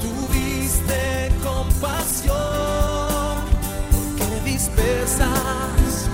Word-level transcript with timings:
tuviste 0.00 1.32
compasión, 1.42 2.36
porque 3.90 4.50
dispersas 4.50 6.08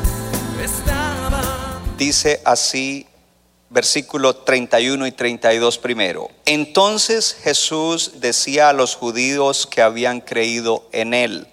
estaban. 0.63 1.97
Dice 1.97 2.41
así 2.45 3.07
versículo 3.71 4.37
31 4.37 5.07
y 5.07 5.13
32 5.13 5.79
primero. 5.79 6.31
Entonces 6.45 7.37
Jesús 7.43 8.13
decía 8.21 8.69
a 8.69 8.73
los 8.73 8.95
judíos 8.95 9.67
que 9.67 9.83
habían 9.83 10.21
creído 10.21 10.89
en 10.93 11.15
él, 11.15 11.47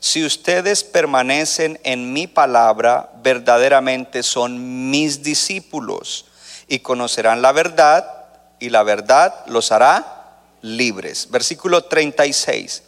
si 0.00 0.24
ustedes 0.24 0.82
permanecen 0.82 1.78
en 1.84 2.12
mi 2.12 2.26
palabra, 2.26 3.12
verdaderamente 3.22 4.24
son 4.24 4.90
mis 4.90 5.22
discípulos 5.22 6.26
y 6.66 6.80
conocerán 6.80 7.40
la 7.40 7.52
verdad 7.52 8.21
y 8.62 8.70
la 8.70 8.84
verdad 8.84 9.34
los 9.46 9.72
hará 9.72 10.38
libres. 10.62 11.28
Versículo 11.30 11.82
36. 11.82 12.84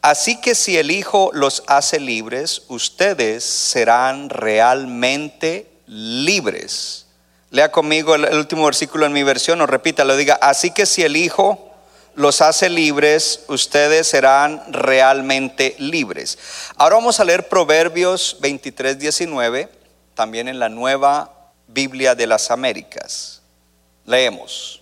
Así 0.00 0.40
que 0.40 0.56
si 0.56 0.76
el 0.76 0.90
Hijo 0.90 1.30
los 1.32 1.62
hace 1.68 2.00
libres, 2.00 2.62
ustedes 2.66 3.44
serán 3.44 4.28
realmente 4.30 5.70
libres. 5.86 7.06
Lea 7.50 7.70
conmigo 7.70 8.16
el, 8.16 8.36
último 8.36 8.64
versículo 8.64 9.06
en 9.06 9.12
mi 9.12 9.22
versión, 9.22 9.60
o 9.60 9.66
repítalo, 9.66 10.16
diga, 10.16 10.34
así 10.42 10.72
que 10.72 10.86
si 10.86 11.04
el 11.04 11.16
Hijo 11.16 11.70
los 12.16 12.42
hace 12.42 12.68
libres, 12.68 13.44
ustedes 13.46 14.08
serán 14.08 14.60
realmente 14.72 15.76
libres. 15.78 16.36
Ahora 16.76 16.96
vamos 16.96 17.20
a 17.20 17.24
leer 17.24 17.48
Proverbios 17.48 18.38
23, 18.40 18.98
19, 18.98 19.68
también 20.14 20.48
en 20.48 20.58
la 20.58 20.68
nueva 20.68 21.52
Biblia 21.68 22.16
de 22.16 22.26
las 22.26 22.50
Américas. 22.50 23.40
Leemos. 24.04 24.81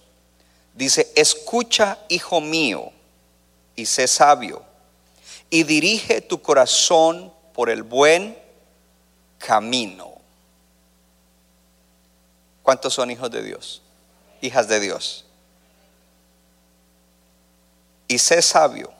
Dice, 0.80 1.12
escucha, 1.14 1.98
hijo 2.08 2.40
mío, 2.40 2.90
y 3.76 3.84
sé 3.84 4.08
sabio, 4.08 4.64
y 5.50 5.64
dirige 5.64 6.22
tu 6.22 6.40
corazón 6.40 7.30
por 7.52 7.68
el 7.68 7.82
buen 7.82 8.34
camino. 9.36 10.14
¿Cuántos 12.62 12.94
son 12.94 13.10
hijos 13.10 13.30
de 13.30 13.42
Dios? 13.42 13.82
Hijas 14.40 14.68
de 14.68 14.80
Dios. 14.80 15.26
Y 18.08 18.16
sé 18.16 18.40
sabio. 18.40 18.90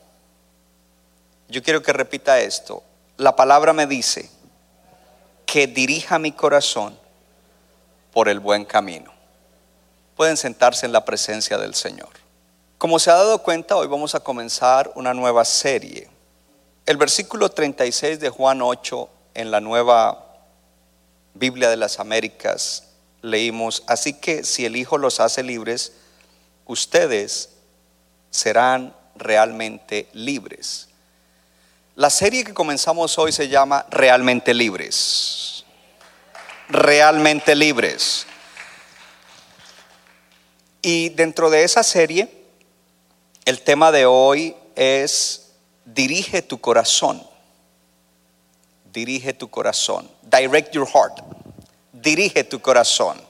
Yo 1.49 1.63
quiero 1.63 1.83
que 1.83 1.95
repita 1.95 2.41
esto. 2.41 2.83
La 3.17 3.35
palabra 3.35 3.73
me 3.73 3.87
dice 3.87 4.29
que 5.47 5.67
dirija 5.67 6.19
mi 6.19 6.33
corazón 6.33 6.95
por 8.13 8.29
el 8.29 8.39
buen 8.39 8.67
camino. 8.67 9.20
Pueden 10.21 10.37
sentarse 10.37 10.85
en 10.85 10.93
la 10.93 11.03
presencia 11.03 11.57
del 11.57 11.75
Señor. 11.75 12.11
Como 12.77 12.99
se 12.99 13.11
ha 13.11 13.15
dado 13.15 13.39
cuenta, 13.39 13.75
hoy 13.77 13.87
vamos 13.87 14.15
a 14.15 14.21
comenzar 14.21 14.93
una 14.95 15.15
nueva 15.15 15.47
serie. 15.47 16.11
El 16.85 16.99
versículo 16.99 17.49
36 17.49 18.21
de 18.21 18.29
Juan 18.29 18.61
8 18.61 19.09
en 19.33 19.51
la 19.51 19.63
nueva 19.63 20.27
Biblia 21.33 21.71
de 21.71 21.79
las 21.79 21.99
Américas 22.01 22.89
leímos, 23.23 23.83
así 23.87 24.13
que 24.13 24.45
si 24.45 24.67
el 24.67 24.77
Hijo 24.77 24.99
los 24.99 25.21
hace 25.21 25.43
libres, 25.43 25.95
ustedes 26.67 27.53
serán 28.29 28.95
realmente 29.17 30.07
libres. 30.13 30.91
La 31.97 32.11
serie 32.11 32.45
que 32.45 32.53
comenzamos 32.53 33.17
hoy 33.19 33.33
se 33.33 33.49
llama 33.49 33.87
Realmente 33.89 34.53
Libres. 34.53 35.65
Realmente 36.69 37.55
Libres. 37.55 38.27
Y 40.83 41.11
dentro 41.11 41.51
de 41.51 41.65
esa 41.65 41.83
serie, 41.83 42.29
el 43.45 43.61
tema 43.63 43.93
de 43.93 44.07
hoy 44.07 44.57
es 44.77 45.53
dirige 45.85 46.43
tu 46.43 46.61
corazón. 46.61 47.23
Dirige 48.93 49.33
tu 49.33 49.49
corazón. 49.49 50.11
Direct 50.23 50.73
your 50.73 50.87
heart. 50.87 51.21
Dirige 51.93 52.45
tu 52.45 52.61
corazón. 52.61 53.21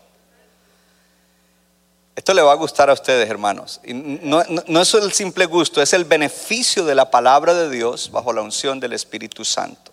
Esto 2.15 2.34
le 2.34 2.43
va 2.43 2.53
a 2.53 2.56
gustar 2.56 2.91
a 2.91 2.93
ustedes, 2.93 3.28
hermanos. 3.28 3.81
No 3.84 4.81
es 4.83 4.94
el 4.94 5.12
simple 5.12 5.47
gusto, 5.47 5.81
es 5.81 5.93
el 5.93 6.05
beneficio 6.05 6.84
de 6.84 6.94
la 6.94 7.10
palabra 7.10 7.55
de 7.55 7.71
Dios 7.71 8.10
bajo 8.10 8.33
la 8.33 8.43
unción 8.43 8.78
del 8.78 8.93
Espíritu 8.93 9.44
Santo. 9.44 9.91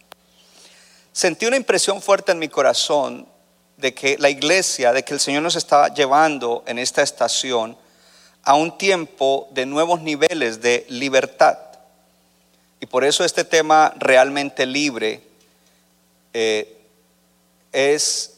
Sentí 1.14 1.46
una 1.46 1.58
impresión 1.58 2.02
fuerte 2.02 2.34
en 2.34 2.40
mi 2.40 2.50
corazón 2.50 3.28
de 3.78 3.94
que 3.94 4.18
la 4.18 4.30
iglesia, 4.30 4.92
de 4.92 5.04
que 5.04 5.14
el 5.14 5.20
Señor 5.20 5.44
nos 5.44 5.56
está 5.56 5.94
llevando 5.94 6.64
en 6.66 6.80
esta 6.80 7.04
estación 7.04 7.78
a 8.44 8.56
un 8.56 8.78
tiempo 8.78 9.48
de 9.52 9.66
nuevos 9.66 10.02
niveles 10.02 10.62
de 10.62 10.86
libertad. 10.90 11.60
Y 12.80 12.86
por 12.88 13.04
eso 13.04 13.24
este 13.24 13.44
tema 13.44 13.94
realmente 13.98 14.66
libre 14.66 15.22
eh, 16.34 16.78
es, 17.72 18.38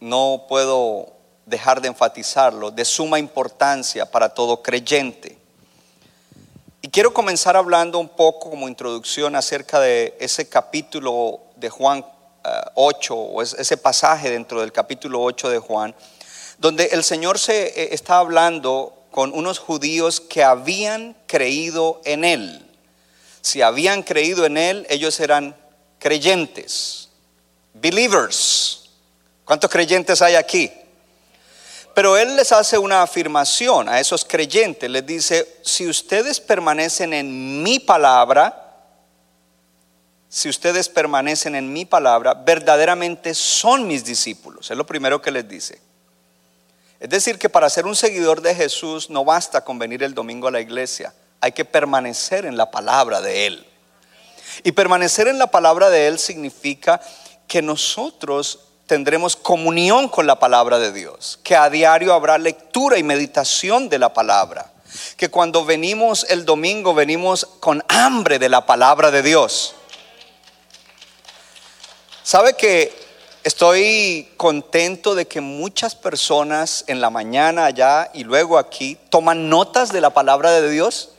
no 0.00 0.44
puedo 0.48 1.12
dejar 1.44 1.80
de 1.80 1.88
enfatizarlo, 1.88 2.70
de 2.70 2.84
suma 2.84 3.18
importancia 3.18 4.10
para 4.10 4.30
todo 4.30 4.62
creyente. 4.62 5.36
Y 6.80 6.88
quiero 6.88 7.12
comenzar 7.12 7.56
hablando 7.56 7.98
un 7.98 8.08
poco 8.08 8.50
como 8.50 8.68
introducción 8.68 9.36
acerca 9.36 9.80
de 9.80 10.16
ese 10.18 10.48
capítulo 10.48 11.40
de 11.56 11.68
Juan 11.68 12.04
8, 12.74 13.14
o 13.14 13.42
ese 13.42 13.76
pasaje 13.76 14.30
dentro 14.30 14.60
del 14.60 14.72
capítulo 14.72 15.22
8 15.22 15.50
de 15.50 15.58
Juan, 15.58 15.94
donde 16.58 16.86
el 16.86 17.04
Señor 17.04 17.38
se 17.38 17.66
eh, 17.66 17.88
está 17.92 18.18
hablando 18.18 19.06
con 19.10 19.32
unos 19.32 19.58
judíos 19.58 20.20
que 20.20 20.42
habían 20.42 21.16
creído 21.26 22.00
en 22.04 22.24
Él. 22.24 22.66
Si 23.40 23.60
habían 23.60 24.02
creído 24.02 24.46
en 24.46 24.56
Él, 24.56 24.86
ellos 24.88 25.18
eran 25.20 25.56
creyentes, 25.98 27.08
believers. 27.74 28.90
¿Cuántos 29.44 29.70
creyentes 29.70 30.22
hay 30.22 30.36
aquí? 30.36 30.70
Pero 31.94 32.16
Él 32.16 32.36
les 32.36 32.52
hace 32.52 32.78
una 32.78 33.02
afirmación 33.02 33.88
a 33.88 34.00
esos 34.00 34.24
creyentes. 34.24 34.88
Les 34.88 35.04
dice, 35.04 35.58
si 35.62 35.86
ustedes 35.88 36.40
permanecen 36.40 37.12
en 37.12 37.62
mi 37.62 37.78
palabra, 37.78 38.61
si 40.34 40.48
ustedes 40.48 40.88
permanecen 40.88 41.54
en 41.54 41.70
mi 41.74 41.84
palabra, 41.84 42.32
verdaderamente 42.32 43.34
son 43.34 43.86
mis 43.86 44.02
discípulos. 44.02 44.70
Es 44.70 44.76
lo 44.78 44.86
primero 44.86 45.20
que 45.20 45.30
les 45.30 45.46
dice. 45.46 45.78
Es 46.98 47.10
decir, 47.10 47.38
que 47.38 47.50
para 47.50 47.68
ser 47.68 47.84
un 47.84 47.94
seguidor 47.94 48.40
de 48.40 48.54
Jesús 48.54 49.10
no 49.10 49.26
basta 49.26 49.62
con 49.62 49.78
venir 49.78 50.02
el 50.02 50.14
domingo 50.14 50.48
a 50.48 50.50
la 50.50 50.62
iglesia, 50.62 51.12
hay 51.38 51.52
que 51.52 51.66
permanecer 51.66 52.46
en 52.46 52.56
la 52.56 52.70
palabra 52.70 53.20
de 53.20 53.46
Él. 53.46 53.66
Y 54.64 54.72
permanecer 54.72 55.28
en 55.28 55.38
la 55.38 55.48
palabra 55.48 55.90
de 55.90 56.06
Él 56.06 56.18
significa 56.18 56.98
que 57.46 57.60
nosotros 57.60 58.60
tendremos 58.86 59.36
comunión 59.36 60.08
con 60.08 60.26
la 60.26 60.38
palabra 60.38 60.78
de 60.78 60.92
Dios, 60.92 61.40
que 61.42 61.56
a 61.56 61.68
diario 61.68 62.14
habrá 62.14 62.38
lectura 62.38 62.96
y 62.96 63.02
meditación 63.02 63.90
de 63.90 63.98
la 63.98 64.14
palabra, 64.14 64.72
que 65.18 65.28
cuando 65.28 65.66
venimos 65.66 66.24
el 66.30 66.46
domingo 66.46 66.94
venimos 66.94 67.44
con 67.60 67.84
hambre 67.88 68.38
de 68.38 68.48
la 68.48 68.64
palabra 68.64 69.10
de 69.10 69.22
Dios. 69.22 69.74
¿Sabe 72.24 72.54
que 72.54 72.92
estoy 73.42 74.28
contento 74.36 75.16
de 75.16 75.26
que 75.26 75.40
muchas 75.40 75.96
personas 75.96 76.84
en 76.86 77.00
la 77.00 77.10
mañana 77.10 77.64
allá 77.64 78.10
y 78.14 78.22
luego 78.22 78.58
aquí 78.58 78.96
toman 79.10 79.48
notas 79.48 79.90
de 79.90 80.00
la 80.00 80.10
palabra 80.10 80.52
de 80.52 80.70
Dios? 80.70 81.10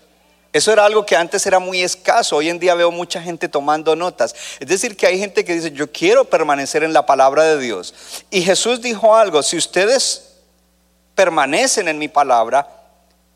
Eso 0.53 0.71
era 0.71 0.85
algo 0.85 1.05
que 1.05 1.17
antes 1.17 1.45
era 1.45 1.59
muy 1.59 1.81
escaso. 1.81 2.37
Hoy 2.37 2.47
en 2.47 2.57
día 2.57 2.73
veo 2.75 2.89
mucha 2.89 3.21
gente 3.21 3.49
tomando 3.49 3.97
notas. 3.97 4.33
Es 4.61 4.67
decir, 4.67 4.95
que 4.95 5.05
hay 5.05 5.19
gente 5.19 5.43
que 5.43 5.55
dice, 5.55 5.71
yo 5.71 5.91
quiero 5.91 6.23
permanecer 6.23 6.83
en 6.83 6.93
la 6.93 7.05
palabra 7.05 7.43
de 7.43 7.59
Dios. 7.59 7.93
Y 8.29 8.41
Jesús 8.41 8.81
dijo 8.81 9.13
algo, 9.13 9.43
si 9.43 9.57
ustedes 9.57 10.35
permanecen 11.15 11.89
en 11.89 11.97
mi 11.97 12.07
palabra, 12.07 12.69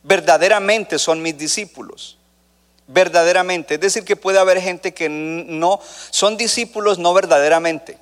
verdaderamente 0.04 0.98
son 1.00 1.22
mis 1.22 1.38
discípulos. 1.38 2.17
Verdaderamente. 2.88 3.76
Es 3.76 3.82
decir, 3.82 4.04
que 4.04 4.16
puede 4.16 4.40
haber 4.40 4.62
gente 4.62 4.94
que 4.94 5.10
no 5.10 5.80
son 6.10 6.38
discípulos 6.38 6.98
no 7.00 7.14
verdaderamente. 7.14 7.98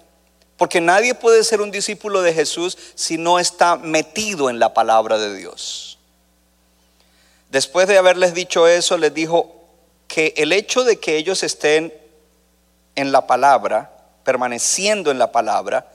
Porque 0.57 0.79
nadie 0.79 1.15
puede 1.15 1.43
ser 1.43 1.61
un 1.61 1.71
discípulo 1.71 2.21
de 2.21 2.33
Jesús 2.33 2.77
si 2.95 3.17
no 3.17 3.39
está 3.39 3.75
metido 3.75 4.49
en 4.49 4.59
la 4.59 4.73
palabra 4.73 5.17
de 5.17 5.35
Dios. 5.35 5.97
Después 7.49 7.87
de 7.87 7.97
haberles 7.97 8.33
dicho 8.33 8.67
eso, 8.67 8.97
les 8.97 9.13
dijo 9.13 9.53
que 10.07 10.33
el 10.37 10.51
hecho 10.53 10.83
de 10.83 10.97
que 10.97 11.17
ellos 11.17 11.43
estén 11.43 11.93
en 12.95 13.11
la 13.11 13.27
palabra, 13.27 13.91
permaneciendo 14.23 15.11
en 15.11 15.19
la 15.19 15.31
palabra, 15.31 15.89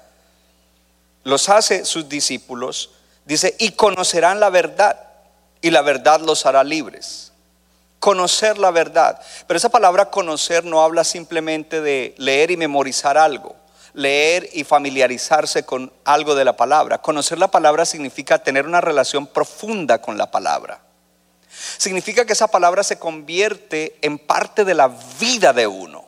los 1.24 1.48
hace 1.48 1.84
sus 1.84 2.08
discípulos, 2.08 2.90
dice, 3.24 3.54
y 3.58 3.72
conocerán 3.72 4.40
la 4.40 4.50
verdad, 4.50 4.98
y 5.60 5.70
la 5.70 5.82
verdad 5.82 6.20
los 6.20 6.46
hará 6.46 6.64
libres. 6.64 7.29
Conocer 8.00 8.58
la 8.58 8.70
verdad. 8.70 9.20
Pero 9.46 9.58
esa 9.58 9.68
palabra 9.68 10.10
conocer 10.10 10.64
no 10.64 10.82
habla 10.82 11.04
simplemente 11.04 11.82
de 11.82 12.14
leer 12.16 12.50
y 12.50 12.56
memorizar 12.56 13.18
algo, 13.18 13.54
leer 13.92 14.48
y 14.54 14.64
familiarizarse 14.64 15.64
con 15.64 15.92
algo 16.04 16.34
de 16.34 16.46
la 16.46 16.56
palabra. 16.56 16.98
Conocer 16.98 17.38
la 17.38 17.50
palabra 17.50 17.84
significa 17.84 18.42
tener 18.42 18.66
una 18.66 18.80
relación 18.80 19.26
profunda 19.26 20.00
con 20.00 20.16
la 20.16 20.30
palabra. 20.30 20.80
Significa 21.76 22.24
que 22.24 22.32
esa 22.32 22.48
palabra 22.48 22.82
se 22.82 22.98
convierte 22.98 23.98
en 24.00 24.18
parte 24.18 24.64
de 24.64 24.74
la 24.74 24.90
vida 25.18 25.52
de 25.52 25.66
uno. 25.66 26.06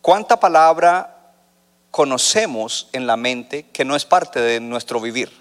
¿Cuánta 0.00 0.40
palabra 0.40 1.18
conocemos 1.90 2.88
en 2.92 3.06
la 3.06 3.18
mente 3.18 3.66
que 3.72 3.84
no 3.84 3.94
es 3.94 4.06
parte 4.06 4.40
de 4.40 4.58
nuestro 4.60 5.00
vivir? 5.00 5.39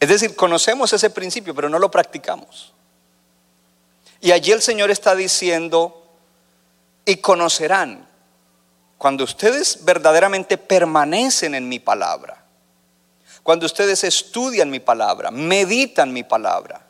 Es 0.00 0.08
decir, 0.08 0.34
conocemos 0.34 0.92
ese 0.94 1.10
principio, 1.10 1.54
pero 1.54 1.68
no 1.68 1.78
lo 1.78 1.90
practicamos. 1.90 2.72
Y 4.22 4.32
allí 4.32 4.50
el 4.50 4.62
Señor 4.62 4.90
está 4.90 5.14
diciendo, 5.14 6.02
y 7.04 7.16
conocerán, 7.16 8.08
cuando 8.96 9.24
ustedes 9.24 9.84
verdaderamente 9.84 10.58
permanecen 10.58 11.54
en 11.54 11.68
mi 11.68 11.78
palabra, 11.78 12.42
cuando 13.42 13.66
ustedes 13.66 14.04
estudian 14.04 14.70
mi 14.70 14.80
palabra, 14.80 15.30
meditan 15.30 16.12
mi 16.12 16.22
palabra, 16.22 16.82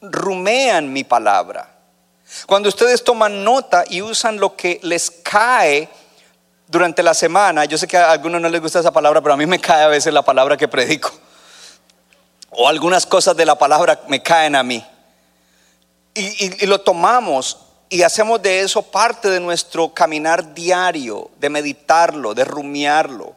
rumean 0.00 0.92
mi 0.92 1.04
palabra, 1.04 1.76
cuando 2.46 2.68
ustedes 2.68 3.04
toman 3.04 3.44
nota 3.44 3.84
y 3.88 4.02
usan 4.02 4.38
lo 4.38 4.56
que 4.56 4.80
les 4.82 5.10
cae 5.10 5.88
durante 6.66 7.02
la 7.02 7.14
semana, 7.14 7.64
yo 7.64 7.78
sé 7.78 7.86
que 7.86 7.96
a 7.96 8.10
algunos 8.10 8.40
no 8.40 8.48
les 8.48 8.60
gusta 8.60 8.80
esa 8.80 8.92
palabra, 8.92 9.20
pero 9.20 9.34
a 9.34 9.36
mí 9.36 9.46
me 9.46 9.60
cae 9.60 9.84
a 9.84 9.88
veces 9.88 10.12
la 10.12 10.22
palabra 10.22 10.56
que 10.56 10.66
predico. 10.66 11.12
O 12.56 12.68
algunas 12.68 13.06
cosas 13.06 13.36
de 13.36 13.46
la 13.46 13.56
palabra 13.56 14.00
me 14.08 14.22
caen 14.22 14.56
a 14.56 14.62
mí. 14.62 14.84
Y, 16.14 16.64
y 16.64 16.66
lo 16.66 16.80
tomamos 16.80 17.58
y 17.88 18.02
hacemos 18.02 18.42
de 18.42 18.60
eso 18.60 18.82
parte 18.82 19.28
de 19.28 19.38
nuestro 19.38 19.92
caminar 19.92 20.54
diario, 20.54 21.30
de 21.38 21.50
meditarlo, 21.50 22.34
de 22.34 22.44
rumiarlo. 22.44 23.34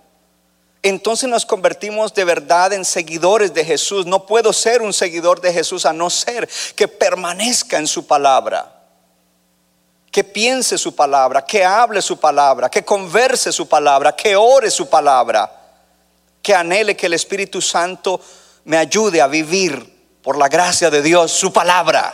Entonces 0.81 1.29
nos 1.29 1.45
convertimos 1.45 2.13
de 2.13 2.23
verdad 2.23 2.71
en 2.71 2.85
seguidores 2.85 3.53
de 3.53 3.65
Jesús. 3.65 4.05
No 4.05 4.25
puedo 4.25 4.53
ser 4.53 4.81
un 4.81 4.93
seguidor 4.93 5.41
de 5.41 5.53
Jesús 5.53 5.85
a 5.85 5.93
no 5.93 6.09
ser 6.09 6.49
que 6.75 6.87
permanezca 6.87 7.77
en 7.77 7.87
su 7.87 8.07
palabra 8.07 8.79
que 10.11 10.23
piense 10.23 10.77
su 10.77 10.95
palabra, 10.95 11.45
que 11.45 11.63
hable 11.63 12.01
su 12.01 12.17
palabra, 12.17 12.69
que 12.69 12.83
converse 12.83 13.51
su 13.51 13.67
palabra, 13.67 14.15
que 14.15 14.35
ore 14.35 14.71
su 14.71 14.89
palabra, 14.89 15.51
que 16.41 16.55
anhele 16.55 16.95
que 16.95 17.05
el 17.05 17.13
Espíritu 17.13 17.61
Santo 17.61 18.19
me 18.69 18.77
ayude 18.77 19.19
a 19.19 19.25
vivir 19.25 20.19
por 20.21 20.37
la 20.37 20.47
gracia 20.47 20.91
de 20.91 21.01
Dios 21.01 21.31
su 21.31 21.51
palabra. 21.51 22.13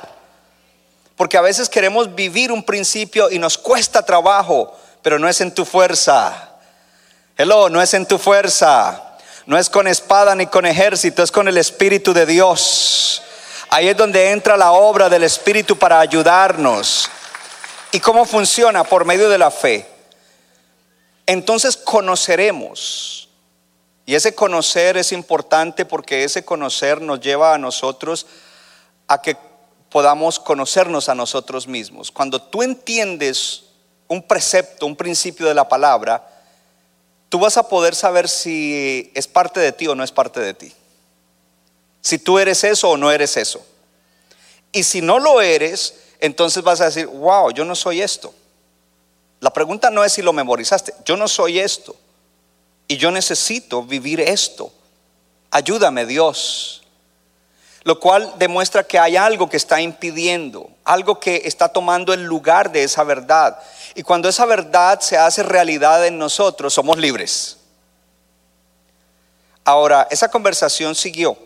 Porque 1.18 1.36
a 1.36 1.42
veces 1.42 1.68
queremos 1.68 2.16
vivir 2.16 2.50
un 2.50 2.64
principio 2.64 3.30
y 3.30 3.40
nos 3.40 3.58
cuesta 3.58 4.06
trabajo, 4.06 4.74
pero 5.02 5.20
no 5.20 5.28
es 5.28 5.42
en 5.42 5.54
tu 5.54 5.66
fuerza. 5.66 6.52
Hello, 7.36 7.68
no 7.68 7.82
es 7.82 7.94
en 7.94 8.06
tu 8.06 8.18
fuerza. 8.18 9.18
No 9.46 9.58
es 9.58 9.70
con 9.70 9.86
espada 9.86 10.34
ni 10.34 10.48
con 10.48 10.66
ejército, 10.66 11.24
es 11.24 11.30
con 11.30 11.50
el 11.50 11.58
Espíritu 11.58 12.14
de 12.14 12.26
Dios. 12.26 13.22
Ahí 13.68 13.90
es 13.90 13.98
donde 13.98 14.32
entra 14.32 14.56
la 14.56 14.72
obra 14.72 15.10
del 15.10 15.24
Espíritu 15.24 15.78
para 15.78 16.00
ayudarnos. 16.00 17.10
¿Y 17.92 18.00
cómo 18.00 18.24
funciona? 18.24 18.86
Por 18.86 19.04
medio 19.04 19.28
de 19.28 19.38
la 19.38 19.52
fe. 19.52 19.86
Entonces 21.26 21.76
conoceremos. 21.76 23.25
Y 24.06 24.16
ese 24.16 24.36
conocer 24.36 24.98
es 24.98 25.12
importante 25.12 25.86
porque 25.86 26.24
ese 26.24 26.46
conocer 26.46 27.02
nos 27.02 27.20
lleva 27.20 27.54
a 27.54 27.58
nosotros 27.58 28.28
a 29.08 29.22
que 29.22 29.36
podamos 29.90 30.40
conocernos 30.40 31.10
a 31.10 31.16
nosotros 31.16 31.68
mismos. 31.68 32.12
Cuando 32.12 32.42
tú 32.42 32.62
entiendes 32.62 33.64
un 34.08 34.22
precepto, 34.22 34.86
un 34.86 34.96
principio 34.96 35.48
de 35.48 35.54
la 35.54 35.68
palabra, 35.68 36.28
tú 37.30 37.40
vas 37.40 37.58
a 37.58 37.68
poder 37.68 37.96
saber 37.96 38.30
si 38.30 39.12
es 39.16 39.28
parte 39.28 39.60
de 39.60 39.72
ti 39.72 39.88
o 39.88 39.96
no 39.96 40.04
es 40.04 40.12
parte 40.12 40.40
de 40.40 40.54
ti. 40.54 40.74
Si 42.02 42.20
tú 42.20 42.38
eres 42.38 42.64
eso 42.64 42.92
o 42.92 42.98
no 42.98 43.12
eres 43.12 43.38
eso. 43.38 43.66
Y 44.72 44.84
si 44.84 45.02
no 45.02 45.18
lo 45.18 45.42
eres, 45.42 45.96
entonces 46.20 46.62
vas 46.62 46.82
a 46.82 46.86
decir, 46.86 47.08
wow, 47.08 47.52
yo 47.52 47.66
no 47.66 47.76
soy 47.76 48.02
esto. 48.02 48.34
La 49.40 49.52
pregunta 49.52 49.90
no 49.90 50.04
es 50.04 50.14
si 50.14 50.22
lo 50.22 50.34
memorizaste, 50.34 50.94
yo 51.06 51.18
no 51.18 51.28
soy 51.28 51.60
esto. 51.60 51.96
Y 52.88 52.98
yo 52.98 53.12
necesito 53.12 53.84
vivir 53.84 54.22
esto. 54.22 54.72
Ayúdame 55.52 56.06
Dios. 56.06 56.84
Lo 57.84 58.00
cual 58.00 58.34
demuestra 58.38 58.84
que 58.84 58.98
hay 58.98 59.16
algo 59.16 59.48
que 59.48 59.58
está 59.58 59.80
impidiendo, 59.80 60.70
algo 60.84 61.20
que 61.20 61.44
está 61.46 61.70
tomando 61.70 62.14
el 62.14 62.24
lugar 62.24 62.72
de 62.72 62.84
esa 62.84 63.04
verdad. 63.04 63.60
Y 63.94 64.02
cuando 64.02 64.28
esa 64.28 64.46
verdad 64.46 65.00
se 65.02 65.18
hace 65.18 65.44
realidad 65.44 66.06
en 66.06 66.18
nosotros, 66.18 66.74
somos 66.74 66.98
libres. 66.98 67.58
Ahora, 69.64 70.08
esa 70.10 70.30
conversación 70.30 70.96
siguió. 70.96 71.38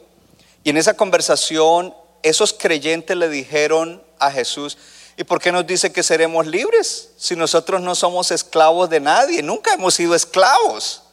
Y 0.64 0.70
en 0.70 0.78
esa 0.78 0.94
conversación 0.94 1.94
esos 2.24 2.54
creyentes 2.54 3.16
le 3.16 3.30
dijeron 3.30 4.04
a 4.18 4.32
Jesús, 4.32 4.78
¿y 5.18 5.24
por 5.24 5.42
qué 5.42 5.52
nos 5.52 5.68
dice 5.68 5.92
que 5.92 6.04
seremos 6.04 6.48
libres 6.48 7.12
si 7.18 7.36
nosotros 7.36 7.82
no 7.82 7.96
somos 7.96 8.32
esclavos 8.32 8.90
de 8.90 9.00
nadie? 9.00 9.42
Nunca 9.44 9.74
hemos 9.74 9.94
sido 9.96 10.16
esclavos. 10.16 11.04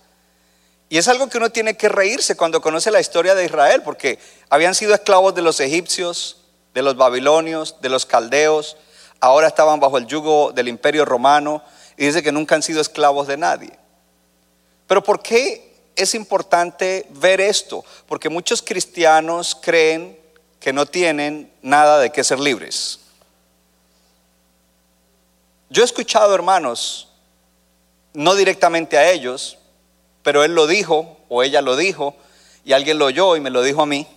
Y 0.89 0.99
es 0.99 1.09
algo 1.09 1.29
que 1.29 1.39
uno 1.39 1.51
tiene 1.51 1.77
que 1.77 1.89
reírse 1.89 2.37
cuando 2.37 2.61
conoce 2.61 2.91
la 2.91 3.01
historia 3.01 3.35
de 3.35 3.45
Israel, 3.45 3.83
porque 3.83 4.19
habían 4.49 4.75
sido 4.75 4.95
esclavos 4.95 5.35
de 5.35 5.43
los 5.43 5.59
egipcios, 5.61 6.39
de 6.75 6.83
los 6.83 6.97
babilonios, 6.97 7.81
de 7.81 7.89
los 7.89 8.07
caldeos, 8.07 8.77
ahora 9.21 9.49
estaban 9.49 9.81
bajo 9.81 9.99
el 9.99 10.07
yugo 10.07 10.53
del 10.53 10.69
imperio 10.69 11.05
romano 11.05 11.63
y 11.97 12.07
dice 12.07 12.23
que 12.23 12.33
nunca 12.33 12.55
han 12.55 12.63
sido 12.63 12.81
esclavos 12.81 13.27
de 13.27 13.37
nadie. 13.37 13.73
Pero 14.87 15.03
¿por 15.03 15.21
qué 15.21 15.75
es 15.97 16.15
importante 16.15 17.07
ver 17.11 17.41
esto? 17.41 17.85
Porque 18.07 18.29
muchos 18.29 18.63
cristianos 18.63 19.57
creen 19.61 20.19
que 20.61 20.73
no 20.73 20.87
tienen 20.87 21.51
nada 21.63 21.99
de 21.99 22.11
qué 22.11 22.23
ser 22.23 22.39
libres. 22.39 23.01
Yo 25.69 25.83
he 25.83 25.85
escuchado, 25.85 26.35
hermanos, 26.35 27.09
no 28.13 28.35
directamente 28.35 28.97
a 28.97 29.11
ellos, 29.11 29.59
pero 30.27 30.43
él 30.43 30.57
lo 30.57 30.67
dijo 30.67 31.19
o 31.29 31.45
ella 31.45 31.63
lo 31.63 31.77
dijo 31.77 32.17
y 32.65 32.73
alguien 32.73 32.99
lo 32.99 33.05
oyó 33.05 33.37
y 33.37 33.41
me 33.41 33.49
lo 33.49 33.63
dijo 33.63 33.83
a 33.83 33.87
mí. 33.87 34.09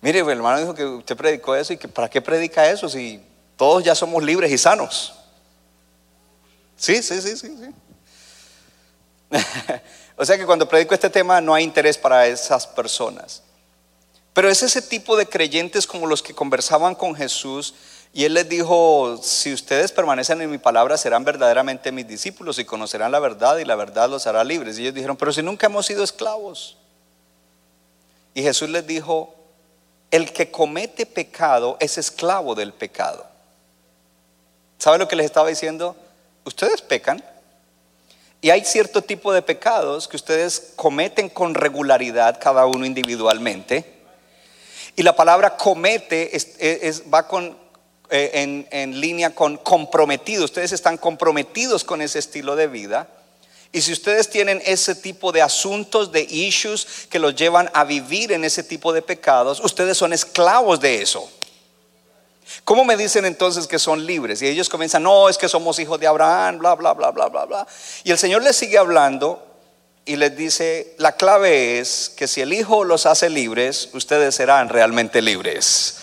Mire, 0.00 0.18
el 0.18 0.28
hermano 0.30 0.58
dijo 0.58 0.74
que 0.74 0.84
usted 0.84 1.16
predicó 1.16 1.54
eso 1.54 1.72
y 1.72 1.76
que 1.76 1.86
para 1.86 2.10
qué 2.10 2.20
predica 2.20 2.68
eso 2.68 2.88
si 2.88 3.22
todos 3.56 3.84
ya 3.84 3.94
somos 3.94 4.24
libres 4.24 4.50
y 4.50 4.58
sanos. 4.58 5.14
Sí, 6.76 7.04
sí, 7.04 7.22
sí, 7.22 7.36
sí, 7.36 7.56
sí. 7.56 7.70
o 10.16 10.24
sea 10.24 10.36
que 10.36 10.44
cuando 10.44 10.68
predico 10.68 10.94
este 10.94 11.08
tema 11.08 11.40
no 11.40 11.54
hay 11.54 11.62
interés 11.62 11.96
para 11.96 12.26
esas 12.26 12.66
personas. 12.66 13.44
Pero 14.32 14.50
es 14.50 14.60
ese 14.64 14.82
tipo 14.82 15.16
de 15.16 15.26
creyentes 15.26 15.86
como 15.86 16.08
los 16.08 16.20
que 16.20 16.34
conversaban 16.34 16.96
con 16.96 17.14
Jesús 17.14 17.74
y 18.14 18.24
él 18.24 18.34
les 18.34 18.48
dijo, 18.48 19.18
si 19.22 19.54
ustedes 19.54 19.90
permanecen 19.90 20.40
en 20.42 20.50
mi 20.50 20.58
palabra 20.58 20.98
serán 20.98 21.24
verdaderamente 21.24 21.92
mis 21.92 22.06
discípulos 22.06 22.58
y 22.58 22.64
conocerán 22.64 23.10
la 23.10 23.20
verdad 23.20 23.56
y 23.56 23.64
la 23.64 23.74
verdad 23.74 24.10
los 24.10 24.26
hará 24.26 24.44
libres. 24.44 24.78
Y 24.78 24.82
ellos 24.82 24.94
dijeron, 24.94 25.16
pero 25.16 25.32
si 25.32 25.42
nunca 25.42 25.66
hemos 25.66 25.86
sido 25.86 26.04
esclavos. 26.04 26.76
Y 28.34 28.42
Jesús 28.42 28.68
les 28.68 28.86
dijo, 28.86 29.34
el 30.10 30.30
que 30.32 30.50
comete 30.50 31.06
pecado 31.06 31.78
es 31.80 31.96
esclavo 31.96 32.54
del 32.54 32.74
pecado. 32.74 33.26
¿Sabe 34.78 34.98
lo 34.98 35.08
que 35.08 35.16
les 35.16 35.24
estaba 35.24 35.48
diciendo? 35.48 35.96
Ustedes 36.44 36.82
pecan. 36.82 37.24
Y 38.42 38.50
hay 38.50 38.62
cierto 38.64 39.00
tipo 39.00 39.32
de 39.32 39.40
pecados 39.40 40.06
que 40.06 40.16
ustedes 40.16 40.74
cometen 40.76 41.30
con 41.30 41.54
regularidad 41.54 42.38
cada 42.40 42.66
uno 42.66 42.84
individualmente 42.84 44.02
y 44.94 45.02
la 45.02 45.16
palabra 45.16 45.56
comete 45.56 46.36
es, 46.36 47.02
va 47.12 47.26
con, 47.26 47.56
eh, 48.12 48.30
en, 48.34 48.68
en 48.70 49.00
línea 49.00 49.34
con 49.34 49.56
comprometido. 49.56 50.44
Ustedes 50.44 50.72
están 50.72 50.98
comprometidos 50.98 51.82
con 51.82 52.02
ese 52.02 52.18
estilo 52.18 52.54
de 52.54 52.66
vida. 52.66 53.08
Y 53.72 53.80
si 53.80 53.90
ustedes 53.90 54.28
tienen 54.28 54.62
ese 54.66 54.94
tipo 54.94 55.32
de 55.32 55.40
asuntos, 55.40 56.12
de 56.12 56.20
issues 56.22 57.06
que 57.08 57.18
los 57.18 57.34
llevan 57.34 57.70
a 57.72 57.84
vivir 57.84 58.30
en 58.32 58.44
ese 58.44 58.62
tipo 58.62 58.92
de 58.92 59.00
pecados, 59.00 59.60
ustedes 59.60 59.96
son 59.96 60.12
esclavos 60.12 60.78
de 60.78 61.00
eso. 61.00 61.26
¿Cómo 62.64 62.84
me 62.84 62.98
dicen 62.98 63.24
entonces 63.24 63.66
que 63.66 63.78
son 63.78 64.04
libres? 64.04 64.42
Y 64.42 64.46
ellos 64.46 64.68
comienzan, 64.68 65.02
no, 65.02 65.30
es 65.30 65.38
que 65.38 65.48
somos 65.48 65.78
hijos 65.78 65.98
de 65.98 66.06
Abraham, 66.06 66.58
bla, 66.58 66.74
bla, 66.74 66.92
bla, 66.92 67.10
bla, 67.12 67.28
bla, 67.28 67.46
bla. 67.46 67.66
Y 68.04 68.10
el 68.10 68.18
Señor 68.18 68.42
les 68.42 68.56
sigue 68.56 68.76
hablando 68.76 69.42
y 70.04 70.16
les 70.16 70.36
dice, 70.36 70.94
la 70.98 71.12
clave 71.12 71.78
es 71.78 72.12
que 72.14 72.28
si 72.28 72.42
el 72.42 72.52
Hijo 72.52 72.84
los 72.84 73.06
hace 73.06 73.30
libres, 73.30 73.88
ustedes 73.94 74.34
serán 74.34 74.68
realmente 74.68 75.22
libres. 75.22 76.01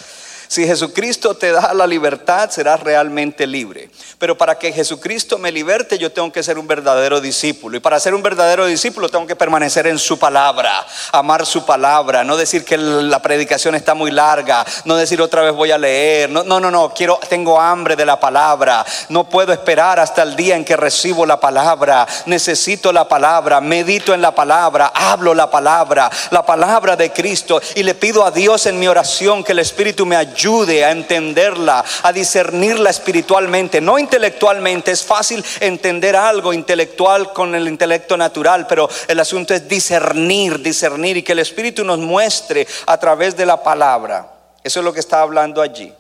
Si 0.50 0.65
Jesucristo 0.65 1.36
te 1.36 1.51
da 1.51 1.75
la 1.75 1.86
libertad, 1.86 2.50
serás 2.50 2.79
realmente 2.79 3.46
libre. 3.46 3.91
Pero 4.18 4.36
para 4.36 4.58
que 4.58 4.74
Jesucristo 4.74 5.38
me 5.38 5.51
liberte, 5.51 6.00
yo 6.00 6.12
tengo 6.12 6.32
que 6.32 6.41
ser 6.41 6.58
un 6.58 6.65
verdadero 6.65 7.22
discípulo. 7.22 7.77
Y 7.77 7.79
para 7.79 8.00
ser 8.00 8.15
un 8.15 8.24
verdadero 8.24 8.65
discípulo, 8.65 9.10
tengo 9.10 9.27
que 9.27 9.36
permanecer 9.36 9.86
en 9.86 10.00
su 10.00 10.18
palabra, 10.18 10.84
amar 11.12 11.46
su 11.46 11.68
palabra, 11.68 12.24
no 12.24 12.36
decir 12.36 12.65
que 12.65 12.79
la 12.79 13.22
predicación 13.22 13.75
está 13.75 13.94
muy 13.94 14.10
larga, 14.10 14.65
no 14.86 14.96
decir 14.96 15.22
otra 15.22 15.44
vez 15.44 15.53
voy 15.53 15.70
a 15.70 15.77
leer. 15.77 16.32
No, 16.32 16.44
no, 16.44 16.60
no, 16.60 16.72
no. 16.72 16.96
quiero, 16.96 17.20
tengo 17.29 17.62
hambre 17.62 17.96
de 17.96 18.08
la 18.08 18.20
palabra. 18.20 18.84
No 19.10 19.29
puedo 19.29 19.53
esperar 19.53 20.00
hasta 20.00 20.24
el 20.24 20.36
día 20.36 20.56
en 20.56 20.65
que 20.65 20.75
recibo 20.75 21.27
la 21.27 21.39
palabra. 21.39 22.08
Necesito 22.25 22.91
la 22.91 23.08
palabra, 23.08 23.62
medito 23.62 24.15
en 24.15 24.22
la 24.24 24.34
palabra, 24.34 24.94
hablo 24.96 25.36
la 25.36 25.51
palabra, 25.51 26.10
la 26.32 26.44
palabra 26.44 26.96
de 26.96 27.13
Cristo. 27.13 27.62
Y 27.75 27.84
le 27.84 27.94
pido 27.94 28.25
a 28.25 28.32
Dios 28.32 28.65
en 28.65 28.79
mi 28.79 28.88
oración 28.88 29.44
que 29.44 29.51
el 29.51 29.60
Espíritu 29.60 30.08
me 30.08 30.15
ayude 30.15 30.38
ayude 30.39 30.86
a 30.86 30.91
entenderla, 30.91 31.84
a 32.03 32.13
discernirla 32.13 32.89
espiritualmente, 32.89 33.81
no 33.81 34.00
intelectualmente. 34.00 34.91
Es 34.91 35.03
fácil 35.03 35.43
entender 35.60 36.15
algo 36.15 36.53
intelectual 36.53 37.34
con 37.34 37.53
el 37.55 37.67
intelecto 37.67 38.15
natural, 38.15 38.65
pero 38.65 38.89
el 39.10 39.19
asunto 39.19 39.53
es 39.53 39.67
discernir, 39.67 40.62
discernir 40.62 41.17
y 41.17 41.24
que 41.24 41.34
el 41.34 41.39
Espíritu 41.39 41.84
nos 41.84 42.00
muestre 42.00 42.65
a 42.86 42.98
través 42.98 43.36
de 43.36 43.46
la 43.46 43.62
palabra. 43.62 44.31
Eso 44.63 44.79
es 44.79 44.86
lo 44.86 44.93
que 44.93 45.01
está 45.01 45.22
hablando 45.22 45.62
allí. 45.62 45.93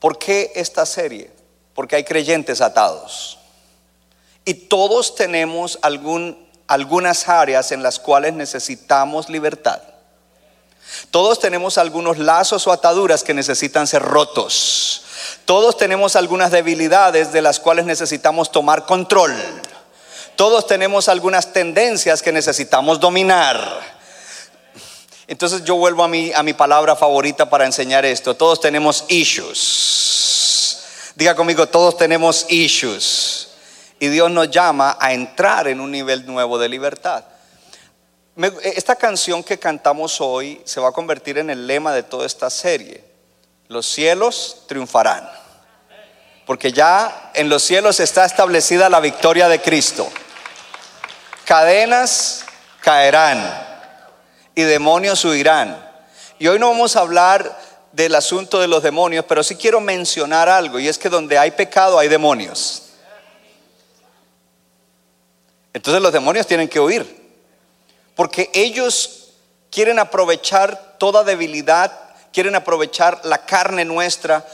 ¿Por 0.00 0.18
qué 0.18 0.50
esta 0.56 0.86
serie? 0.86 1.30
Porque 1.74 1.94
hay 1.94 2.02
creyentes 2.02 2.60
atados. 2.60 3.38
Y 4.44 4.54
todos 4.54 5.14
tenemos 5.14 5.78
algún, 5.82 6.48
algunas 6.66 7.28
áreas 7.28 7.70
en 7.70 7.84
las 7.84 8.00
cuales 8.00 8.32
necesitamos 8.32 9.28
libertad. 9.28 9.80
Todos 11.10 11.38
tenemos 11.40 11.78
algunos 11.78 12.18
lazos 12.18 12.66
o 12.66 12.72
ataduras 12.72 13.22
que 13.24 13.34
necesitan 13.34 13.86
ser 13.86 14.02
rotos. 14.02 15.02
Todos 15.44 15.76
tenemos 15.76 16.16
algunas 16.16 16.50
debilidades 16.50 17.32
de 17.32 17.42
las 17.42 17.60
cuales 17.60 17.84
necesitamos 17.84 18.52
tomar 18.52 18.86
control. 18.86 19.34
Todos 20.36 20.66
tenemos 20.66 21.08
algunas 21.08 21.52
tendencias 21.52 22.22
que 22.22 22.32
necesitamos 22.32 23.00
dominar. 23.00 23.58
Entonces 25.26 25.64
yo 25.64 25.76
vuelvo 25.76 26.02
a 26.02 26.08
mi, 26.08 26.32
a 26.32 26.42
mi 26.42 26.54
palabra 26.54 26.96
favorita 26.96 27.48
para 27.50 27.66
enseñar 27.66 28.04
esto. 28.04 28.34
Todos 28.34 28.60
tenemos 28.60 29.04
issues. 29.08 30.78
Diga 31.14 31.34
conmigo, 31.34 31.66
todos 31.68 31.96
tenemos 31.96 32.46
issues. 32.48 33.48
Y 33.98 34.08
Dios 34.08 34.30
nos 34.30 34.50
llama 34.50 34.96
a 34.98 35.12
entrar 35.12 35.68
en 35.68 35.80
un 35.80 35.90
nivel 35.90 36.24
nuevo 36.26 36.58
de 36.58 36.68
libertad 36.68 37.24
esta 38.62 38.96
canción 38.96 39.42
que 39.42 39.58
cantamos 39.58 40.20
hoy 40.20 40.62
se 40.64 40.80
va 40.80 40.88
a 40.88 40.92
convertir 40.92 41.38
en 41.38 41.50
el 41.50 41.66
lema 41.66 41.92
de 41.92 42.02
toda 42.02 42.26
esta 42.26 42.48
serie. 42.48 43.04
Los 43.68 43.86
cielos 43.86 44.62
triunfarán. 44.66 45.28
Porque 46.46 46.72
ya 46.72 47.30
en 47.34 47.48
los 47.48 47.62
cielos 47.62 48.00
está 48.00 48.24
establecida 48.24 48.88
la 48.88 49.00
victoria 49.00 49.48
de 49.48 49.60
Cristo. 49.60 50.08
Cadenas 51.44 52.44
caerán 52.80 53.68
y 54.54 54.62
demonios 54.62 55.24
huirán. 55.24 55.88
Y 56.38 56.48
hoy 56.48 56.58
no 56.58 56.70
vamos 56.70 56.96
a 56.96 57.00
hablar 57.00 57.58
del 57.92 58.14
asunto 58.14 58.60
de 58.60 58.68
los 58.68 58.82
demonios, 58.82 59.24
pero 59.28 59.42
sí 59.42 59.56
quiero 59.56 59.80
mencionar 59.80 60.48
algo, 60.48 60.78
y 60.78 60.88
es 60.88 60.96
que 60.96 61.08
donde 61.08 61.38
hay 61.38 61.50
pecado 61.50 61.98
hay 61.98 62.08
demonios. 62.08 62.84
Entonces 65.72 66.02
los 66.02 66.12
demonios 66.12 66.46
tienen 66.46 66.68
que 66.68 66.80
huir. 66.80 67.19
Porque 68.20 68.50
ellos 68.52 69.30
quieren 69.70 69.98
aprovechar 69.98 70.98
toda 70.98 71.24
debilidad, 71.24 71.90
quieren 72.34 72.54
aprovechar 72.54 73.18
la 73.24 73.46
carne 73.46 73.86
nuestra 73.86 74.46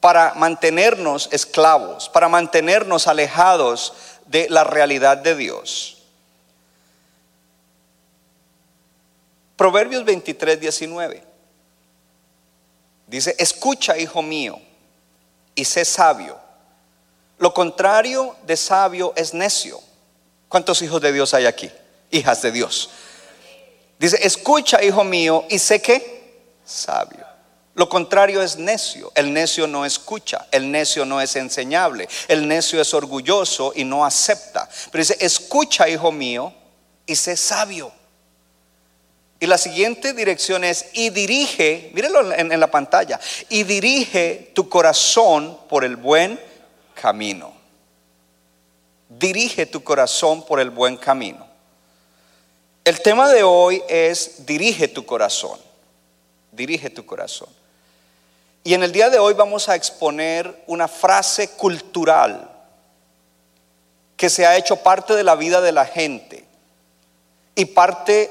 para 0.00 0.32
mantenernos 0.36 1.28
esclavos, 1.30 2.08
para 2.08 2.30
mantenernos 2.30 3.06
alejados 3.06 3.92
de 4.24 4.48
la 4.48 4.64
realidad 4.64 5.18
de 5.18 5.36
Dios. 5.36 5.98
Proverbios 9.54 10.02
23, 10.06 10.58
19. 10.58 11.22
Dice, 13.06 13.36
escucha, 13.38 13.98
hijo 13.98 14.22
mío, 14.22 14.58
y 15.54 15.66
sé 15.66 15.84
sabio. 15.84 16.38
Lo 17.36 17.52
contrario 17.52 18.34
de 18.46 18.56
sabio 18.56 19.12
es 19.14 19.34
necio. 19.34 19.78
¿Cuántos 20.48 20.80
hijos 20.80 21.02
de 21.02 21.12
Dios 21.12 21.34
hay 21.34 21.44
aquí? 21.44 21.70
Hijas 22.10 22.40
de 22.40 22.52
Dios. 22.52 22.88
Dice, 24.00 24.18
escucha, 24.22 24.82
hijo 24.82 25.04
mío, 25.04 25.44
y 25.50 25.58
sé 25.58 25.82
que 25.82 26.46
sabio. 26.64 27.26
Lo 27.74 27.86
contrario 27.86 28.42
es 28.42 28.56
necio. 28.56 29.12
El 29.14 29.30
necio 29.30 29.66
no 29.66 29.84
escucha, 29.84 30.46
el 30.50 30.70
necio 30.70 31.04
no 31.04 31.20
es 31.20 31.36
enseñable, 31.36 32.08
el 32.26 32.48
necio 32.48 32.80
es 32.80 32.94
orgulloso 32.94 33.74
y 33.76 33.84
no 33.84 34.06
acepta. 34.06 34.66
Pero 34.90 35.02
dice, 35.02 35.18
escucha, 35.20 35.86
hijo 35.86 36.10
mío, 36.10 36.50
y 37.04 37.14
sé 37.14 37.36
sabio. 37.36 37.92
Y 39.38 39.44
la 39.44 39.58
siguiente 39.58 40.14
dirección 40.14 40.64
es, 40.64 40.86
y 40.94 41.10
dirige, 41.10 41.90
mírenlo 41.92 42.32
en, 42.32 42.52
en 42.52 42.60
la 42.60 42.70
pantalla, 42.70 43.20
y 43.50 43.64
dirige 43.64 44.50
tu 44.54 44.66
corazón 44.70 45.58
por 45.68 45.84
el 45.84 45.96
buen 45.96 46.40
camino. 46.94 47.52
Dirige 49.10 49.66
tu 49.66 49.84
corazón 49.84 50.46
por 50.46 50.58
el 50.58 50.70
buen 50.70 50.96
camino. 50.96 51.49
El 52.84 53.02
tema 53.02 53.28
de 53.28 53.42
hoy 53.42 53.82
es 53.88 54.46
dirige 54.46 54.88
tu 54.88 55.04
corazón, 55.04 55.58
dirige 56.52 56.88
tu 56.90 57.04
corazón. 57.04 57.48
Y 58.64 58.74
en 58.74 58.82
el 58.82 58.92
día 58.92 59.10
de 59.10 59.18
hoy 59.18 59.34
vamos 59.34 59.68
a 59.68 59.76
exponer 59.76 60.64
una 60.66 60.88
frase 60.88 61.50
cultural 61.50 62.50
que 64.16 64.30
se 64.30 64.46
ha 64.46 64.56
hecho 64.56 64.76
parte 64.76 65.14
de 65.14 65.24
la 65.24 65.34
vida 65.34 65.60
de 65.60 65.72
la 65.72 65.86
gente 65.86 66.46
y 67.54 67.66
parte 67.66 68.30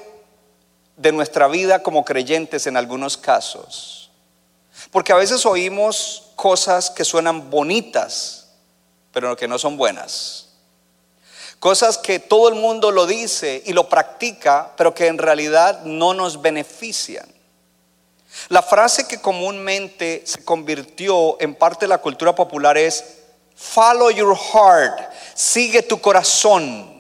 de 0.98 1.12
nuestra 1.12 1.48
vida 1.48 1.82
como 1.82 2.04
creyentes 2.04 2.68
en 2.68 2.78
algunos 2.78 3.18
casos. 3.18 4.12
Porque 4.92 5.14
a 5.14 5.18
veces 5.18 5.46
oímos 5.46 6.32
cosas 6.36 6.90
que 6.90 7.06
suenan 7.06 7.50
bonitas, 7.50 8.50
pero 9.12 9.36
que 9.36 9.48
no 9.48 9.58
son 9.58 9.78
buenas. 9.78 10.49
Cosas 11.60 11.98
que 11.98 12.20
todo 12.20 12.48
el 12.48 12.56
mundo 12.56 12.92
lo 12.92 13.06
dice 13.06 13.62
y 13.66 13.74
lo 13.74 13.90
practica, 13.90 14.72
pero 14.78 14.94
que 14.94 15.08
en 15.08 15.18
realidad 15.18 15.82
no 15.84 16.14
nos 16.14 16.42
benefician. 16.42 17.28
La 18.48 18.62
frase 18.62 19.08
que 19.08 19.20
comúnmente 19.20 20.24
se 20.26 20.44
convirtió 20.46 21.40
en 21.42 21.56
parte 21.56 21.86
de 21.86 21.90
la 21.90 21.98
cultura 21.98 22.34
popular 22.34 22.78
es, 22.78 23.04
follow 23.56 24.10
your 24.10 24.38
heart, 24.38 25.12
sigue 25.36 25.84
tu 25.84 26.00
corazón. 26.00 27.00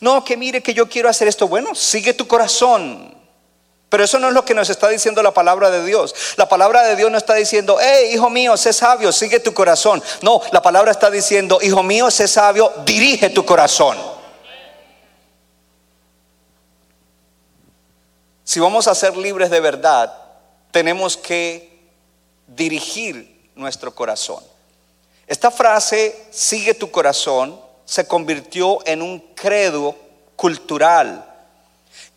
No, 0.00 0.24
que 0.24 0.36
mire 0.36 0.62
que 0.62 0.72
yo 0.72 0.88
quiero 0.88 1.08
hacer 1.08 1.26
esto. 1.26 1.48
Bueno, 1.48 1.74
sigue 1.74 2.14
tu 2.14 2.26
corazón. 2.26 3.14
Pero 3.94 4.02
eso 4.02 4.18
no 4.18 4.26
es 4.26 4.34
lo 4.34 4.44
que 4.44 4.54
nos 4.54 4.68
está 4.70 4.88
diciendo 4.88 5.22
la 5.22 5.32
palabra 5.32 5.70
de 5.70 5.86
Dios. 5.86 6.16
La 6.36 6.48
palabra 6.48 6.82
de 6.82 6.96
Dios 6.96 7.12
no 7.12 7.16
está 7.16 7.34
diciendo, 7.34 7.78
hey, 7.80 8.10
hijo 8.12 8.28
mío, 8.28 8.56
sé 8.56 8.72
sabio, 8.72 9.12
sigue 9.12 9.38
tu 9.38 9.54
corazón. 9.54 10.02
No, 10.20 10.42
la 10.50 10.60
palabra 10.60 10.90
está 10.90 11.12
diciendo, 11.12 11.60
hijo 11.62 11.80
mío, 11.84 12.10
sé 12.10 12.26
sabio, 12.26 12.72
dirige 12.84 13.30
tu 13.30 13.44
corazón. 13.44 13.96
Si 18.42 18.58
vamos 18.58 18.88
a 18.88 18.96
ser 18.96 19.16
libres 19.16 19.48
de 19.50 19.60
verdad, 19.60 20.12
tenemos 20.72 21.16
que 21.16 21.88
dirigir 22.48 23.48
nuestro 23.54 23.94
corazón. 23.94 24.42
Esta 25.28 25.52
frase, 25.52 26.20
sigue 26.32 26.74
tu 26.74 26.90
corazón, 26.90 27.60
se 27.84 28.08
convirtió 28.08 28.84
en 28.88 29.02
un 29.02 29.20
credo 29.36 29.94
cultural 30.34 31.33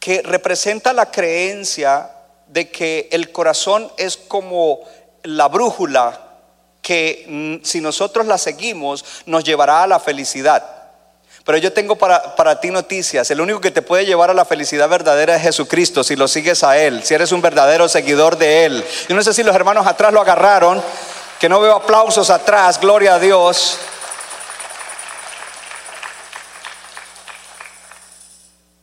que 0.08 0.22
representa 0.22 0.94
la 0.94 1.12
creencia 1.12 2.10
de 2.48 2.70
que 2.70 3.10
el 3.12 3.30
corazón 3.34 3.92
es 3.98 4.16
como 4.16 4.80
la 5.24 5.50
brújula 5.50 6.18
que 6.82 7.26
mm, 7.28 7.66
si 7.66 7.82
nosotros 7.82 8.26
la 8.26 8.38
seguimos 8.38 9.04
nos 9.26 9.44
llevará 9.44 9.84
a 9.84 9.88
la 9.88 10.00
felicidad. 10.00 10.66
Pero 11.44 11.58
yo 11.58 11.74
tengo 11.74 11.98
para, 11.98 12.38
para, 12.38 12.58
ti 12.62 12.72
noticias. 12.72 13.30
El 13.32 13.42
único 13.42 13.60
que 13.60 13.70
te 13.70 13.82
puede 13.82 14.06
llevar 14.06 14.30
a 14.30 14.34
la 14.34 14.46
felicidad 14.46 14.88
verdadera 14.88 15.36
es 15.36 15.42
Jesucristo, 15.42 16.06
si 16.06 16.16
lo 16.16 16.30
sigues 16.30 16.64
a 16.64 16.78
Él, 16.78 17.04
si 17.04 17.14
eres 17.14 17.34
un 17.34 17.42
verdadero 17.42 17.90
seguidor 17.90 18.38
de 18.38 18.64
Él. 18.64 18.86
Yo 19.10 19.16
no 19.16 19.22
sé 19.22 19.34
si 19.34 19.44
los 19.44 19.54
hermanos 19.54 19.86
atrás 19.88 20.14
lo 20.14 20.22
agarraron, 20.22 20.82
que 21.38 21.50
no 21.50 21.60
veo 21.60 21.76
aplausos 21.76 22.30
atrás, 22.30 22.80
gloria 22.80 23.16
a 23.16 23.20
Dios. 23.20 23.78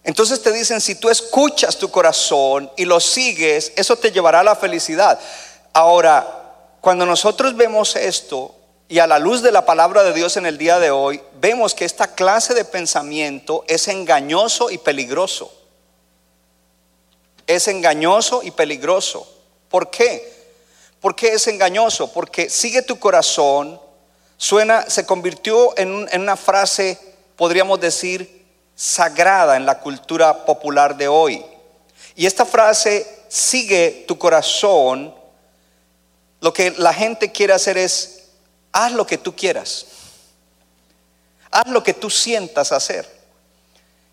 Entonces 0.04 0.42
te 0.42 0.52
dicen, 0.52 0.82
si 0.82 0.94
tú 0.94 1.08
escuchas 1.08 1.78
tu 1.78 1.90
corazón 1.90 2.70
y 2.76 2.84
lo 2.84 3.00
sigues, 3.00 3.72
eso 3.74 3.96
te 3.96 4.12
llevará 4.12 4.40
a 4.40 4.44
la 4.44 4.54
felicidad. 4.54 5.18
Ahora, 5.72 6.42
cuando 6.82 7.06
nosotros 7.06 7.56
vemos 7.56 7.96
esto, 7.96 8.54
y 8.86 8.98
a 8.98 9.06
la 9.06 9.18
luz 9.18 9.40
de 9.40 9.50
la 9.50 9.64
palabra 9.64 10.02
de 10.04 10.12
Dios 10.12 10.36
en 10.36 10.44
el 10.44 10.58
día 10.58 10.78
de 10.78 10.90
hoy, 10.90 11.22
vemos 11.40 11.74
que 11.74 11.86
esta 11.86 12.14
clase 12.14 12.52
de 12.52 12.66
pensamiento 12.66 13.64
es 13.66 13.88
engañoso 13.88 14.70
y 14.70 14.76
peligroso. 14.76 15.52
Es 17.46 17.66
engañoso 17.66 18.42
y 18.42 18.50
peligroso. 18.50 19.26
¿Por 19.70 19.90
qué? 19.90 20.32
¿Por 21.00 21.16
qué 21.16 21.28
es 21.28 21.46
engañoso? 21.46 22.12
Porque 22.12 22.50
sigue 22.50 22.82
tu 22.82 22.98
corazón, 22.98 23.80
suena, 24.36 24.88
se 24.88 25.06
convirtió 25.06 25.76
en, 25.78 26.06
en 26.12 26.20
una 26.20 26.36
frase, 26.36 26.98
podríamos 27.36 27.80
decir, 27.80 28.43
sagrada 28.74 29.56
en 29.56 29.66
la 29.66 29.80
cultura 29.80 30.44
popular 30.44 30.96
de 30.96 31.08
hoy. 31.08 31.44
Y 32.16 32.26
esta 32.26 32.44
frase, 32.44 33.06
sigue 33.28 34.04
tu 34.06 34.18
corazón, 34.18 35.14
lo 36.40 36.52
que 36.52 36.72
la 36.72 36.92
gente 36.92 37.32
quiere 37.32 37.52
hacer 37.52 37.78
es, 37.78 38.28
haz 38.72 38.92
lo 38.92 39.06
que 39.06 39.18
tú 39.18 39.34
quieras. 39.34 39.86
Haz 41.50 41.68
lo 41.68 41.82
que 41.82 41.94
tú 41.94 42.10
sientas 42.10 42.72
hacer. 42.72 43.08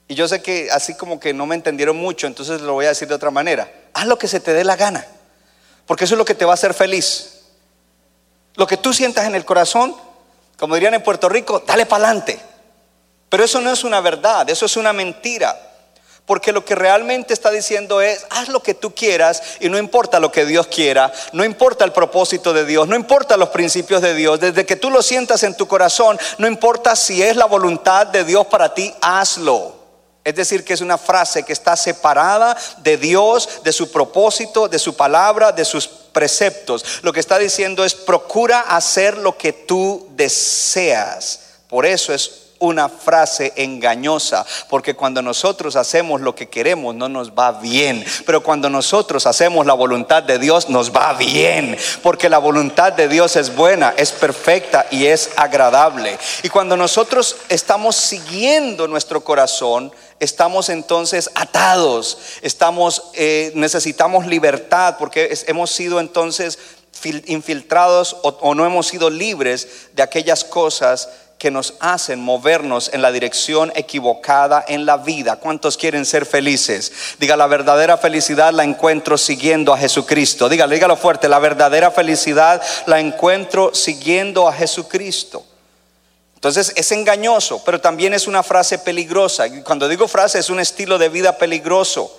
Y 0.07 0.15
yo 0.15 0.27
sé 0.27 0.41
que 0.41 0.69
así 0.71 0.95
como 0.95 1.19
que 1.19 1.33
no 1.33 1.45
me 1.45 1.55
entendieron 1.55 1.97
mucho, 1.97 2.27
entonces 2.27 2.61
lo 2.61 2.73
voy 2.73 2.85
a 2.85 2.89
decir 2.89 3.07
de 3.07 3.15
otra 3.15 3.31
manera. 3.31 3.71
Haz 3.93 4.05
lo 4.05 4.17
que 4.17 4.27
se 4.27 4.39
te 4.39 4.53
dé 4.53 4.63
la 4.63 4.75
gana, 4.75 5.05
porque 5.85 6.05
eso 6.05 6.15
es 6.15 6.17
lo 6.17 6.25
que 6.25 6.35
te 6.35 6.45
va 6.45 6.51
a 6.51 6.55
hacer 6.55 6.73
feliz. 6.73 7.41
Lo 8.55 8.67
que 8.67 8.77
tú 8.77 8.93
sientas 8.93 9.25
en 9.25 9.35
el 9.35 9.45
corazón, 9.45 9.95
como 10.57 10.75
dirían 10.75 10.93
en 10.93 11.03
Puerto 11.03 11.29
Rico, 11.29 11.63
dale 11.65 11.85
para 11.85 12.05
adelante. 12.05 12.39
Pero 13.31 13.45
eso 13.45 13.61
no 13.61 13.71
es 13.71 13.85
una 13.85 14.01
verdad, 14.01 14.49
eso 14.49 14.65
es 14.65 14.75
una 14.75 14.91
mentira. 14.91 15.57
Porque 16.25 16.51
lo 16.51 16.65
que 16.65 16.75
realmente 16.75 17.33
está 17.33 17.49
diciendo 17.49 18.01
es, 18.01 18.25
haz 18.29 18.49
lo 18.49 18.61
que 18.61 18.73
tú 18.73 18.93
quieras 18.93 19.41
y 19.61 19.69
no 19.69 19.77
importa 19.77 20.19
lo 20.19 20.33
que 20.33 20.45
Dios 20.45 20.67
quiera, 20.67 21.13
no 21.31 21.45
importa 21.45 21.85
el 21.85 21.93
propósito 21.93 22.51
de 22.51 22.65
Dios, 22.65 22.89
no 22.89 22.95
importa 22.95 23.37
los 23.37 23.47
principios 23.47 24.01
de 24.01 24.15
Dios, 24.15 24.41
desde 24.41 24.65
que 24.65 24.75
tú 24.75 24.89
lo 24.89 25.01
sientas 25.01 25.43
en 25.43 25.55
tu 25.55 25.65
corazón, 25.65 26.19
no 26.39 26.45
importa 26.45 26.93
si 26.97 27.23
es 27.23 27.37
la 27.37 27.45
voluntad 27.45 28.05
de 28.05 28.25
Dios 28.25 28.47
para 28.47 28.73
ti, 28.73 28.93
hazlo. 29.01 29.75
Es 30.25 30.35
decir, 30.35 30.65
que 30.65 30.73
es 30.73 30.81
una 30.81 30.97
frase 30.97 31.43
que 31.43 31.53
está 31.53 31.77
separada 31.77 32.57
de 32.79 32.97
Dios, 32.97 33.63
de 33.63 33.71
su 33.71 33.89
propósito, 33.91 34.67
de 34.67 34.77
su 34.77 34.93
palabra, 34.97 35.53
de 35.53 35.63
sus 35.63 35.87
preceptos. 35.87 36.83
Lo 37.01 37.13
que 37.13 37.21
está 37.21 37.39
diciendo 37.39 37.85
es, 37.85 37.95
procura 37.95 38.59
hacer 38.59 39.17
lo 39.17 39.37
que 39.37 39.53
tú 39.53 40.09
deseas. 40.11 41.39
Por 41.69 41.85
eso 41.85 42.13
es 42.13 42.40
una 42.61 42.87
frase 42.89 43.51
engañosa, 43.57 44.45
porque 44.69 44.95
cuando 44.95 45.21
nosotros 45.21 45.75
hacemos 45.75 46.21
lo 46.21 46.33
que 46.33 46.47
queremos 46.47 46.95
no 46.95 47.09
nos 47.09 47.31
va 47.31 47.51
bien, 47.51 48.05
pero 48.25 48.41
cuando 48.41 48.69
nosotros 48.69 49.27
hacemos 49.27 49.65
la 49.65 49.73
voluntad 49.73 50.23
de 50.23 50.39
Dios 50.39 50.69
nos 50.69 50.91
va 50.91 51.13
bien, 51.13 51.77
porque 52.01 52.29
la 52.29 52.37
voluntad 52.37 52.93
de 52.93 53.07
Dios 53.07 53.35
es 53.35 53.55
buena, 53.55 53.93
es 53.97 54.11
perfecta 54.11 54.85
y 54.89 55.07
es 55.07 55.31
agradable. 55.35 56.17
Y 56.43 56.49
cuando 56.49 56.77
nosotros 56.77 57.35
estamos 57.49 57.95
siguiendo 57.95 58.87
nuestro 58.87 59.23
corazón, 59.23 59.91
estamos 60.19 60.69
entonces 60.69 61.31
atados, 61.35 62.17
estamos, 62.41 63.05
eh, 63.15 63.51
necesitamos 63.55 64.27
libertad, 64.27 64.95
porque 64.99 65.35
hemos 65.47 65.71
sido 65.71 65.99
entonces 65.99 66.59
fil- 66.93 67.23
infiltrados 67.25 68.15
o, 68.21 68.29
o 68.41 68.53
no 68.53 68.65
hemos 68.65 68.87
sido 68.87 69.09
libres 69.09 69.67
de 69.93 70.03
aquellas 70.03 70.43
cosas 70.43 71.09
que 71.41 71.49
nos 71.49 71.73
hacen 71.79 72.19
movernos 72.19 72.91
en 72.93 73.01
la 73.01 73.11
dirección 73.11 73.73
equivocada 73.73 74.63
en 74.67 74.85
la 74.85 74.97
vida. 74.97 75.37
¿Cuántos 75.37 75.75
quieren 75.75 76.05
ser 76.05 76.27
felices? 76.27 77.15
Diga, 77.17 77.35
la 77.35 77.47
verdadera 77.47 77.97
felicidad 77.97 78.53
la 78.53 78.63
encuentro 78.63 79.17
siguiendo 79.17 79.73
a 79.73 79.77
Jesucristo. 79.79 80.47
Dígalo, 80.47 80.71
dígalo 80.71 80.95
fuerte, 80.95 81.27
la 81.27 81.39
verdadera 81.39 81.89
felicidad 81.89 82.61
la 82.85 82.99
encuentro 82.99 83.73
siguiendo 83.73 84.47
a 84.47 84.53
Jesucristo. 84.53 85.43
Entonces 86.35 86.73
es 86.75 86.91
engañoso, 86.91 87.63
pero 87.65 87.81
también 87.81 88.13
es 88.13 88.27
una 88.27 88.43
frase 88.43 88.77
peligrosa. 88.77 89.45
Cuando 89.63 89.87
digo 89.87 90.07
frase 90.07 90.37
es 90.37 90.51
un 90.51 90.59
estilo 90.59 90.99
de 90.99 91.09
vida 91.09 91.39
peligroso, 91.39 92.15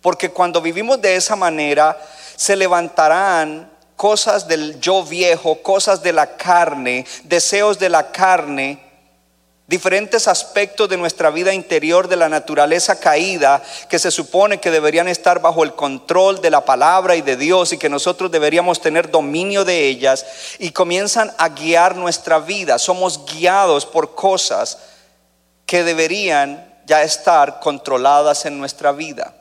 porque 0.00 0.30
cuando 0.30 0.62
vivimos 0.62 1.02
de 1.02 1.16
esa 1.16 1.36
manera 1.36 2.00
se 2.36 2.56
levantarán 2.56 3.70
cosas 3.96 4.46
del 4.46 4.78
yo 4.80 5.02
viejo, 5.02 5.62
cosas 5.62 6.02
de 6.02 6.12
la 6.12 6.36
carne, 6.36 7.06
deseos 7.24 7.78
de 7.78 7.88
la 7.88 8.12
carne, 8.12 8.86
diferentes 9.66 10.28
aspectos 10.28 10.88
de 10.88 10.96
nuestra 10.96 11.30
vida 11.30 11.52
interior 11.52 12.06
de 12.06 12.16
la 12.16 12.28
naturaleza 12.28 13.00
caída 13.00 13.62
que 13.88 13.98
se 13.98 14.12
supone 14.12 14.60
que 14.60 14.70
deberían 14.70 15.08
estar 15.08 15.40
bajo 15.40 15.64
el 15.64 15.74
control 15.74 16.40
de 16.40 16.50
la 16.50 16.64
palabra 16.64 17.16
y 17.16 17.22
de 17.22 17.36
Dios 17.36 17.72
y 17.72 17.78
que 17.78 17.88
nosotros 17.88 18.30
deberíamos 18.30 18.80
tener 18.80 19.10
dominio 19.10 19.64
de 19.64 19.88
ellas 19.88 20.24
y 20.58 20.70
comienzan 20.70 21.32
a 21.38 21.48
guiar 21.48 21.96
nuestra 21.96 22.38
vida. 22.38 22.78
Somos 22.78 23.24
guiados 23.26 23.86
por 23.86 24.14
cosas 24.14 24.78
que 25.64 25.82
deberían 25.82 26.64
ya 26.86 27.02
estar 27.02 27.58
controladas 27.58 28.46
en 28.46 28.58
nuestra 28.58 28.92
vida. 28.92 29.34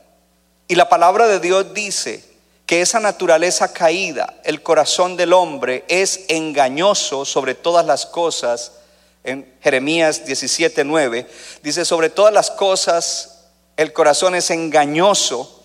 Y 0.67 0.73
la 0.73 0.89
palabra 0.89 1.27
de 1.27 1.39
Dios 1.39 1.71
dice 1.75 2.34
que 2.65 2.81
esa 2.81 2.99
naturaleza 2.99 3.71
caída, 3.71 4.35
el 4.43 4.63
corazón 4.63 5.15
del 5.17 5.33
hombre, 5.33 5.85
es 5.87 6.21
engañoso 6.29 7.25
sobre 7.25 7.53
todas 7.53 7.85
las 7.85 8.05
cosas. 8.05 8.71
En 9.23 9.53
Jeremías 9.61 10.25
17:9 10.25 11.27
dice, 11.61 11.85
sobre 11.85 12.09
todas 12.09 12.33
las 12.33 12.51
cosas 12.51 13.35
el 13.77 13.91
corazón 13.93 14.35
es 14.35 14.49
engañoso 14.51 15.63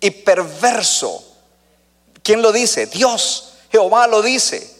y 0.00 0.10
perverso. 0.10 1.24
¿Quién 2.22 2.42
lo 2.42 2.52
dice? 2.52 2.86
Dios, 2.86 3.54
Jehová 3.70 4.06
lo 4.06 4.22
dice. 4.22 4.74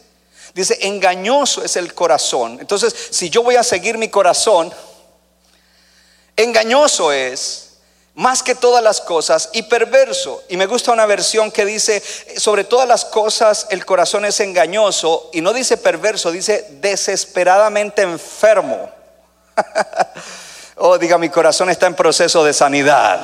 Dice, 0.55 0.79
engañoso 0.83 1.65
es 1.65 1.77
el 1.77 1.95
corazón. 1.95 2.59
Entonces, 2.61 2.95
si 3.11 3.29
yo 3.29 3.43
voy 3.43 3.57
a 3.57 3.63
seguir 3.63 3.99
mi 3.99 4.09
corazón, 4.09 4.73
engañoso 6.37 7.13
es 7.13 7.64
más 8.15 8.43
que 8.43 8.55
todas 8.55 8.83
las 8.83 9.01
cosas 9.01 9.51
y 9.53 9.63
perverso. 9.63 10.43
Y 10.49 10.57
me 10.57 10.67
gusta 10.67 10.93
una 10.93 11.07
versión 11.07 11.51
que 11.51 11.65
dice, 11.65 12.03
sobre 12.37 12.65
todas 12.65 12.89
las 12.89 13.05
cosas 13.05 13.67
el 13.71 13.85
corazón 13.85 14.25
es 14.25 14.41
engañoso 14.41 15.31
y 15.33 15.41
no 15.41 15.53
dice 15.53 15.77
perverso, 15.77 16.31
dice 16.31 16.67
desesperadamente 16.81 18.03
enfermo. 18.03 18.91
Oh, 20.77 20.99
diga, 20.99 21.19
mi 21.19 21.29
corazón 21.29 21.71
está 21.71 21.87
en 21.87 21.95
proceso 21.95 22.43
de 22.45 22.53
sanidad. 22.53 23.21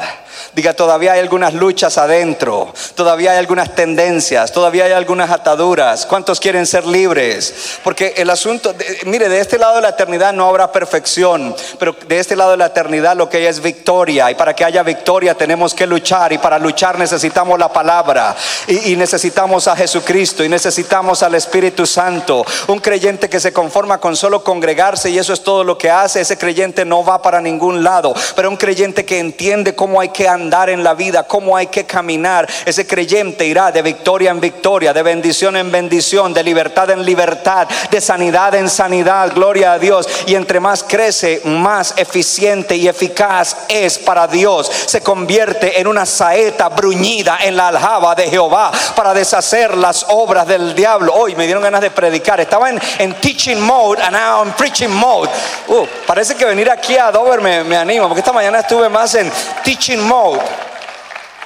Diga, 0.55 0.73
todavía 0.73 1.13
hay 1.13 1.21
algunas 1.21 1.53
luchas 1.53 1.99
adentro, 1.99 2.73
todavía 2.95 3.33
hay 3.33 3.39
algunas 3.39 3.75
tendencias, 3.75 4.53
todavía 4.53 4.85
hay 4.85 4.93
algunas 4.93 5.31
ataduras. 5.31 6.07
¿Cuántos 6.07 6.39
quieren 6.39 6.65
ser 6.65 6.87
libres? 6.87 7.79
Porque 7.83 8.15
el 8.17 8.31
asunto, 8.31 8.73
de- 8.73 9.01
mire, 9.05 9.29
de 9.29 9.41
este 9.41 9.59
lado 9.59 9.77
de 9.77 9.83
la 9.83 9.91
eternidad 9.91 10.33
no 10.33 10.49
habrá 10.49 10.71
perfección, 10.71 11.55
pero 11.79 11.95
de 12.07 12.19
este 12.21 12.37
lado 12.37 12.53
de 12.53 12.57
la 12.57 12.67
eternidad 12.67 13.17
lo 13.17 13.29
que 13.29 13.39
hay 13.39 13.47
es 13.47 13.61
victoria. 13.61 14.31
Y 14.31 14.35
para 14.37 14.55
que 14.55 14.65
haya 14.65 14.83
victoria 14.85 15.35
tenemos 15.35 15.75
que 15.75 15.87
luchar 15.87 16.33
y 16.33 16.39
para 16.39 16.59
luchar 16.59 16.99
necesitamos 16.99 17.59
la 17.59 17.73
palabra 17.73 18.35
y, 18.69 18.93
y 18.93 18.97
necesitamos 18.97 19.67
a 19.67 19.75
Jesucristo 19.77 20.45
y 20.45 20.49
necesitamos 20.49 21.23
al 21.25 21.35
Espíritu 21.35 21.85
Santo. 21.85 22.45
Un 22.69 22.79
creyente 22.79 23.29
que 23.29 23.41
se 23.41 23.53
conforma 23.53 23.99
con 23.99 24.15
solo 24.17 24.43
congregarse 24.45 25.11
y 25.11 25.19
eso 25.19 25.33
es 25.33 25.43
todo 25.43 25.65
lo 25.65 25.77
que 25.77 25.91
hace, 25.91 26.21
ese 26.21 26.39
creyente 26.39 26.85
no 26.85 27.05
va 27.05 27.21
para 27.21 27.40
ningún 27.41 27.83
lado. 27.83 28.15
Pero 28.35 28.51
un 28.51 28.57
creyente 28.57 29.05
que 29.05 29.19
entiende 29.19 29.75
cómo 29.75 30.01
hay 30.01 30.11
que 30.11 30.29
andar 30.29 30.71
en 30.71 30.85
la 30.85 30.95
vida, 30.95 31.25
cómo 31.25 31.57
hay 31.57 31.67
que 31.69 31.85
caminar, 31.85 32.49
ese 32.65 32.87
creyente 32.87 33.47
irá 33.47 33.73
de 33.73 33.83
victoria 33.83 34.31
en 34.31 34.41
victoria, 34.41 34.93
de 34.93 35.03
bendición 35.03 35.57
en 35.57 35.71
bendición, 35.71 36.33
de 36.33 36.43
libertad 36.43 36.91
en 36.91 37.05
libertad, 37.05 37.69
de 37.91 38.01
sanidad 38.01 38.55
en 38.55 38.69
sanidad, 38.69 39.33
gloria 39.35 39.73
a 39.73 39.79
Dios. 39.79 40.09
Y 40.27 40.35
entre 40.35 40.61
más 40.61 40.83
crece, 40.83 41.43
más 41.45 41.95
eficiente 41.97 42.77
y 42.77 42.89
eficaz 42.89 43.57
es 43.69 43.99
para 43.99 44.27
Dios. 44.27 44.71
Se 44.87 45.01
convierte 45.01 45.81
en 45.81 45.87
una 45.87 46.07
saeta 46.07 46.69
bruñida 46.69 47.39
en 47.43 47.57
la 47.57 47.69
aljaba 47.69 48.15
de 48.15 48.29
Jehová 48.29 48.71
para 48.95 49.15
deshacer 49.15 49.77
las 49.77 50.07
obras 50.09 50.47
del 50.47 50.75
diablo. 50.75 51.15
Hoy 51.15 51.35
me 51.35 51.45
dieron 51.45 51.63
ganas 51.63 51.81
de 51.81 51.91
predicar. 51.91 52.41
Estaba 52.41 52.71
en, 52.71 52.81
en 52.99 53.15
teaching 53.15 53.61
mode 53.61 54.01
and 54.03 54.13
now 54.13 54.43
I'm 54.43 54.53
preaching 54.55 54.91
mode. 54.91 55.29
Uh, 55.69 55.87
parece 56.07 56.35
que 56.35 56.45
venir 56.45 56.71
aquí 56.71 56.97
a 56.97 57.11
Me, 57.39 57.63
me 57.63 57.77
anima, 57.77 58.09
porque 58.09 58.21
esta 58.21 58.33
mañana 58.33 58.59
estuve 58.59 58.89
más 58.89 59.15
en 59.15 59.31
teaching 59.63 60.01
mode. 60.01 60.41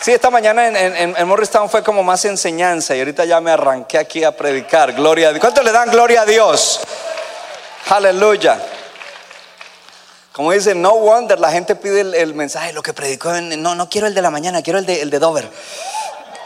Sí, 0.01 0.12
esta 0.12 0.31
mañana 0.31 0.66
en, 0.66 1.27
Morristown 1.29 1.68
fue 1.68 1.83
como 1.83 2.03
más 2.03 2.25
enseñanza 2.25 2.97
y 2.97 3.01
ahorita 3.01 3.27
ya 3.27 3.40
me 3.40 3.51
arranqué 3.51 3.99
aquí 3.99 4.25
a 4.25 4.35
predicar. 4.35 4.94
Gloria 4.94 5.31
Dios. 5.31 5.40
¿Cuánto 5.40 5.62
le 5.62 5.73
dan 5.73 5.90
gloria 5.90 6.23
a 6.23 6.25
Dios? 6.25 6.81
Aleluya. 7.88 8.59
Como 10.33 10.53
dice, 10.53 10.75
no 10.75 10.97
wonder, 10.97 11.38
la 11.38 11.51
gente 11.51 11.77
pide 11.77 12.01
el, 12.01 12.14
el 12.14 12.35
mensaje, 12.35 12.73
lo 12.73 12.83
que 12.83 12.92
predicó 12.92 13.35
en, 13.35 13.62
no, 13.62 13.75
no 13.75 13.88
quiero 13.88 14.07
el 14.07 14.14
de 14.14 14.23
la 14.23 14.31
mañana, 14.31 14.62
quiero 14.62 14.79
el 14.79 14.87
de, 14.87 15.03
el 15.03 15.11
de 15.11 15.18
Dover. 15.18 15.49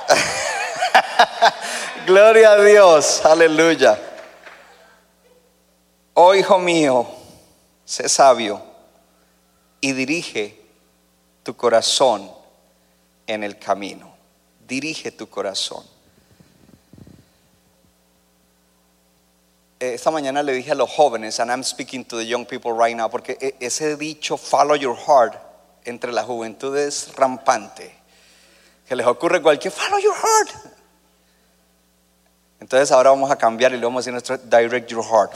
Gloria 2.07 2.53
a 2.53 2.63
Dios, 2.63 3.25
aleluya. 3.25 3.99
Oh 6.15 6.35
hijo 6.35 6.59
mío, 6.59 7.07
sé 7.85 8.09
sabio 8.09 8.68
y 9.81 9.93
dirige 9.93 10.59
tu 11.43 11.57
corazón 11.57 12.31
en 13.27 13.45
el 13.45 13.59
camino. 13.59 14.15
Dirige 14.67 15.11
tu 15.13 15.29
corazón. 15.29 15.85
Eh, 19.81 19.95
Esta 19.95 20.11
mañana 20.11 20.43
le 20.43 20.53
dije 20.53 20.73
a 20.73 20.75
los 20.75 20.91
jóvenes, 20.91 21.39
and 21.41 21.51
I'm 21.51 21.63
speaking 21.63 22.05
to 22.07 22.17
the 22.19 22.27
young 22.27 22.45
people 22.45 22.73
right 22.73 22.97
now, 22.97 23.09
porque 23.09 23.39
e- 23.41 23.55
ese 23.61 23.97
dicho 23.97 24.37
follow 24.37 24.75
your 24.75 24.97
heart 24.97 25.37
entre 25.85 26.13
la 26.13 26.25
juventud 26.25 26.77
es 26.77 27.15
rampante. 27.15 27.95
Que 28.89 28.97
les 28.97 29.07
ocurre 29.07 29.41
cualquier 29.41 29.73
follow 29.73 29.99
your 29.99 30.15
heart. 30.17 30.51
Entonces 32.61 32.91
ahora 32.91 33.11
vamos 33.11 33.31
a 33.31 33.37
cambiar 33.37 33.73
y 33.73 33.77
le 33.77 33.85
vamos 33.85 33.99
a 33.99 34.11
decir 34.11 34.13
nuestro 34.13 34.37
direct 34.39 34.91
your 34.91 35.05
heart. 35.05 35.33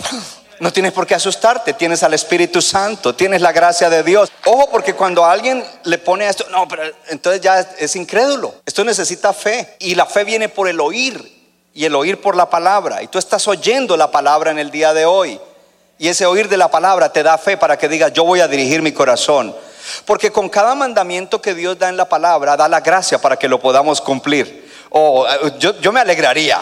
No 0.60 0.72
tienes 0.72 0.92
por 0.92 1.06
qué 1.06 1.14
asustarte, 1.14 1.72
tienes 1.72 2.02
al 2.02 2.14
Espíritu 2.14 2.62
Santo, 2.62 3.14
tienes 3.14 3.40
la 3.40 3.50
gracia 3.50 3.90
de 3.90 4.02
Dios. 4.02 4.30
Ojo, 4.44 4.68
porque 4.70 4.94
cuando 4.94 5.24
alguien 5.24 5.64
le 5.84 5.98
pone 5.98 6.26
a 6.26 6.30
esto, 6.30 6.46
no, 6.50 6.68
pero 6.68 6.84
entonces 7.08 7.40
ya 7.40 7.60
es, 7.60 7.66
es 7.78 7.96
incrédulo. 7.96 8.54
Esto 8.64 8.84
necesita 8.84 9.32
fe 9.32 9.76
y 9.80 9.94
la 9.94 10.06
fe 10.06 10.24
viene 10.24 10.48
por 10.48 10.68
el 10.68 10.78
oír 10.80 11.42
y 11.74 11.84
el 11.84 11.94
oír 11.94 12.20
por 12.20 12.36
la 12.36 12.48
palabra. 12.48 13.02
Y 13.02 13.08
tú 13.08 13.18
estás 13.18 13.48
oyendo 13.48 13.96
la 13.96 14.10
palabra 14.10 14.50
en 14.50 14.58
el 14.58 14.70
día 14.70 14.92
de 14.92 15.04
hoy. 15.04 15.40
Y 15.98 16.08
ese 16.08 16.26
oír 16.26 16.48
de 16.48 16.56
la 16.56 16.70
palabra 16.70 17.12
te 17.12 17.22
da 17.22 17.38
fe 17.38 17.56
para 17.56 17.78
que 17.78 17.88
digas, 17.88 18.12
yo 18.12 18.24
voy 18.24 18.40
a 18.40 18.48
dirigir 18.48 18.82
mi 18.82 18.92
corazón. 18.92 19.54
Porque 20.04 20.30
con 20.30 20.48
cada 20.48 20.74
mandamiento 20.74 21.40
que 21.40 21.54
Dios 21.54 21.78
da 21.78 21.88
en 21.88 21.96
la 21.96 22.08
palabra, 22.08 22.56
da 22.56 22.68
la 22.68 22.80
gracia 22.80 23.20
para 23.20 23.36
que 23.36 23.48
lo 23.48 23.60
podamos 23.60 24.00
cumplir. 24.00 24.70
Oh, 24.90 25.26
yo, 25.58 25.78
yo 25.80 25.92
me 25.92 26.00
alegraría, 26.00 26.60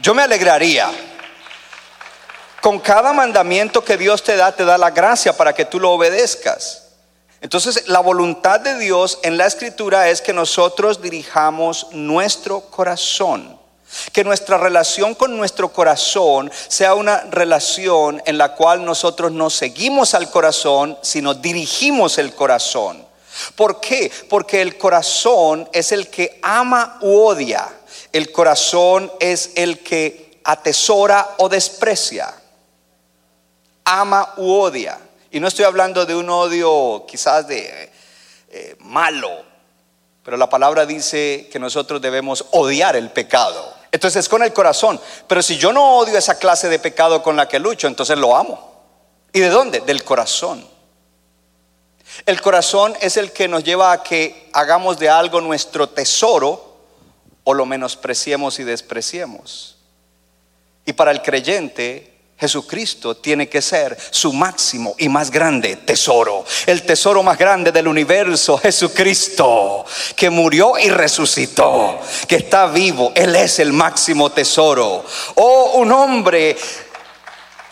yo 0.00 0.14
me 0.14 0.22
alegraría. 0.22 0.90
Con 2.60 2.78
cada 2.78 3.12
mandamiento 3.12 3.82
que 3.82 3.96
Dios 3.96 4.22
te 4.22 4.36
da, 4.36 4.52
te 4.52 4.64
da 4.64 4.76
la 4.76 4.90
gracia 4.90 5.36
para 5.36 5.54
que 5.54 5.64
tú 5.64 5.80
lo 5.80 5.92
obedezcas. 5.92 6.88
Entonces, 7.40 7.88
la 7.88 8.00
voluntad 8.00 8.60
de 8.60 8.78
Dios 8.78 9.18
en 9.22 9.38
la 9.38 9.46
escritura 9.46 10.10
es 10.10 10.20
que 10.20 10.34
nosotros 10.34 11.00
dirijamos 11.00 11.86
nuestro 11.92 12.60
corazón. 12.60 13.58
Que 14.12 14.24
nuestra 14.24 14.58
relación 14.58 15.14
con 15.14 15.36
nuestro 15.36 15.72
corazón 15.72 16.52
sea 16.68 16.94
una 16.94 17.22
relación 17.30 18.22
en 18.26 18.38
la 18.38 18.54
cual 18.54 18.84
nosotros 18.84 19.32
no 19.32 19.48
seguimos 19.50 20.14
al 20.14 20.30
corazón, 20.30 20.98
sino 21.02 21.34
dirigimos 21.34 22.18
el 22.18 22.34
corazón. 22.34 23.04
¿Por 23.56 23.80
qué? 23.80 24.12
Porque 24.28 24.60
el 24.60 24.76
corazón 24.76 25.68
es 25.72 25.92
el 25.92 26.08
que 26.08 26.38
ama 26.42 26.98
u 27.00 27.16
odia. 27.16 27.66
El 28.12 28.32
corazón 28.32 29.10
es 29.20 29.52
el 29.54 29.80
que 29.80 30.40
atesora 30.44 31.36
o 31.38 31.48
desprecia. 31.48 32.34
Ama 33.84 34.34
u 34.36 34.52
odia. 34.52 34.98
Y 35.30 35.38
no 35.38 35.48
estoy 35.48 35.64
hablando 35.64 36.06
de 36.06 36.14
un 36.14 36.28
odio 36.28 37.04
quizás 37.06 37.46
de 37.46 37.92
eh, 38.50 38.76
malo, 38.80 39.30
pero 40.24 40.36
la 40.36 40.48
palabra 40.48 40.86
dice 40.86 41.48
que 41.52 41.58
nosotros 41.58 42.00
debemos 42.00 42.44
odiar 42.50 42.96
el 42.96 43.10
pecado. 43.10 43.74
Entonces 43.92 44.24
es 44.24 44.28
con 44.28 44.42
el 44.42 44.52
corazón. 44.52 45.00
Pero 45.26 45.42
si 45.42 45.56
yo 45.56 45.72
no 45.72 45.98
odio 45.98 46.18
esa 46.18 46.38
clase 46.38 46.68
de 46.68 46.78
pecado 46.78 47.22
con 47.22 47.36
la 47.36 47.48
que 47.48 47.58
lucho, 47.58 47.86
entonces 47.86 48.18
lo 48.18 48.36
amo. 48.36 48.70
¿Y 49.32 49.40
de 49.40 49.48
dónde? 49.48 49.80
Del 49.80 50.02
corazón. 50.04 50.66
El 52.26 52.40
corazón 52.40 52.94
es 53.00 53.16
el 53.16 53.32
que 53.32 53.48
nos 53.48 53.62
lleva 53.62 53.92
a 53.92 54.02
que 54.02 54.50
hagamos 54.52 54.98
de 54.98 55.08
algo 55.08 55.40
nuestro 55.40 55.88
tesoro 55.88 56.69
o 57.50 57.54
lo 57.54 57.66
menospreciemos 57.66 58.60
y 58.60 58.64
despreciemos. 58.64 59.76
Y 60.86 60.92
para 60.92 61.10
el 61.10 61.20
creyente, 61.20 62.14
Jesucristo 62.38 63.16
tiene 63.16 63.48
que 63.48 63.60
ser 63.60 63.98
su 64.10 64.32
máximo 64.32 64.94
y 64.98 65.08
más 65.08 65.32
grande 65.32 65.76
tesoro. 65.76 66.44
El 66.64 66.84
tesoro 66.84 67.24
más 67.24 67.36
grande 67.36 67.72
del 67.72 67.88
universo, 67.88 68.56
Jesucristo, 68.56 69.84
que 70.14 70.30
murió 70.30 70.78
y 70.78 70.90
resucitó, 70.90 71.98
que 72.28 72.36
está 72.36 72.68
vivo. 72.68 73.12
Él 73.16 73.34
es 73.34 73.58
el 73.58 73.72
máximo 73.72 74.30
tesoro. 74.30 75.04
Oh, 75.34 75.72
un 75.74 75.90
hombre 75.90 76.56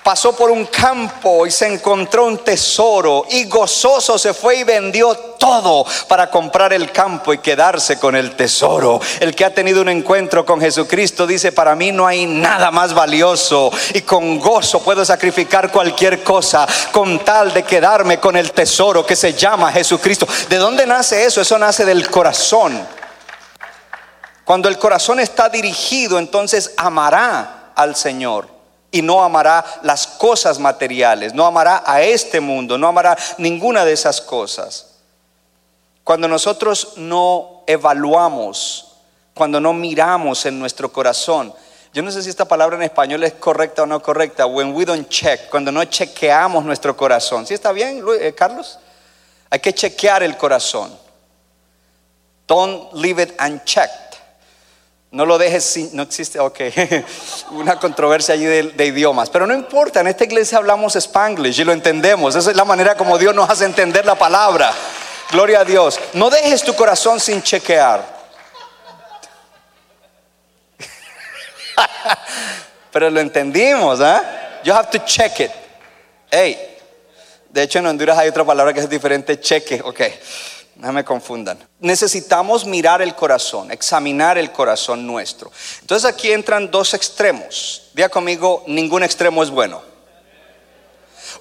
pasó 0.03 0.35
por 0.35 0.51
un 0.51 0.67
campo 0.67 1.47
y 1.47 1.51
se 1.51 1.67
encontró 1.67 2.25
un 2.25 2.39
tesoro 2.39 3.27
y 3.29 3.45
gozoso 3.45 4.19
se 4.19 4.33
fue 4.33 4.57
y 4.57 4.65
vendió 4.65 5.15
todo 5.39 5.85
para 6.09 6.31
comprar 6.31 6.73
el 6.73 6.91
campo 6.91 7.33
y 7.33 7.39
quedarse 7.39 7.99
con 7.99 8.17
el 8.17 8.35
tesoro. 8.35 9.01
El 9.21 9.35
que 9.35 9.45
ha 9.45 9.55
tenido 9.55 9.83
un 9.83 9.89
encuentro 9.89 10.45
con 10.47 10.61
Jesucristo 10.61 11.27
dice, 11.27 11.53
para 11.53 11.75
mí 11.75 11.93
no 11.93 12.07
hay 12.07 12.27
nada 12.27 12.71
más 12.71 12.95
valioso 12.95 13.71
y 13.95 14.03
con 14.03 14.41
gozo 14.41 14.81
puedo 14.81 15.05
sacrificar 15.05 15.71
cualquier 15.71 16.23
cosa 16.23 16.67
con 16.91 17.25
tal 17.25 17.53
de 17.53 17.63
quedarme 17.65 18.19
con 18.19 18.37
el 18.37 18.53
tesoro 18.53 19.05
que 19.05 19.17
se 19.17 19.35
llama 19.35 19.73
Jesucristo. 19.73 20.27
¿De 20.49 20.57
dónde 20.57 20.87
nace 20.87 21.25
eso? 21.25 21.41
Eso 21.41 21.59
nace 21.59 21.85
del 21.85 22.09
corazón. 22.11 22.81
Cuando 24.45 24.71
el 24.71 24.79
corazón 24.79 25.21
está 25.21 25.51
dirigido, 25.51 26.19
entonces 26.19 26.73
amará 26.79 27.73
al 27.75 27.95
Señor 27.95 28.58
y 28.91 29.03
no 29.03 29.23
amará 29.23 29.65
las 29.83 30.07
cosas 30.07 30.59
materiales, 30.59 31.35
no 31.35 31.45
amará 31.45 31.83
a 31.85 32.03
este 32.03 32.41
mundo, 32.41 32.79
no 32.79 32.89
amará 32.89 33.17
ninguna 33.37 33.85
de 33.85 33.93
esas 33.93 34.21
cosas. 34.21 34.95
Cuando 36.05 36.27
nosotros 36.27 36.95
no 36.97 37.63
evaluamos, 37.67 38.95
cuando 39.35 39.61
no 39.61 39.75
miramos 39.75 40.47
en 40.47 40.59
nuestro 40.59 40.91
corazón, 40.91 41.53
yo 41.93 42.03
no 42.03 42.11
sé 42.11 42.23
si 42.23 42.31
esta 42.31 42.47
palabra 42.47 42.77
en 42.77 42.83
español 42.83 43.25
es 43.25 43.35
correcta 43.35 43.83
o 43.83 43.87
no 43.87 44.01
correcta, 44.01 44.47
when 44.47 44.75
we 44.75 44.85
don't 44.85 45.09
check, 45.09 45.51
cuando 45.51 45.71
no 45.71 45.85
chequeamos 45.85 46.65
nuestro 46.65 46.97
corazón. 46.97 47.47
¿Sí 47.47 47.55
está 47.55 47.73
bien, 47.73 48.03
eh, 48.21 48.35
Carlos? 48.35 48.79
Hay 49.51 49.59
que 49.61 49.75
chequear 49.75 50.23
el 50.23 50.37
corazón. 50.37 50.97
Don't 52.47 52.93
leave 52.95 53.23
it 53.23 53.35
unchecked. 53.41 54.08
No 55.11 55.25
lo 55.25 55.39
dejes 55.39 55.65
sin, 55.65 55.97
no 55.97 56.03
existe, 56.03 56.39
ok, 56.39 56.61
una 57.53 57.79
controversia 57.79 58.35
allí 58.35 58.45
de, 58.45 58.85
idiomas, 58.85 59.31
pero 59.31 59.47
no 59.47 59.55
importa, 59.55 60.01
en 60.01 60.09
esta 60.09 60.25
iglesia 60.25 60.59
hablamos 60.59 60.97
spanglish 60.97 61.61
y 61.61 61.65
lo 61.65 61.73
entendemos, 61.73 62.35
esa 62.35 62.51
es 62.51 62.57
la 62.57 62.67
manera 62.67 62.95
como 62.95 63.17
Dios 63.17 63.35
nos 63.35 63.49
hace 63.49 63.65
entender 63.65 64.05
la 64.05 64.17
palabra, 64.17 64.71
gloria 65.31 65.61
a 65.61 65.65
Dios, 65.65 65.99
no 66.13 66.29
dejes 66.29 66.63
tu 66.63 66.75
corazón 66.75 67.21
sin 67.21 67.43
chequear, 67.43 68.05
pero 72.93 73.09
lo 73.09 73.21
entendimos, 73.21 74.03
¿ah? 74.03 74.61
You 74.63 74.75
have 74.75 74.91
to 74.91 74.99
check 75.07 75.41
it, 75.41 75.51
hey, 76.31 76.77
de 77.49 77.63
hecho 77.63 77.79
en 77.79 77.87
Honduras 77.87 78.19
hay 78.19 78.29
otra 78.29 78.45
palabra 78.45 78.75
que 78.75 78.81
es 78.81 78.91
diferente, 78.91 79.41
cheque, 79.41 79.81
ok. 79.83 80.03
No 80.79 80.93
me 80.93 81.05
confundan. 81.05 81.59
Necesitamos 81.81 82.65
mirar 82.65 83.03
el 83.03 83.17
corazón, 83.17 83.73
examinar 83.73 84.39
el 84.39 84.53
corazón 84.53 85.05
nuestro. 85.09 85.51
Entonces 85.81 86.09
aquí 86.09 86.31
entran 86.31 86.71
dos 86.71 86.95
extremos. 86.95 87.91
Diga 87.95 88.09
conmigo, 88.09 88.63
ningún 88.69 89.03
extremo 89.03 89.43
es 89.43 89.51
bueno. 89.51 89.83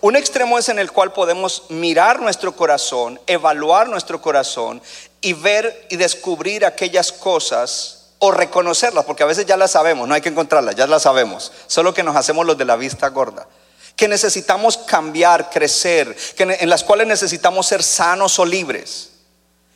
Un 0.01 0.15
extremo 0.15 0.57
es 0.57 0.69
en 0.69 0.79
el 0.79 0.91
cual 0.91 1.13
podemos 1.13 1.65
mirar 1.69 2.19
nuestro 2.19 2.55
corazón, 2.55 3.19
evaluar 3.27 3.87
nuestro 3.87 4.19
corazón 4.21 4.81
y 5.21 5.33
ver 5.33 5.87
y 5.91 5.97
descubrir 5.97 6.65
aquellas 6.65 7.11
cosas 7.11 8.13
o 8.19 8.31
reconocerlas, 8.31 9.05
porque 9.05 9.21
a 9.21 9.27
veces 9.27 9.45
ya 9.45 9.55
las 9.55 9.71
sabemos, 9.71 10.07
no 10.07 10.15
hay 10.15 10.21
que 10.21 10.29
encontrarlas, 10.29 10.75
ya 10.75 10.87
las 10.87 11.03
sabemos, 11.03 11.51
solo 11.67 11.93
que 11.93 12.01
nos 12.01 12.15
hacemos 12.15 12.45
los 12.45 12.57
de 12.57 12.65
la 12.65 12.75
vista 12.75 13.07
gorda. 13.09 13.47
Que 13.95 14.07
necesitamos 14.07 14.77
cambiar, 14.77 15.51
crecer, 15.51 16.15
que 16.35 16.43
en 16.43 16.69
las 16.69 16.83
cuales 16.83 17.05
necesitamos 17.05 17.67
ser 17.67 17.83
sanos 17.83 18.39
o 18.39 18.45
libres 18.45 19.11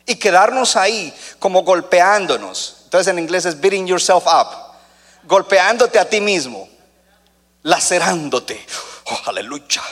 y 0.06 0.16
quedarnos 0.16 0.76
ahí 0.76 1.14
como 1.38 1.62
golpeándonos. 1.62 2.82
Entonces 2.84 3.10
en 3.10 3.18
inglés 3.18 3.44
es 3.44 3.60
beating 3.60 3.86
yourself 3.86 4.24
up, 4.26 4.48
golpeándote 5.24 5.98
a 5.98 6.08
ti 6.08 6.20
mismo, 6.20 6.68
lacerándote. 7.62 8.64
Oh, 9.04 9.20
aleluya. 9.26 9.82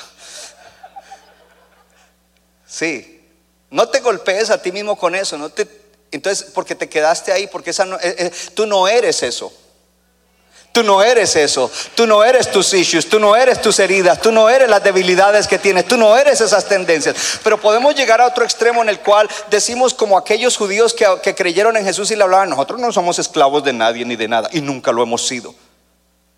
Sí, 2.67 3.27
no 3.71 3.89
te 3.89 4.01
golpees 4.01 4.51
a 4.51 4.63
ti 4.63 4.71
mismo 4.71 4.97
con 4.97 5.15
eso, 5.15 5.37
no 5.37 5.51
te, 5.51 5.69
entonces 6.13 6.51
porque 6.55 6.75
te 6.75 6.89
quedaste 6.89 7.33
ahí, 7.33 7.47
porque 7.49 7.71
esa 7.71 7.85
eh, 8.03 8.15
eh, 8.19 8.33
tú 8.55 8.67
no 8.67 8.87
eres 8.87 9.23
eso. 9.23 9.53
Tú 10.73 10.85
no 10.85 11.03
eres 11.03 11.35
eso, 11.35 11.69
tú 11.97 12.07
no 12.07 12.23
eres 12.23 12.51
tus 12.51 12.73
issues, 12.75 13.09
tú 13.09 13.19
no 13.19 13.35
eres 13.35 13.61
tus 13.61 13.81
heridas, 13.81 14.21
tú 14.21 14.31
no 14.31 14.49
eres 14.49 14.69
las 14.69 14.85
debilidades 14.85 15.49
que 15.49 15.59
tienes, 15.59 15.87
tú 15.87 15.97
no 15.97 16.17
eres 16.17 16.41
esas 16.41 16.67
tendencias. 16.67 17.41
Pero 17.43 17.61
podemos 17.61 17.95
llegar 17.97 18.21
a 18.21 18.27
otro 18.27 18.45
extremo 18.45 18.81
en 18.81 18.89
el 18.89 19.01
cual 19.01 19.29
decimos 19.51 19.95
como 19.95 20.17
aquellos 20.17 20.57
judíos 20.57 20.95
que, 20.95 21.07
que 21.23 21.35
creyeron 21.35 21.77
en 21.77 21.85
Jesús 21.85 22.13
y 22.13 22.17
le 22.17 22.23
hablaban, 22.23 22.51
nosotros 22.51 22.79
no 22.81 22.93
somos 22.93 23.19
esclavos 23.19 23.65
de 23.65 23.73
nadie 23.73 24.05
ni 24.05 24.15
de 24.15 24.29
nada 24.29 24.49
y 24.53 24.61
nunca 24.61 24.93
lo 24.93 25.03
hemos 25.03 25.27
sido. 25.27 25.55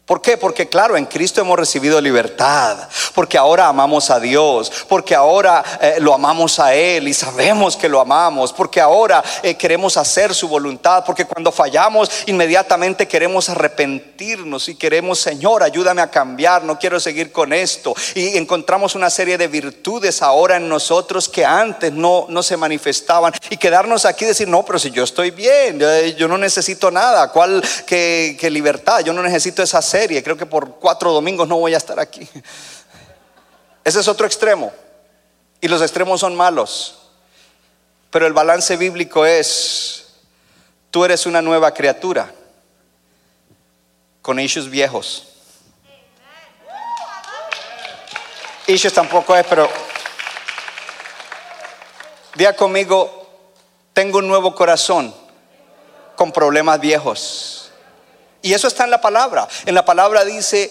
¿Por 0.05 0.21
qué? 0.21 0.37
Porque 0.37 0.69
claro, 0.69 0.97
en 0.97 1.07
Cristo 1.07 1.41
hemos 1.41 1.57
recibido 1.57 2.01
libertad, 2.01 2.77
porque 3.15 3.39
ahora 3.39 3.69
amamos 3.69 4.11
a 4.11 4.19
Dios, 4.19 4.73
porque 4.89 5.15
ahora 5.15 5.63
eh, 5.81 5.99
lo 6.01 6.13
amamos 6.13 6.59
a 6.59 6.75
Él 6.75 7.07
y 7.07 7.15
sabemos 7.15 7.77
que 7.77 7.89
lo 7.89 8.01
amamos, 8.01 8.53
porque 8.53 8.81
ahora 8.81 9.23
eh, 9.45 9.55
queremos 9.55 9.97
hacer 9.97 10.35
su 10.35 10.49
voluntad, 10.49 11.05
porque 11.07 11.25
cuando 11.25 11.53
fallamos 11.53 12.11
inmediatamente 12.27 13.07
queremos 13.07 13.49
arrepentirnos 13.49 14.69
y 14.69 14.75
queremos, 14.75 15.21
Señor, 15.21 15.63
ayúdame 15.63 16.03
a 16.03 16.11
cambiar, 16.11 16.65
no 16.65 16.81
quiero 16.81 16.99
seguir 16.99 17.31
con 17.31 17.53
esto. 17.53 17.95
Y 18.17 18.37
encontramos 18.37 18.97
una 18.97 19.09
serie 19.09 19.39
de 19.39 19.47
virtudes 19.47 20.21
ahora 20.21 20.57
en 20.57 20.69
nosotros 20.69 21.29
que 21.29 21.45
antes 21.45 21.93
no, 21.93 22.27
no 22.29 22.43
se 22.43 22.57
manifestaban 22.57 23.33
y 23.51 23.57
quedarnos 23.57 24.05
aquí 24.05 24.25
y 24.25 24.29
decir, 24.29 24.49
no, 24.49 24.65
pero 24.65 24.81
si 24.81 24.91
yo 24.91 25.05
estoy 25.05 25.31
bien, 25.31 25.79
eh, 25.81 26.17
yo 26.19 26.27
no 26.27 26.39
necesito 26.39 26.91
nada, 26.91 27.31
¿cuál 27.31 27.63
que, 27.87 28.37
que 28.41 28.51
libertad? 28.51 28.99
Yo 29.05 29.13
no 29.13 29.23
necesito 29.23 29.63
esas 29.63 29.92
serie, 29.93 30.23
creo 30.23 30.39
que 30.39 30.47
por 30.47 30.77
cuatro 30.77 31.13
domingos 31.13 31.47
no 31.47 31.59
voy 31.59 31.75
a 31.75 31.77
estar 31.77 32.01
aquí. 32.01 32.27
Ese 33.85 34.01
es 34.01 34.09
otro 34.09 34.27
extremo. 34.27 34.73
Y 35.61 35.69
los 35.69 35.83
extremos 35.83 36.21
son 36.21 36.35
malos. 36.35 36.99
Pero 38.11 38.27
el 38.27 38.33
balance 38.33 38.77
bíblico 38.77 39.27
es, 39.27 40.15
tú 40.91 41.05
eres 41.05 41.27
una 41.27 41.43
nueva 41.43 41.73
criatura 41.75 42.33
con 44.23 44.41
issues 44.41 44.71
viejos. 44.71 45.29
Issues 48.67 48.95
tampoco 48.95 49.37
es, 49.37 49.47
pero 49.47 49.69
diga 52.35 52.55
conmigo, 52.55 53.29
tengo 53.93 54.19
un 54.19 54.29
nuevo 54.29 54.55
corazón 54.55 55.15
con 56.17 56.33
problemas 56.33 56.81
viejos. 56.81 57.62
Y 58.43 58.53
eso 58.53 58.69
está 58.69 58.85
en 58.85 58.91
la 58.91 59.01
palabra. 59.01 59.49
En 59.65 59.75
la 59.75 59.85
palabra 59.85 60.25
dice, 60.25 60.71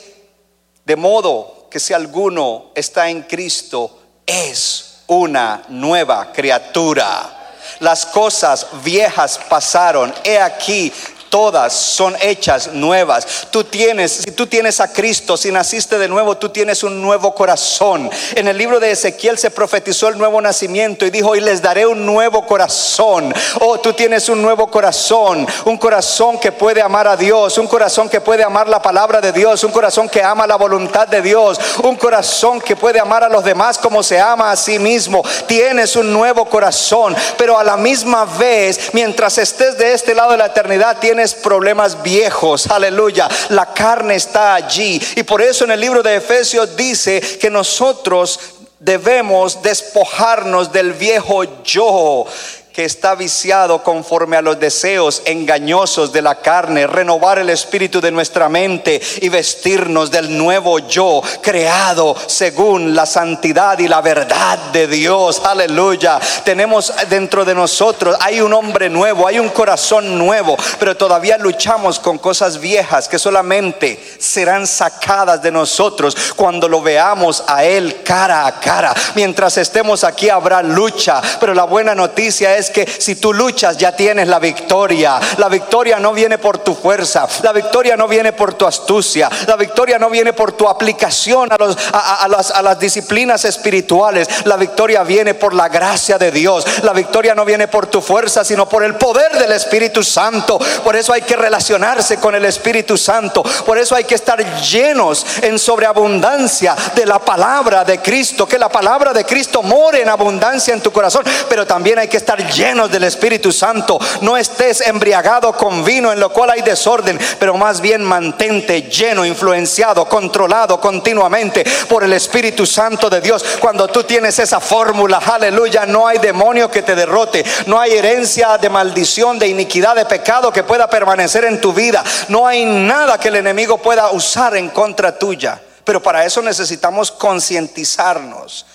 de 0.86 0.96
modo 0.96 1.68
que 1.72 1.80
si 1.80 1.94
alguno 1.94 2.72
está 2.76 3.10
en 3.10 3.24
Cristo, 3.24 3.98
es 4.26 5.00
una 5.08 5.64
nueva 5.70 6.32
criatura. 6.34 7.38
Las 7.80 8.06
cosas 8.06 8.68
viejas 8.84 9.40
pasaron. 9.50 10.14
He 10.24 10.38
aquí, 10.40 10.92
todas 11.32 11.72
son 11.72 12.16
hechas 12.22 12.74
nuevas. 12.74 13.48
Tú 13.50 13.64
tienes, 13.64 14.12
si 14.12 14.32
tú 14.32 14.48
tienes 14.48 14.82
a 14.82 14.92
Cristo, 14.92 15.38
si 15.38 15.50
naciste 15.50 15.98
de 15.98 16.10
nuevo, 16.10 16.38
tú 16.38 16.50
tienes 16.50 16.84
un 16.84 17.02
nuevo 17.02 17.34
corazón. 17.34 18.12
En 18.36 18.50
el 18.50 18.58
libro 18.58 18.82
de 18.82 18.92
Ezequiel 18.92 19.38
se 19.38 19.50
profetizó 19.50 20.10
el 20.10 20.18
nuevo 20.18 20.42
nacimiento 20.42 21.06
y 21.06 21.10
dijo, 21.10 21.36
y 21.36 21.40
les 21.40 21.62
daré 21.62 21.88
un 21.88 22.06
nuevo 22.06 22.46
corazón. 22.46 23.34
Oh, 23.62 23.80
tú 23.80 23.94
tienes 23.94 24.28
un 24.28 24.42
nuevo 24.42 24.68
corazón, 24.68 25.48
un 25.64 25.78
corazón 25.78 26.38
que 26.38 26.52
puede 26.52 26.82
amar 26.82 27.08
a 27.08 27.16
Dios, 27.16 27.58
un 27.58 27.68
corazón 27.68 28.10
que 28.10 28.20
puede 28.20 28.44
amar 28.44 28.68
la 28.68 28.82
palabra 28.82 29.22
de 29.22 29.32
Dios, 29.32 29.64
un 29.64 29.72
corazón 29.72 30.10
que 30.10 30.22
ama 30.22 30.46
la 30.46 30.58
voluntad 30.58 31.08
de 31.08 31.22
Dios, 31.22 31.58
un 31.82 31.96
corazón 31.96 32.60
que 32.60 32.76
puede 32.76 33.00
amar 33.00 33.24
a 33.24 33.30
los 33.30 33.46
demás 33.46 33.78
como 33.78 34.04
se 34.04 34.20
ama 34.20 34.52
a 34.52 34.58
sí 34.58 34.80
mismo. 34.80 35.24
Tienes 35.48 35.96
un 35.96 36.12
nuevo 36.12 36.44
corazón, 36.44 37.16
pero 37.38 37.58
a 37.58 37.64
la 37.64 37.78
misma 37.78 38.26
vez, 38.26 38.90
mientras 38.92 39.38
estés 39.38 39.78
de 39.78 39.94
este 39.94 40.14
lado 40.14 40.32
de 40.32 40.38
la 40.38 40.48
eternidad, 40.48 40.98
tienes 41.00 41.21
problemas 41.34 42.02
viejos, 42.02 42.68
aleluya. 42.68 43.30
La 43.50 43.74
carne 43.74 44.16
está 44.16 44.56
allí. 44.56 45.02
Y 45.16 45.24
por 45.24 45.42
eso 45.42 45.66
en 45.66 45.72
el 45.72 45.80
libro 45.80 46.02
de 46.02 46.16
Efesios 46.16 46.76
dice 46.76 47.22
que 47.22 47.50
nosotros 47.50 48.40
debemos 48.80 49.62
despojarnos 49.62 50.72
del 50.72 50.94
viejo 50.94 51.64
yo 51.64 52.26
que 52.74 52.86
está 52.86 53.16
viciado 53.16 53.84
conforme 53.84 54.38
a 54.38 54.42
los 54.42 54.60
deseos 54.60 55.22
engañosos 55.26 56.14
de 56.14 56.22
la 56.22 56.36
carne, 56.36 56.88
renovar 56.88 57.40
el 57.40 57.50
espíritu 57.50 58.00
de 58.00 58.12
nuestra 58.12 58.48
mente 58.48 59.02
y 59.22 59.30
vestirnos 59.30 60.10
del 60.10 60.38
nuevo 60.38 60.80
yo, 60.80 61.22
creado 61.42 62.16
según 62.28 62.96
la 62.96 63.06
santidad 63.06 63.78
y 63.80 63.88
la 63.88 64.02
verdad 64.02 64.58
de 64.72 64.88
Dios. 64.88 65.42
Aleluya. 65.44 66.20
Tenemos 66.46 66.94
dentro 67.10 67.44
de 67.44 67.56
nosotros, 67.56 68.16
hay 68.20 68.40
un 68.42 68.54
hombre 68.54 68.90
nuevo, 68.90 69.28
hay 69.28 69.40
un 69.40 69.50
corazón 69.50 70.18
nuevo, 70.18 70.56
pero 70.80 70.96
todavía 70.96 71.38
luchamos 71.38 72.00
con 72.00 72.18
cosas 72.18 72.60
viejas 72.60 73.08
que 73.10 73.20
solamente 73.20 74.02
serán 74.20 74.66
sacadas 74.66 75.42
de 75.42 75.52
nosotros 75.52 76.16
cuando 76.36 76.70
lo 76.70 76.82
veamos 76.82 77.44
a 77.48 77.66
Él 77.66 78.02
cara 78.04 78.46
a 78.46 78.60
cara. 78.60 78.94
Mientras 79.16 79.58
estemos 79.58 80.04
aquí 80.04 80.30
habrá 80.30 80.62
lucha, 80.62 81.22
pero 81.40 81.54
la 81.54 81.64
buena 81.64 81.96
noticia 81.96 82.56
es 82.58 82.61
es 82.62 82.70
que 82.70 82.88
si 82.88 83.16
tú 83.16 83.34
luchas 83.34 83.78
ya 83.78 83.92
tienes 83.96 84.28
la 84.28 84.40
victoria. 84.40 85.20
La 85.38 85.50
victoria 85.50 86.00
no 86.00 86.14
viene 86.14 86.38
por 86.38 86.60
tu 86.60 86.74
fuerza, 86.74 87.28
la 87.44 87.52
victoria 87.52 87.98
no 87.98 88.08
viene 88.08 88.32
por 88.32 88.54
tu 88.54 88.66
astucia, 88.66 89.30
la 89.48 89.56
victoria 89.56 90.00
no 90.00 90.10
viene 90.10 90.34
por 90.34 90.54
tu 90.54 90.68
aplicación 90.68 91.50
a, 91.52 92.28
las, 92.28 92.62
las 92.62 92.80
disciplinas 92.80 93.46
espirituales. 93.46 94.28
La 94.46 94.58
victoria 94.58 95.04
viene 95.04 95.34
por 95.34 95.54
la 95.54 95.68
gracia 95.70 96.18
de 96.18 96.32
Dios. 96.32 96.66
La 96.84 96.94
victoria 96.94 97.36
no 97.36 97.46
viene 97.46 97.68
por 97.68 97.88
tu 97.88 98.02
fuerza, 98.02 98.44
sino 98.44 98.70
por 98.70 98.84
el 98.84 98.96
poder 98.96 99.32
del 99.38 99.52
Espíritu 99.52 100.04
Santo. 100.04 100.60
Por 100.84 100.96
eso 100.96 101.14
hay 101.14 101.22
que 101.22 101.36
relacionarse 101.36 102.18
con 102.18 102.36
el 102.36 102.46
Espíritu 102.46 102.98
Santo. 102.98 103.44
Por 103.66 103.78
eso 103.78 103.96
hay 103.96 104.04
que 104.04 104.16
estar 104.16 104.40
llenos 104.62 105.26
en 105.42 105.58
sobreabundancia 105.60 106.76
de 106.96 107.06
la 107.06 107.20
palabra 107.20 107.84
de 107.84 108.00
Cristo. 108.00 108.48
Que 108.48 108.60
la 108.60 108.70
palabra 108.70 109.14
de 109.14 109.26
Cristo 109.26 109.64
more 109.64 110.02
en 110.02 110.10
abundancia 110.10 110.74
en 110.74 110.82
tu 110.82 110.92
corazón. 110.92 111.24
Pero 111.50 111.66
también 111.66 112.00
hay 112.00 112.08
que 112.08 112.18
estar 112.18 112.51
llenos 112.54 112.92
del 112.92 113.04
Espíritu 113.04 113.52
Santo. 113.52 114.00
No 114.22 114.38
estés 114.38 114.82
embriagado 114.82 115.54
con 115.54 115.84
vino 115.84 116.12
en 116.12 116.20
lo 116.20 116.32
cual 116.32 116.52
hay 116.52 116.62
desorden, 116.62 117.20
pero 117.40 117.56
más 117.56 117.82
bien 117.82 118.04
mantente 118.04 118.84
lleno, 118.84 119.26
influenciado, 119.26 120.06
controlado 120.06 120.80
continuamente 120.80 121.66
por 121.88 122.04
el 122.04 122.14
Espíritu 122.14 122.66
Santo 122.66 123.10
de 123.10 123.22
Dios. 123.22 123.44
Cuando 123.60 123.88
tú 123.88 124.04
tienes 124.04 124.40
esa 124.40 124.60
fórmula, 124.60 125.18
aleluya, 125.18 125.86
no 125.86 126.08
hay 126.08 126.18
demonio 126.18 126.70
que 126.70 126.82
te 126.82 126.96
derrote, 126.96 127.44
no 127.66 127.80
hay 127.80 127.94
herencia 127.94 128.58
de 128.58 128.70
maldición, 128.70 129.40
de 129.40 129.48
iniquidad, 129.48 129.96
de 129.96 130.06
pecado 130.06 130.52
que 130.52 130.64
pueda 130.64 130.90
permanecer 130.90 131.46
en 131.46 131.62
tu 131.62 131.74
vida. 131.74 132.04
No 132.28 132.48
hay 132.48 132.66
nada 132.66 133.20
que 133.20 133.30
el 133.30 133.38
enemigo 133.38 133.78
pueda 133.78 134.12
usar 134.12 134.56
en 134.56 134.70
contra 134.70 135.18
tuya. 135.18 135.62
Pero 135.84 136.02
para 136.02 136.26
eso 136.26 136.42
necesitamos 136.42 137.12
concientizarnos. 137.12 138.66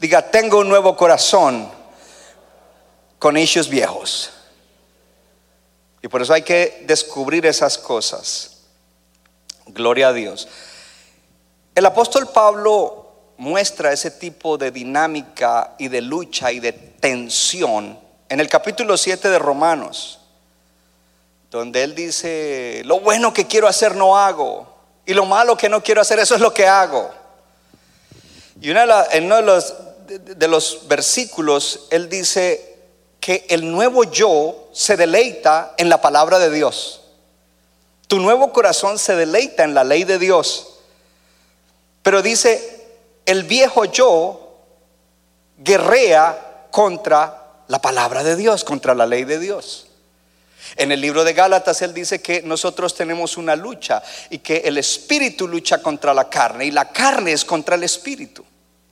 Diga, 0.00 0.22
tengo 0.22 0.58
un 0.58 0.68
nuevo 0.68 0.96
corazón 0.96 1.70
con 3.24 3.38
issues 3.38 3.70
viejos. 3.70 4.28
Y 6.02 6.08
por 6.08 6.20
eso 6.20 6.34
hay 6.34 6.42
que 6.42 6.84
descubrir 6.86 7.46
esas 7.46 7.78
cosas. 7.78 8.64
Gloria 9.64 10.08
a 10.08 10.12
Dios. 10.12 10.46
El 11.74 11.86
apóstol 11.86 12.28
Pablo 12.28 13.14
muestra 13.38 13.94
ese 13.94 14.10
tipo 14.10 14.58
de 14.58 14.70
dinámica 14.70 15.74
y 15.78 15.88
de 15.88 16.02
lucha 16.02 16.52
y 16.52 16.60
de 16.60 16.74
tensión 16.74 17.98
en 18.28 18.40
el 18.40 18.48
capítulo 18.50 18.94
7 18.94 19.30
de 19.30 19.38
Romanos, 19.38 20.18
donde 21.50 21.82
él 21.82 21.94
dice, 21.94 22.82
lo 22.84 23.00
bueno 23.00 23.32
que 23.32 23.46
quiero 23.46 23.68
hacer 23.68 23.96
no 23.96 24.18
hago, 24.18 24.68
y 25.06 25.14
lo 25.14 25.24
malo 25.24 25.56
que 25.56 25.70
no 25.70 25.82
quiero 25.82 26.02
hacer, 26.02 26.18
eso 26.18 26.34
es 26.34 26.42
lo 26.42 26.52
que 26.52 26.66
hago. 26.66 27.10
Y 28.60 28.68
en 28.68 29.24
uno 29.24 29.36
de 29.36 29.42
los, 29.42 29.74
de 30.06 30.46
los 30.46 30.86
versículos, 30.88 31.86
él 31.90 32.10
dice, 32.10 32.73
que 33.24 33.46
el 33.48 33.72
nuevo 33.72 34.04
yo 34.04 34.68
se 34.74 34.98
deleita 34.98 35.72
en 35.78 35.88
la 35.88 36.02
palabra 36.02 36.38
de 36.38 36.50
Dios. 36.50 37.00
Tu 38.06 38.20
nuevo 38.20 38.52
corazón 38.52 38.98
se 38.98 39.16
deleita 39.16 39.64
en 39.64 39.72
la 39.72 39.82
ley 39.82 40.04
de 40.04 40.18
Dios. 40.18 40.80
Pero 42.02 42.20
dice, 42.20 42.84
el 43.24 43.44
viejo 43.44 43.86
yo 43.86 44.58
guerrea 45.56 46.66
contra 46.70 47.62
la 47.68 47.80
palabra 47.80 48.22
de 48.22 48.36
Dios, 48.36 48.62
contra 48.62 48.94
la 48.94 49.06
ley 49.06 49.24
de 49.24 49.38
Dios. 49.38 49.86
En 50.76 50.92
el 50.92 51.00
libro 51.00 51.24
de 51.24 51.32
Gálatas 51.32 51.80
él 51.80 51.94
dice 51.94 52.20
que 52.20 52.42
nosotros 52.42 52.94
tenemos 52.94 53.38
una 53.38 53.56
lucha 53.56 54.02
y 54.28 54.40
que 54.40 54.58
el 54.66 54.76
espíritu 54.76 55.48
lucha 55.48 55.78
contra 55.80 56.12
la 56.12 56.28
carne 56.28 56.66
y 56.66 56.72
la 56.72 56.92
carne 56.92 57.32
es 57.32 57.46
contra 57.46 57.76
el 57.76 57.84
espíritu. 57.84 58.44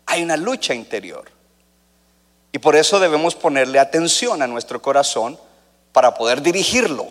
Hay 0.06 0.22
una 0.22 0.38
lucha 0.38 0.72
interior. 0.72 1.41
Y 2.52 2.58
por 2.58 2.76
eso 2.76 3.00
debemos 3.00 3.34
ponerle 3.34 3.78
atención 3.78 4.42
a 4.42 4.46
nuestro 4.46 4.82
corazón 4.82 5.38
para 5.92 6.14
poder 6.14 6.42
dirigirlo 6.42 7.08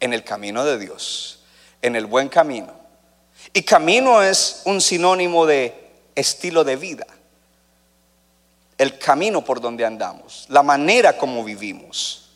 en 0.00 0.14
el 0.14 0.24
camino 0.24 0.64
de 0.64 0.78
Dios, 0.78 1.40
en 1.82 1.94
el 1.94 2.06
buen 2.06 2.30
camino. 2.30 2.72
Y 3.52 3.62
camino 3.62 4.22
es 4.22 4.62
un 4.64 4.80
sinónimo 4.80 5.44
de 5.44 5.74
estilo 6.14 6.64
de 6.64 6.76
vida. 6.76 7.06
El 8.78 8.98
camino 8.98 9.42
por 9.42 9.60
donde 9.60 9.84
andamos, 9.84 10.46
la 10.48 10.62
manera 10.62 11.16
como 11.16 11.44
vivimos. 11.44 12.30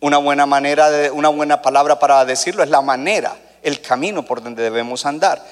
Una 0.00 0.18
buena 0.18 0.44
manera 0.44 0.90
de 0.90 1.10
una 1.10 1.28
buena 1.28 1.62
palabra 1.62 1.98
para 1.98 2.24
decirlo 2.24 2.62
es 2.62 2.68
la 2.68 2.82
manera, 2.82 3.36
el 3.62 3.80
camino 3.80 4.24
por 4.24 4.42
donde 4.42 4.62
debemos 4.62 5.06
andar. 5.06 5.42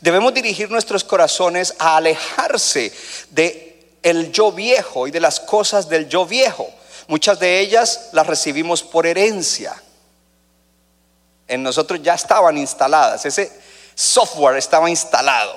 Debemos 0.00 0.32
dirigir 0.32 0.70
nuestros 0.70 1.04
corazones 1.04 1.74
a 1.78 1.96
alejarse 1.96 2.92
de 3.30 3.69
el 4.02 4.32
yo 4.32 4.52
viejo 4.52 5.06
y 5.06 5.10
de 5.10 5.20
las 5.20 5.40
cosas 5.40 5.88
del 5.88 6.08
yo 6.08 6.26
viejo. 6.26 6.68
Muchas 7.08 7.38
de 7.40 7.60
ellas 7.60 8.10
las 8.12 8.26
recibimos 8.26 8.82
por 8.82 9.06
herencia. 9.06 9.74
En 11.48 11.62
nosotros 11.62 12.00
ya 12.02 12.14
estaban 12.14 12.56
instaladas, 12.56 13.26
ese 13.26 13.50
software 13.94 14.56
estaba 14.56 14.88
instalado. 14.88 15.56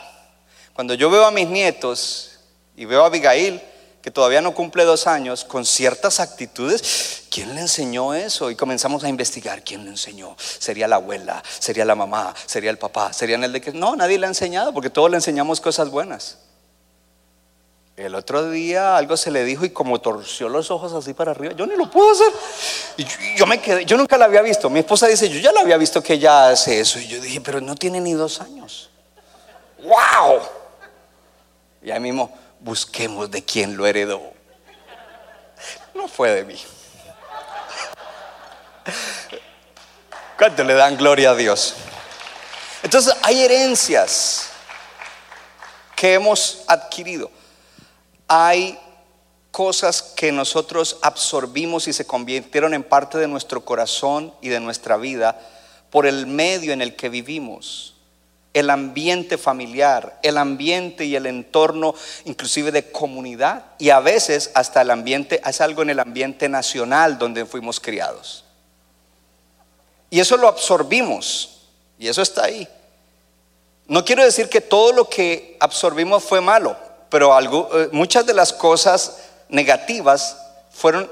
Cuando 0.74 0.96
yo 0.96 1.10
veo 1.10 1.26
a 1.26 1.32
mis 1.32 1.48
nietos 1.48 2.40
y 2.76 2.86
veo 2.86 3.04
a 3.04 3.08
Abigail, 3.08 3.62
que 4.02 4.12
todavía 4.12 4.42
no 4.42 4.54
cumple 4.54 4.84
dos 4.84 5.08
años, 5.08 5.46
con 5.46 5.66
ciertas 5.66 6.20
actitudes, 6.20 7.24
¿quién 7.30 7.56
le 7.56 7.62
enseñó 7.62 8.14
eso? 8.14 8.52
Y 8.52 8.56
comenzamos 8.56 9.04
a 9.06 9.08
investigar, 9.08 9.64
¿quién 9.64 9.86
le 9.86 9.92
enseñó? 9.92 10.36
¿Sería 10.38 10.90
la 10.90 10.98
abuela? 10.98 11.42
¿Sería 11.60 11.86
la 11.86 11.96
mamá? 11.96 12.34
¿Sería 12.46 12.70
el 12.70 12.78
papá? 12.78 13.14
¿Serían 13.14 13.46
el 13.46 13.54
de 13.54 13.62
que? 13.62 13.72
No, 13.72 13.96
nadie 13.96 14.20
le 14.20 14.26
ha 14.26 14.30
enseñado, 14.30 14.74
porque 14.74 14.90
todos 14.90 15.10
le 15.10 15.16
enseñamos 15.16 15.62
cosas 15.62 15.90
buenas. 15.90 16.38
El 17.96 18.16
otro 18.16 18.50
día 18.50 18.98
algo 18.98 19.16
se 19.18 19.30
le 19.30 19.44
dijo 19.44 19.66
y 19.66 19.70
como 19.70 20.02
torció 20.02 20.50
los 20.50 20.72
ojos 20.72 20.94
así 20.94 21.14
para 21.14 21.32
arriba, 21.32 21.54
yo 21.54 21.68
ni 21.68 21.76
lo 21.76 21.92
puedo 21.92 22.12
hacer. 22.12 22.34
Y 22.98 23.06
yo, 23.38 23.46
me 23.46 23.62
quedé, 23.62 23.86
yo 23.86 23.98
nunca 23.98 24.18
la 24.18 24.26
había 24.26 24.42
visto. 24.42 24.68
Mi 24.70 24.80
esposa 24.80 25.06
dice, 25.08 25.30
yo 25.30 25.40
ya 25.40 25.52
la 25.52 25.62
había 25.62 25.78
visto 25.78 26.02
que 26.02 26.14
ella 26.14 26.50
hace 26.50 26.80
eso. 26.80 26.98
Y 26.98 27.08
yo 27.08 27.22
dije, 27.22 27.40
pero 27.40 27.62
no 27.62 27.76
tiene 27.76 28.02
ni 28.02 28.14
dos 28.14 28.42
años. 28.42 28.90
¡Wow! 29.84 30.42
Y 31.84 31.92
ahí 31.92 32.00
mismo, 32.00 32.36
busquemos 32.60 33.30
de 33.30 33.44
quién 33.44 33.78
lo 33.78 33.86
heredó. 33.86 34.22
No 35.94 36.08
fue 36.08 36.32
de 36.32 36.46
mí. 36.46 36.60
¿Cuánto 40.38 40.64
le 40.64 40.74
dan 40.74 40.98
gloria 40.98 41.30
a 41.32 41.36
Dios? 41.36 41.76
Entonces 42.82 43.16
hay 43.22 43.44
herencias 43.44 44.50
que 45.96 46.16
hemos 46.16 46.64
adquirido. 46.68 47.30
Hay 48.36 48.80
cosas 49.52 50.02
que 50.02 50.32
nosotros 50.32 50.98
absorbimos 51.04 51.88
y 51.88 51.94
se 51.94 52.08
convirtieron 52.08 52.74
en 52.74 52.82
parte 52.82 53.20
de 53.20 53.28
nuestro 53.28 53.64
corazón 53.64 54.34
y 54.42 54.50
de 54.50 54.60
nuestra 54.60 54.98
vida 54.98 55.40
por 55.92 56.08
el 56.08 56.26
medio 56.26 56.74
en 56.74 56.82
el 56.82 56.96
que 56.96 57.10
vivimos 57.10 57.94
el 58.56 58.72
ambiente 58.72 59.38
familiar, 59.38 60.20
el 60.24 60.40
ambiente 60.40 61.06
y 61.06 61.16
el 61.16 61.28
entorno 61.28 61.94
inclusive 62.26 62.72
de 62.72 62.92
comunidad 62.92 63.66
y 63.78 63.92
a 63.92 64.00
veces 64.00 64.50
hasta 64.56 64.82
el 64.82 64.90
ambiente, 64.90 65.40
es 65.46 65.62
algo 65.62 65.84
en 65.84 65.92
el 65.92 66.00
ambiente 66.00 66.50
nacional 66.50 67.20
donde 67.20 67.46
fuimos 67.46 67.80
criados. 67.80 68.46
Y 70.10 70.20
eso 70.20 70.38
lo 70.38 70.48
absorbimos 70.48 71.68
y 72.00 72.08
eso 72.08 72.24
está 72.24 72.46
ahí. 72.46 72.68
No 73.88 74.04
quiero 74.04 74.24
decir 74.24 74.50
que 74.50 74.62
todo 74.62 74.92
lo 74.92 75.08
que 75.08 75.56
absorbimos 75.60 76.24
fue 76.24 76.42
malo, 76.42 76.76
pero 77.14 77.40
eh, 77.40 77.90
muchas 77.92 78.26
de 78.26 78.34
las 78.34 78.52
cosas 78.52 79.18
negativas 79.48 80.36
fueron 80.72 81.08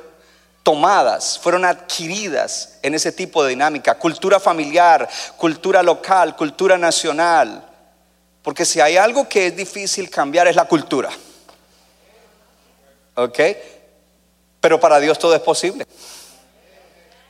tomadas, 0.64 1.38
fueron 1.38 1.64
adquiridas 1.64 2.80
en 2.82 2.96
ese 2.96 3.12
tipo 3.12 3.44
de 3.44 3.52
dinámica, 3.52 3.94
cultura 4.00 4.40
familiar, 4.40 5.08
cultura 5.38 5.84
local, 5.84 6.36
cultura 6.36 6.76
nacional. 6.76 7.70
Porque 8.42 8.66
si 8.66 8.82
hay 8.82 8.98
algo 8.98 9.30
que 9.30 9.46
es 9.46 9.56
difícil 9.56 10.10
cambiar 10.10 10.48
es 10.48 10.56
la 10.56 10.66
cultura. 10.66 11.12
¿Ok? 13.14 13.40
Pero 14.60 14.80
para 14.80 15.00
Dios 15.00 15.20
todo 15.20 15.36
es 15.36 15.42
posible. 15.42 15.86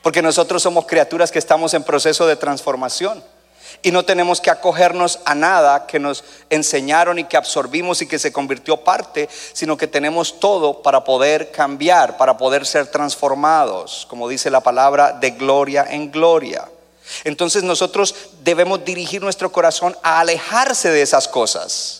Porque 0.00 0.22
nosotros 0.22 0.62
somos 0.62 0.86
criaturas 0.86 1.30
que 1.30 1.38
estamos 1.38 1.74
en 1.74 1.84
proceso 1.84 2.26
de 2.26 2.36
transformación. 2.36 3.22
Y 3.80 3.90
no 3.90 4.04
tenemos 4.04 4.40
que 4.40 4.50
acogernos 4.50 5.20
a 5.24 5.34
nada 5.34 5.86
que 5.86 5.98
nos 5.98 6.24
enseñaron 6.50 7.18
y 7.18 7.24
que 7.24 7.36
absorbimos 7.36 8.02
y 8.02 8.06
que 8.06 8.18
se 8.18 8.32
convirtió 8.32 8.78
parte, 8.78 9.28
sino 9.52 9.76
que 9.76 9.86
tenemos 9.86 10.40
todo 10.40 10.82
para 10.82 11.04
poder 11.04 11.50
cambiar, 11.50 12.16
para 12.16 12.36
poder 12.36 12.66
ser 12.66 12.88
transformados, 12.88 14.06
como 14.08 14.28
dice 14.28 14.50
la 14.50 14.60
palabra, 14.60 15.12
de 15.12 15.30
gloria 15.30 15.86
en 15.88 16.10
gloria. 16.10 16.68
Entonces 17.24 17.62
nosotros 17.62 18.14
debemos 18.42 18.84
dirigir 18.84 19.22
nuestro 19.22 19.52
corazón 19.52 19.96
a 20.02 20.20
alejarse 20.20 20.90
de 20.90 21.02
esas 21.02 21.28
cosas. 21.28 21.98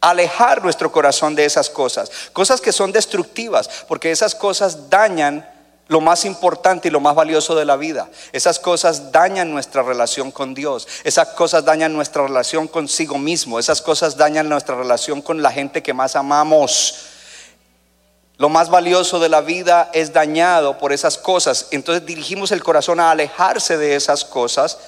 Alejar 0.00 0.62
nuestro 0.62 0.90
corazón 0.90 1.34
de 1.34 1.44
esas 1.44 1.68
cosas. 1.68 2.10
Cosas 2.32 2.60
que 2.60 2.72
son 2.72 2.92
destructivas, 2.92 3.68
porque 3.86 4.10
esas 4.10 4.34
cosas 4.34 4.88
dañan 4.88 5.46
lo 5.90 6.00
más 6.00 6.24
importante 6.24 6.86
y 6.86 6.90
lo 6.92 7.00
más 7.00 7.16
valioso 7.16 7.56
de 7.56 7.64
la 7.64 7.76
vida. 7.76 8.08
Esas 8.30 8.60
cosas 8.60 9.10
dañan 9.10 9.50
nuestra 9.50 9.82
relación 9.82 10.30
con 10.30 10.54
Dios. 10.54 10.86
Esas 11.02 11.30
cosas 11.30 11.64
dañan 11.64 11.92
nuestra 11.92 12.22
relación 12.22 12.68
consigo 12.68 13.18
mismo. 13.18 13.58
Esas 13.58 13.82
cosas 13.82 14.16
dañan 14.16 14.48
nuestra 14.48 14.76
relación 14.76 15.20
con 15.20 15.42
la 15.42 15.50
gente 15.50 15.82
que 15.82 15.92
más 15.92 16.14
amamos. 16.14 16.94
Lo 18.36 18.48
más 18.48 18.70
valioso 18.70 19.18
de 19.18 19.30
la 19.30 19.40
vida 19.40 19.90
es 19.92 20.12
dañado 20.12 20.78
por 20.78 20.92
esas 20.92 21.18
cosas. 21.18 21.66
Entonces 21.72 22.06
dirigimos 22.06 22.52
el 22.52 22.62
corazón 22.62 23.00
a 23.00 23.10
alejarse 23.10 23.76
de 23.76 23.96
esas 23.96 24.24
cosas 24.24 24.78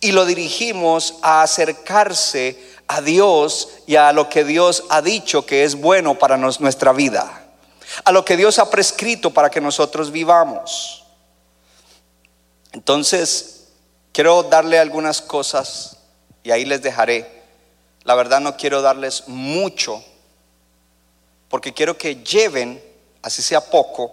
y 0.00 0.10
lo 0.10 0.26
dirigimos 0.26 1.14
a 1.22 1.42
acercarse 1.42 2.60
a 2.88 3.00
Dios 3.00 3.68
y 3.86 3.94
a 3.94 4.12
lo 4.12 4.28
que 4.28 4.42
Dios 4.42 4.82
ha 4.90 5.00
dicho 5.00 5.46
que 5.46 5.62
es 5.62 5.76
bueno 5.76 6.18
para 6.18 6.36
nuestra 6.36 6.92
vida 6.92 7.49
a 8.04 8.12
lo 8.12 8.24
que 8.24 8.36
Dios 8.36 8.58
ha 8.58 8.70
prescrito 8.70 9.30
para 9.30 9.50
que 9.50 9.60
nosotros 9.60 10.10
vivamos. 10.10 11.04
Entonces, 12.72 13.68
quiero 14.12 14.42
darle 14.44 14.78
algunas 14.78 15.20
cosas 15.20 15.96
y 16.42 16.50
ahí 16.50 16.64
les 16.64 16.82
dejaré. 16.82 17.42
La 18.04 18.14
verdad 18.14 18.40
no 18.40 18.56
quiero 18.56 18.82
darles 18.82 19.24
mucho, 19.26 20.02
porque 21.48 21.74
quiero 21.74 21.98
que 21.98 22.16
lleven, 22.16 22.82
así 23.22 23.42
sea 23.42 23.60
poco, 23.60 24.12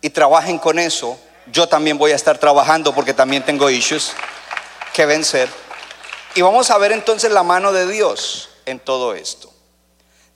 y 0.00 0.10
trabajen 0.10 0.58
con 0.58 0.78
eso. 0.78 1.18
Yo 1.52 1.68
también 1.68 1.96
voy 1.96 2.12
a 2.12 2.16
estar 2.16 2.38
trabajando 2.38 2.94
porque 2.94 3.14
también 3.14 3.44
tengo 3.44 3.70
issues 3.70 4.12
que 4.92 5.06
vencer. 5.06 5.48
Y 6.34 6.42
vamos 6.42 6.70
a 6.70 6.78
ver 6.78 6.92
entonces 6.92 7.30
la 7.30 7.42
mano 7.42 7.72
de 7.72 7.86
Dios 7.86 8.50
en 8.66 8.78
todo 8.80 9.14
esto. 9.14 9.50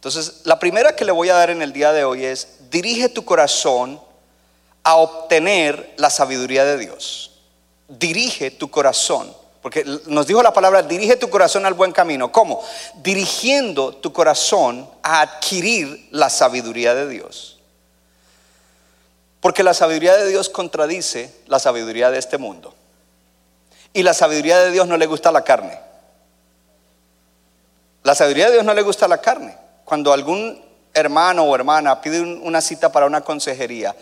Entonces, 0.00 0.40
la 0.44 0.58
primera 0.58 0.96
que 0.96 1.04
le 1.04 1.12
voy 1.12 1.28
a 1.28 1.34
dar 1.34 1.50
en 1.50 1.60
el 1.60 1.74
día 1.74 1.92
de 1.92 2.04
hoy 2.04 2.24
es, 2.24 2.48
dirige 2.70 3.10
tu 3.10 3.22
corazón 3.26 4.00
a 4.82 4.96
obtener 4.96 5.92
la 5.98 6.08
sabiduría 6.08 6.64
de 6.64 6.78
Dios. 6.78 7.32
Dirige 7.86 8.50
tu 8.50 8.70
corazón. 8.70 9.30
Porque 9.60 9.84
nos 10.06 10.26
dijo 10.26 10.42
la 10.42 10.54
palabra, 10.54 10.82
dirige 10.82 11.16
tu 11.16 11.28
corazón 11.28 11.66
al 11.66 11.74
buen 11.74 11.92
camino. 11.92 12.32
¿Cómo? 12.32 12.64
Dirigiendo 13.02 13.94
tu 13.94 14.10
corazón 14.10 14.88
a 15.02 15.20
adquirir 15.20 16.08
la 16.12 16.30
sabiduría 16.30 16.94
de 16.94 17.06
Dios. 17.06 17.58
Porque 19.42 19.62
la 19.62 19.74
sabiduría 19.74 20.16
de 20.16 20.28
Dios 20.28 20.48
contradice 20.48 21.30
la 21.46 21.58
sabiduría 21.58 22.10
de 22.10 22.18
este 22.18 22.38
mundo. 22.38 22.74
Y 23.92 24.02
la 24.02 24.14
sabiduría 24.14 24.60
de 24.60 24.70
Dios 24.70 24.88
no 24.88 24.96
le 24.96 25.04
gusta 25.04 25.30
la 25.30 25.44
carne. 25.44 25.78
La 28.02 28.14
sabiduría 28.14 28.46
de 28.46 28.52
Dios 28.54 28.64
no 28.64 28.72
le 28.72 28.80
gusta 28.80 29.06
la 29.06 29.18
carne 29.18 29.68
cuando 29.90 30.12
algún 30.12 30.56
hermano 30.94 31.42
o 31.42 31.52
hermana 31.52 32.00
pide 32.00 32.20
una 32.20 32.60
cita 32.60 32.92
para 32.92 33.06
una 33.06 33.22
consejería 33.22 33.96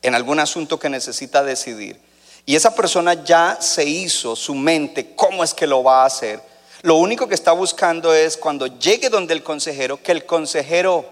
en 0.00 0.14
algún 0.14 0.38
asunto 0.38 0.78
que 0.78 0.88
necesita 0.88 1.42
decidir, 1.42 2.00
y 2.46 2.54
esa 2.54 2.72
persona 2.76 3.24
ya 3.24 3.58
se 3.60 3.84
hizo 3.84 4.36
su 4.36 4.54
mente 4.54 5.16
cómo 5.16 5.42
es 5.42 5.52
que 5.52 5.66
lo 5.66 5.82
va 5.82 6.04
a 6.04 6.06
hacer, 6.06 6.40
lo 6.82 6.94
único 6.94 7.26
que 7.26 7.34
está 7.34 7.50
buscando 7.50 8.14
es 8.14 8.36
cuando 8.36 8.68
llegue 8.68 9.08
donde 9.08 9.34
el 9.34 9.42
consejero, 9.42 10.00
que 10.00 10.12
el 10.12 10.26
consejero 10.26 11.10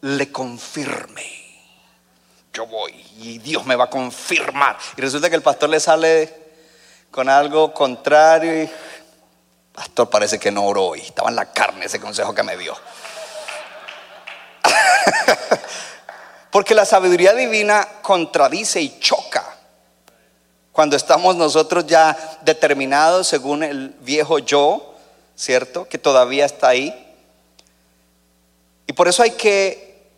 le 0.00 0.32
confirme. 0.32 1.26
Yo 2.54 2.66
voy 2.66 2.94
y 3.18 3.36
Dios 3.36 3.66
me 3.66 3.76
va 3.76 3.84
a 3.84 3.90
confirmar. 3.90 4.78
Y 4.96 5.02
resulta 5.02 5.28
que 5.28 5.36
el 5.36 5.42
pastor 5.42 5.68
le 5.68 5.78
sale 5.78 6.34
con 7.10 7.28
algo 7.28 7.74
contrario 7.74 8.62
y 8.62 8.70
Pastor, 9.78 10.10
parece 10.10 10.40
que 10.40 10.50
no 10.50 10.64
oró 10.64 10.86
hoy. 10.86 11.02
Estaba 11.02 11.30
en 11.30 11.36
la 11.36 11.52
carne 11.52 11.86
ese 11.86 12.00
consejo 12.00 12.34
que 12.34 12.42
me 12.42 12.56
dio. 12.56 12.76
Porque 16.50 16.74
la 16.74 16.84
sabiduría 16.84 17.32
divina 17.32 17.86
contradice 18.02 18.80
y 18.80 18.98
choca 18.98 19.54
cuando 20.72 20.96
estamos 20.96 21.36
nosotros 21.36 21.86
ya 21.86 22.18
determinados 22.42 23.28
según 23.28 23.62
el 23.62 23.90
viejo 24.00 24.40
yo, 24.40 24.96
¿cierto? 25.36 25.88
Que 25.88 25.96
todavía 25.96 26.44
está 26.44 26.70
ahí. 26.70 27.14
Y 28.88 28.92
por 28.94 29.06
eso 29.06 29.22
hay 29.22 29.30
que 29.30 30.08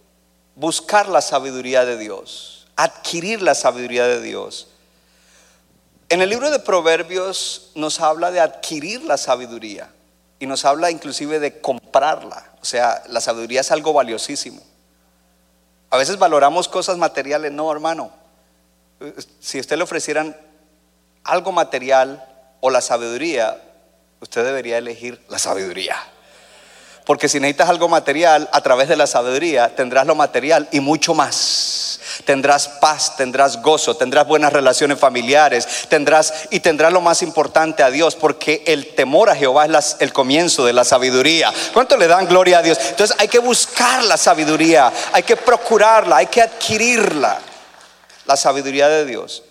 buscar 0.54 1.06
la 1.06 1.20
sabiduría 1.20 1.84
de 1.84 1.98
Dios, 1.98 2.66
adquirir 2.76 3.42
la 3.42 3.54
sabiduría 3.54 4.06
de 4.06 4.22
Dios. 4.22 4.68
En 6.10 6.20
el 6.20 6.28
libro 6.28 6.50
de 6.50 6.58
Proverbios 6.58 7.70
nos 7.76 8.00
habla 8.00 8.32
de 8.32 8.40
adquirir 8.40 9.04
la 9.04 9.16
sabiduría 9.16 9.88
y 10.40 10.46
nos 10.46 10.64
habla 10.64 10.90
inclusive 10.90 11.38
de 11.38 11.60
comprarla. 11.60 12.50
O 12.60 12.64
sea, 12.64 13.04
la 13.06 13.20
sabiduría 13.20 13.60
es 13.60 13.70
algo 13.70 13.92
valiosísimo. 13.92 14.60
A 15.88 15.96
veces 15.96 16.18
valoramos 16.18 16.66
cosas 16.66 16.98
materiales, 16.98 17.52
no 17.52 17.70
hermano. 17.70 18.10
Si 19.38 19.60
usted 19.60 19.76
le 19.76 19.84
ofrecieran 19.84 20.36
algo 21.22 21.52
material 21.52 22.26
o 22.60 22.70
la 22.70 22.80
sabiduría, 22.80 23.62
usted 24.20 24.44
debería 24.44 24.78
elegir 24.78 25.24
la 25.28 25.38
sabiduría. 25.38 25.96
Porque 27.06 27.28
si 27.28 27.38
necesitas 27.38 27.68
algo 27.68 27.88
material, 27.88 28.48
a 28.52 28.60
través 28.62 28.88
de 28.88 28.96
la 28.96 29.06
sabiduría 29.06 29.76
tendrás 29.76 30.08
lo 30.08 30.16
material 30.16 30.68
y 30.72 30.80
mucho 30.80 31.14
más 31.14 31.89
tendrás 32.24 32.68
paz, 32.68 33.16
tendrás 33.16 33.62
gozo, 33.62 33.96
tendrás 33.96 34.26
buenas 34.26 34.52
relaciones 34.52 34.98
familiares, 34.98 35.66
tendrás 35.88 36.48
y 36.50 36.60
tendrás 36.60 36.92
lo 36.92 37.00
más 37.00 37.22
importante 37.22 37.82
a 37.82 37.90
Dios, 37.90 38.16
porque 38.16 38.62
el 38.66 38.94
temor 38.94 39.30
a 39.30 39.36
Jehová 39.36 39.66
es 39.66 39.96
el 40.00 40.12
comienzo 40.12 40.64
de 40.64 40.72
la 40.72 40.84
sabiduría. 40.84 41.52
¿Cuánto 41.72 41.96
le 41.96 42.06
dan 42.06 42.26
gloria 42.26 42.58
a 42.58 42.62
Dios? 42.62 42.78
Entonces 42.90 43.16
hay 43.18 43.28
que 43.28 43.38
buscar 43.38 44.04
la 44.04 44.16
sabiduría, 44.16 44.92
hay 45.12 45.22
que 45.22 45.36
procurarla, 45.36 46.16
hay 46.16 46.26
que 46.26 46.42
adquirirla, 46.42 47.38
la 48.26 48.36
sabiduría 48.36 48.88
de 48.88 49.04
Dios. 49.04 49.42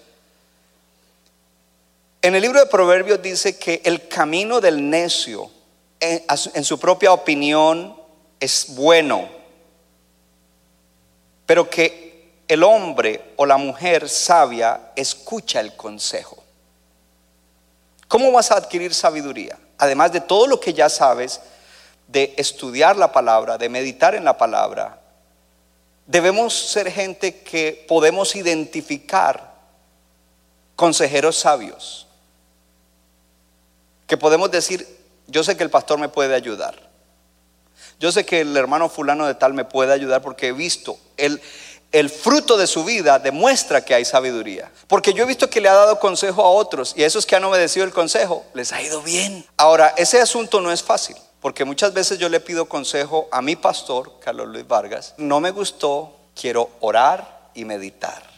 En 2.22 2.36
el 2.36 2.42
libro 2.42 2.60
de 2.60 2.66
Proverbios 2.66 3.22
dice 3.22 3.58
que 3.58 3.82
el 3.86 4.08
camino 4.08 4.60
del 4.60 4.90
necio, 4.90 5.50
en, 6.00 6.24
en 6.54 6.64
su 6.64 6.78
propia 6.80 7.14
opinión, 7.14 7.96
es 8.40 8.76
bueno, 8.76 9.30
pero 11.46 11.70
que 11.70 12.09
el 12.50 12.64
hombre 12.64 13.34
o 13.38 13.46
la 13.46 13.58
mujer 13.58 14.10
sabia 14.10 14.92
escucha 14.96 15.60
el 15.60 15.76
consejo. 15.76 16.44
¿Cómo 18.08 18.32
vas 18.32 18.50
a 18.50 18.56
adquirir 18.56 18.94
sabiduría? 18.94 19.58
Además 19.78 20.12
de 20.12 20.20
todo 20.20 20.48
lo 20.48 20.60
que 20.60 20.74
ya 20.74 20.90
sabes, 20.90 21.40
de 22.08 22.34
estudiar 22.38 22.98
la 22.98 23.12
palabra, 23.12 23.60
de 23.60 23.70
meditar 23.70 24.16
en 24.16 24.26
la 24.26 24.36
palabra, 24.36 25.00
debemos 26.08 26.56
ser 26.56 26.92
gente 26.92 27.42
que 27.42 27.86
podemos 27.88 28.36
identificar 28.36 29.54
consejeros 30.76 31.38
sabios, 31.38 32.08
que 34.08 34.18
podemos 34.18 34.50
decir, 34.50 34.88
yo 35.28 35.44
sé 35.44 35.56
que 35.56 35.64
el 35.64 35.70
pastor 35.70 36.00
me 36.00 36.10
puede 36.10 36.34
ayudar, 36.34 36.90
yo 38.00 38.12
sé 38.12 38.26
que 38.26 38.42
el 38.42 38.58
hermano 38.58 38.90
fulano 38.90 39.28
de 39.28 39.36
tal 39.36 39.54
me 39.54 39.66
puede 39.66 39.94
ayudar 39.94 40.24
porque 40.24 40.48
he 40.48 40.52
visto 40.52 40.98
el, 41.16 41.40
el 41.92 42.10
fruto 42.10 42.58
de 42.58 42.68
su 42.68 42.84
vida 42.84 43.20
demuestra 43.20 43.84
que 43.84 43.96
hay 43.96 44.06
sabiduría. 44.06 44.72
Porque 44.88 45.14
yo 45.14 45.24
he 45.24 45.28
visto 45.28 45.50
que 45.50 45.62
le 45.62 45.70
ha 45.70 45.74
dado 45.74 46.00
consejo 46.00 46.44
a 46.44 46.50
otros 46.50 46.94
y 46.96 47.04
a 47.04 47.08
esos 47.08 47.26
que 47.26 47.36
han 47.36 47.44
obedecido 47.44 47.86
el 47.86 47.94
consejo 47.94 48.46
les 48.54 48.72
ha 48.72 48.82
ido 48.82 49.02
bien. 49.02 49.46
Ahora, 49.58 49.94
ese 49.98 50.22
asunto 50.22 50.62
no 50.62 50.72
es 50.72 50.84
fácil. 50.84 51.16
Porque 51.42 51.64
muchas 51.64 51.94
veces 51.94 52.20
yo 52.20 52.28
le 52.28 52.42
pido 52.42 52.68
consejo 52.68 53.30
a 53.32 53.42
mi 53.42 53.56
pastor, 53.56 54.20
Carlos 54.20 54.50
Luis 54.50 54.68
Vargas. 54.68 55.14
No 55.18 55.40
me 55.40 55.52
gustó, 55.52 56.14
quiero 56.36 56.70
orar 56.82 57.50
y 57.54 57.64
meditar. 57.64 58.30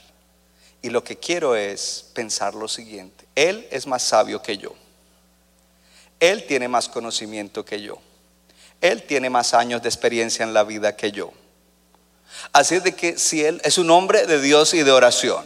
Y 0.83 0.89
lo 0.89 1.03
que 1.03 1.17
quiero 1.17 1.55
es 1.55 2.05
pensar 2.13 2.53
lo 2.53 2.67
siguiente. 2.67 3.25
Él 3.35 3.67
es 3.71 3.87
más 3.87 4.03
sabio 4.03 4.41
que 4.41 4.57
yo. 4.57 4.73
Él 6.19 6.45
tiene 6.45 6.67
más 6.67 6.87
conocimiento 6.87 7.65
que 7.65 7.81
yo. 7.81 7.97
Él 8.79 9.03
tiene 9.03 9.29
más 9.29 9.53
años 9.55 9.81
de 9.81 9.89
experiencia 9.89 10.43
en 10.43 10.53
la 10.53 10.63
vida 10.63 10.95
que 10.95 11.11
yo. 11.11 11.31
Así 12.53 12.75
es 12.75 12.83
de 12.83 12.95
que 12.95 13.17
si 13.17 13.43
Él 13.43 13.61
es 13.63 13.77
un 13.77 13.89
hombre 13.91 14.25
de 14.25 14.41
Dios 14.41 14.73
y 14.73 14.83
de 14.83 14.91
oración, 14.91 15.45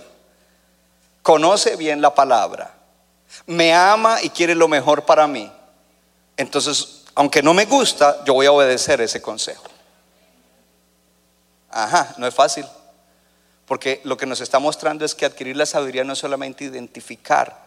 conoce 1.21 1.75
bien 1.75 2.01
la 2.01 2.13
palabra, 2.13 2.75
me 3.47 3.73
ama 3.73 4.21
y 4.21 4.29
quiere 4.29 4.55
lo 4.55 4.67
mejor 4.67 5.05
para 5.05 5.27
mí, 5.27 5.51
entonces 6.37 7.03
aunque 7.15 7.41
no 7.41 7.53
me 7.53 7.65
gusta, 7.65 8.23
yo 8.25 8.33
voy 8.33 8.45
a 8.45 8.51
obedecer 8.51 8.99
ese 8.99 9.21
consejo. 9.21 9.63
Ajá, 11.71 12.13
no 12.17 12.27
es 12.27 12.35
fácil. 12.35 12.65
Porque 13.65 14.01
lo 14.03 14.17
que 14.17 14.25
nos 14.25 14.41
está 14.41 14.59
mostrando 14.59 15.05
es 15.05 15.15
que 15.15 15.25
adquirir 15.25 15.55
la 15.55 15.65
sabiduría 15.65 16.03
no 16.03 16.13
es 16.13 16.19
solamente 16.19 16.65
identificar 16.65 17.63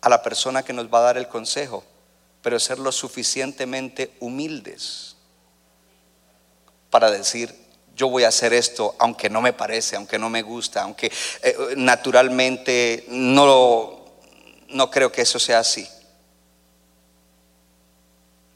a 0.00 0.08
la 0.08 0.22
persona 0.22 0.62
que 0.62 0.72
nos 0.72 0.86
va 0.86 1.00
a 1.00 1.02
dar 1.02 1.18
el 1.18 1.28
consejo, 1.28 1.84
pero 2.40 2.58
ser 2.58 2.78
lo 2.78 2.92
suficientemente 2.92 4.12
humildes 4.20 5.16
para 6.90 7.10
decir, 7.10 7.54
yo 7.94 8.08
voy 8.08 8.24
a 8.24 8.28
hacer 8.28 8.52
esto 8.52 8.94
aunque 8.98 9.30
no 9.30 9.40
me 9.40 9.52
parece, 9.52 9.96
aunque 9.96 10.18
no 10.18 10.30
me 10.30 10.42
gusta, 10.42 10.82
aunque 10.82 11.10
eh, 11.42 11.56
naturalmente 11.76 13.04
no, 13.08 14.04
no 14.68 14.90
creo 14.90 15.10
que 15.12 15.22
eso 15.22 15.38
sea 15.38 15.60
así 15.60 15.88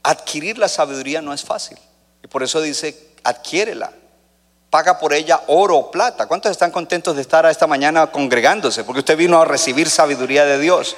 adquirir 0.06 0.56
la 0.56 0.68
sabiduría 0.68 1.20
no 1.20 1.32
es 1.32 1.44
fácil. 1.44 1.76
Y 2.22 2.28
por 2.28 2.42
eso 2.42 2.60
dice, 2.60 3.14
adquiérela. 3.24 3.92
Paga 4.70 4.98
por 4.98 5.12
ella 5.12 5.42
oro 5.48 5.76
o 5.76 5.90
plata. 5.90 6.26
¿Cuántos 6.26 6.50
están 6.50 6.70
contentos 6.70 7.16
de 7.16 7.22
estar 7.22 7.44
esta 7.46 7.66
mañana 7.66 8.06
congregándose? 8.08 8.84
Porque 8.84 9.00
usted 9.00 9.16
vino 9.16 9.40
a 9.40 9.44
recibir 9.44 9.90
sabiduría 9.90 10.44
de 10.44 10.58
Dios. 10.58 10.96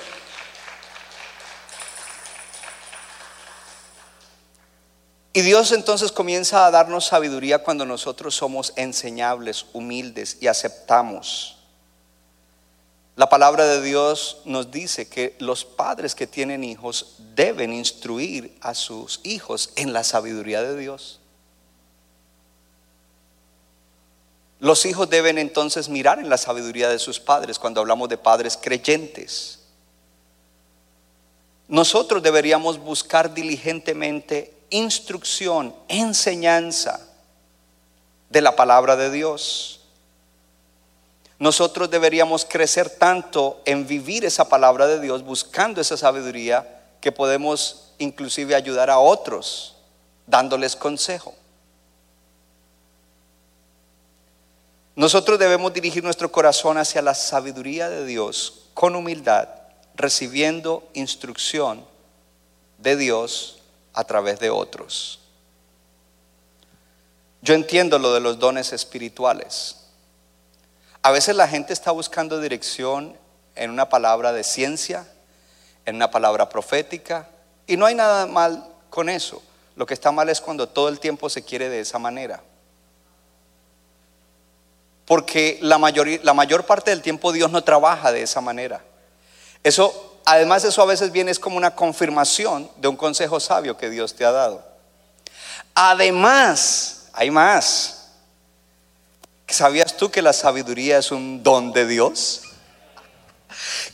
Y 5.39 5.43
Dios 5.43 5.71
entonces 5.71 6.11
comienza 6.11 6.67
a 6.67 6.73
darnos 6.73 7.07
sabiduría 7.07 7.61
cuando 7.61 7.87
nosotros 7.87 8.35
somos 8.35 8.73
enseñables, 8.75 9.67
humildes 9.73 10.39
y 10.41 10.49
aceptamos 10.49 11.59
la 13.19 13.29
palabra 13.29 13.67
de 13.67 13.83
Dios 13.83 14.43
nos 14.45 14.71
dice 14.71 15.09
que 15.09 15.35
los 15.41 15.65
padres 15.65 16.15
que 16.15 16.29
tienen 16.29 16.63
hijos 16.63 17.17
deben 17.35 17.73
instruir 17.73 18.57
a 18.61 18.75
sus 18.75 19.19
hijos 19.25 19.73
en 19.75 19.93
la 19.93 20.05
sabiduría 20.05 20.63
de 20.63 20.79
Dios. 20.79 21.19
Los 24.61 24.87
hijos 24.87 25.11
deben 25.11 25.37
entonces 25.37 25.89
mirar 25.89 26.21
en 26.21 26.29
la 26.29 26.39
sabiduría 26.39 26.89
de 26.91 27.01
sus 27.01 27.19
padres 27.19 27.59
cuando 27.59 27.81
hablamos 27.81 28.09
de 28.09 28.19
padres 28.19 28.57
creyentes. 28.57 29.65
Nosotros 31.67 32.23
deberíamos 32.23 32.79
buscar 32.79 33.35
diligentemente 33.35 34.58
instrucción, 34.71 35.75
enseñanza 35.89 37.01
de 38.31 38.43
la 38.43 38.57
palabra 38.57 38.97
de 38.97 39.11
Dios 39.11 39.79
nosotros 41.39 41.89
deberíamos 41.89 42.45
crecer 42.45 42.91
tanto 42.91 43.61
en 43.65 43.87
vivir 43.87 44.25
esa 44.25 44.49
palabra 44.49 44.87
de 44.87 45.01
Dios, 45.01 45.23
buscando 45.23 45.81
esa 45.81 45.97
sabiduría, 45.97 46.83
que 47.01 47.13
podemos 47.13 47.93
inclusive 47.99 48.57
ayudar 48.57 48.91
a 48.91 48.99
otros 48.99 49.77
dándoles 50.27 50.75
consejo. 50.75 51.35
Nosotros 54.97 55.39
debemos 55.39 55.73
dirigir 55.73 56.03
nuestro 56.03 56.33
corazón 56.33 56.77
hacia 56.77 57.03
la 57.03 57.15
sabiduría 57.15 57.89
de 57.89 58.05
Dios 58.05 58.65
con 58.75 58.97
humildad, 58.97 59.49
recibiendo 59.95 60.89
instrucción 60.93 61.85
de 62.79 62.97
Dios 62.97 63.58
a 63.99 64.05
través 64.05 64.39
de 64.39 64.49
otros. 64.49 65.19
Yo 67.43 67.55
entiendo 67.55 67.99
lo 67.99 68.15
de 68.15 68.21
los 68.21 68.39
dones 68.39 68.73
espirituales. 68.73 69.89
A 71.03 71.11
veces 71.11 71.35
la 71.35 71.49
gente 71.49 71.73
está 71.73 71.91
buscando 71.91 72.41
dirección 72.41 73.17
en 73.57 73.73
una 73.73 73.89
palabra 73.89 74.33
de 74.33 74.45
ciencia, 74.45 75.05
en 75.85 75.97
una 75.97 76.13
palabra 76.13 76.49
profética, 76.49 77.29
y 77.67 77.77
no 77.77 77.87
hay 77.87 77.97
nada 77.97 78.27
mal 78.27 78.69
con 78.89 79.09
eso. 79.09 79.43
Lo 79.75 79.85
que 79.85 79.95
está 79.95 80.13
mal 80.13 80.29
es 80.29 80.41
cuando 80.41 80.69
todo 80.69 80.89
el 80.89 81.01
tiempo 81.01 81.29
se 81.29 81.43
quiere 81.43 81.69
de 81.69 81.81
esa 81.81 81.99
manera. 81.99 82.41
Porque 85.07 85.59
la, 85.61 85.77
la 86.23 86.35
mayor 86.35 86.67
parte 86.67 86.93
del 86.93 87.03
tiempo 87.03 87.33
Dios 87.33 87.51
no 87.51 87.65
trabaja 87.65 88.13
de 88.13 88.23
esa 88.23 88.41
manera. 88.41 88.81
Eso, 89.65 90.08
además 90.29 90.65
eso 90.65 90.83
a 90.83 90.87
veces 90.87 91.11
viene 91.11 91.31
es 91.31 91.39
como 91.39 91.57
una 91.57 91.75
confirmación 91.75 92.71
de 92.77 92.89
un 92.89 92.97
consejo 92.97 93.41
sabio 93.41 93.77
que 93.77 93.89
Dios 93.89 94.15
te 94.15 94.25
ha 94.25 94.31
dado. 94.31 94.63
Además, 95.75 97.09
hay 97.13 97.31
más. 97.31 98.11
¿Sabías 99.49 99.97
tú 99.97 100.11
que 100.11 100.21
la 100.21 100.33
sabiduría 100.33 100.99
es 100.99 101.11
un 101.11 101.43
don 101.43 101.73
de 101.73 101.87
Dios? 101.87 102.43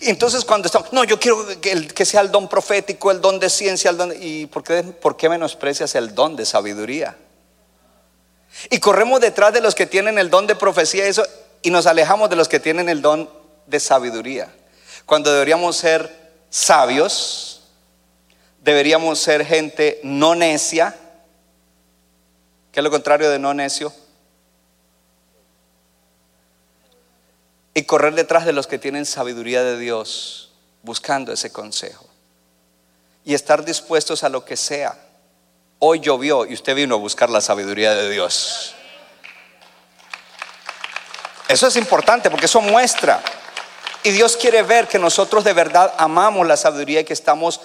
Entonces 0.00 0.44
cuando 0.44 0.66
estamos, 0.66 0.92
no, 0.92 1.04
yo 1.04 1.20
quiero 1.20 1.46
que, 1.60 2.04
sea 2.04 2.20
el 2.20 2.32
don 2.32 2.48
profético, 2.48 3.12
el 3.12 3.20
don 3.20 3.38
de 3.38 3.48
ciencia, 3.48 3.90
el 3.90 3.96
don 3.96 4.12
¿y 4.20 4.46
por 4.46 4.64
qué, 4.64 4.82
por 4.82 5.16
qué 5.16 5.28
menosprecias 5.28 5.94
el 5.94 6.14
don 6.14 6.34
de 6.34 6.44
sabiduría? 6.44 7.16
Y 8.70 8.78
corremos 8.78 9.20
detrás 9.20 9.52
de 9.52 9.60
los 9.60 9.74
que 9.74 9.86
tienen 9.86 10.18
el 10.18 10.30
don 10.30 10.46
de 10.46 10.56
profecía 10.56 11.06
eso, 11.06 11.24
y 11.62 11.70
nos 11.70 11.86
alejamos 11.86 12.28
de 12.28 12.36
los 12.36 12.48
que 12.48 12.60
tienen 12.60 12.88
el 12.88 13.00
don 13.00 13.30
de 13.66 13.80
sabiduría. 13.80 14.52
Cuando 15.06 15.32
deberíamos 15.32 15.76
ser 15.76 16.23
sabios, 16.54 17.62
deberíamos 18.62 19.18
ser 19.18 19.44
gente 19.44 19.98
no 20.04 20.36
necia, 20.36 20.94
que 22.70 22.78
es 22.78 22.84
lo 22.84 22.92
contrario 22.92 23.28
de 23.28 23.40
no 23.40 23.52
necio 23.54 23.92
y 27.74 27.82
correr 27.82 28.14
detrás 28.14 28.46
de 28.46 28.52
los 28.52 28.68
que 28.68 28.78
tienen 28.78 29.04
sabiduría 29.04 29.64
de 29.64 29.76
Dios, 29.76 30.52
buscando 30.84 31.32
ese 31.32 31.50
consejo. 31.50 32.06
Y 33.24 33.34
estar 33.34 33.64
dispuestos 33.64 34.22
a 34.22 34.28
lo 34.28 34.44
que 34.44 34.56
sea. 34.56 34.96
Hoy 35.80 35.98
llovió 35.98 36.46
y 36.46 36.54
usted 36.54 36.76
vino 36.76 36.94
a 36.94 36.98
buscar 36.98 37.30
la 37.30 37.40
sabiduría 37.40 37.96
de 37.96 38.10
Dios. 38.10 38.76
Eso 41.48 41.66
es 41.66 41.74
importante 41.74 42.30
porque 42.30 42.46
eso 42.46 42.60
muestra. 42.60 43.20
Y 44.06 44.10
Dios 44.10 44.36
quiere 44.36 44.62
ver 44.62 44.86
que 44.86 44.98
nosotros 44.98 45.44
de 45.44 45.54
verdad 45.54 45.94
amamos 45.96 46.46
la 46.46 46.58
sabiduría 46.58 47.00
y 47.00 47.04
que 47.04 47.14
estamos 47.14 47.62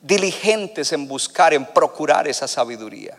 diligentes 0.00 0.92
en 0.92 1.06
buscar, 1.06 1.52
en 1.52 1.66
procurar 1.66 2.26
esa 2.26 2.48
sabiduría. 2.48 3.18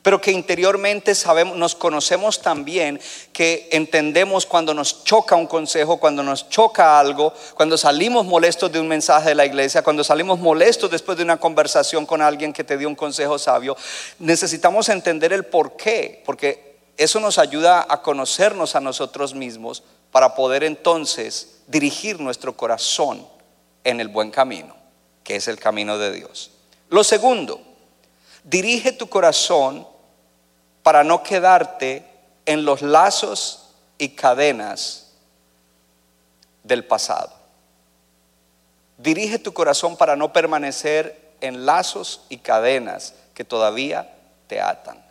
Pero 0.00 0.20
que 0.20 0.30
interiormente 0.30 1.16
sabemos, 1.16 1.56
nos 1.56 1.74
conocemos 1.74 2.40
también, 2.40 3.00
que 3.32 3.68
entendemos 3.72 4.46
cuando 4.46 4.72
nos 4.72 5.02
choca 5.02 5.34
un 5.34 5.48
consejo, 5.48 5.98
cuando 5.98 6.22
nos 6.22 6.48
choca 6.48 6.96
algo, 7.00 7.34
cuando 7.54 7.76
salimos 7.76 8.24
molestos 8.24 8.70
de 8.70 8.78
un 8.78 8.86
mensaje 8.86 9.30
de 9.30 9.34
la 9.34 9.44
iglesia, 9.44 9.82
cuando 9.82 10.04
salimos 10.04 10.38
molestos 10.38 10.92
después 10.92 11.18
de 11.18 11.24
una 11.24 11.38
conversación 11.38 12.06
con 12.06 12.22
alguien 12.22 12.52
que 12.52 12.62
te 12.62 12.78
dio 12.78 12.86
un 12.86 12.94
consejo 12.94 13.36
sabio, 13.36 13.76
necesitamos 14.20 14.88
entender 14.90 15.32
el 15.32 15.44
por 15.44 15.76
qué, 15.76 16.22
porque 16.24 16.76
eso 16.96 17.18
nos 17.18 17.36
ayuda 17.38 17.84
a 17.88 18.00
conocernos 18.00 18.76
a 18.76 18.80
nosotros 18.80 19.34
mismos 19.34 19.82
para 20.14 20.36
poder 20.36 20.62
entonces 20.62 21.56
dirigir 21.66 22.20
nuestro 22.20 22.56
corazón 22.56 23.26
en 23.82 23.98
el 23.98 24.06
buen 24.06 24.30
camino, 24.30 24.76
que 25.24 25.34
es 25.34 25.48
el 25.48 25.58
camino 25.58 25.98
de 25.98 26.12
Dios. 26.12 26.52
Lo 26.88 27.02
segundo, 27.02 27.60
dirige 28.44 28.92
tu 28.92 29.08
corazón 29.08 29.84
para 30.84 31.02
no 31.02 31.24
quedarte 31.24 32.08
en 32.46 32.64
los 32.64 32.80
lazos 32.80 33.70
y 33.98 34.10
cadenas 34.10 35.14
del 36.62 36.84
pasado. 36.84 37.32
Dirige 38.98 39.40
tu 39.40 39.52
corazón 39.52 39.96
para 39.96 40.14
no 40.14 40.32
permanecer 40.32 41.32
en 41.40 41.66
lazos 41.66 42.20
y 42.28 42.36
cadenas 42.38 43.14
que 43.34 43.42
todavía 43.42 44.14
te 44.46 44.60
atan. 44.60 45.03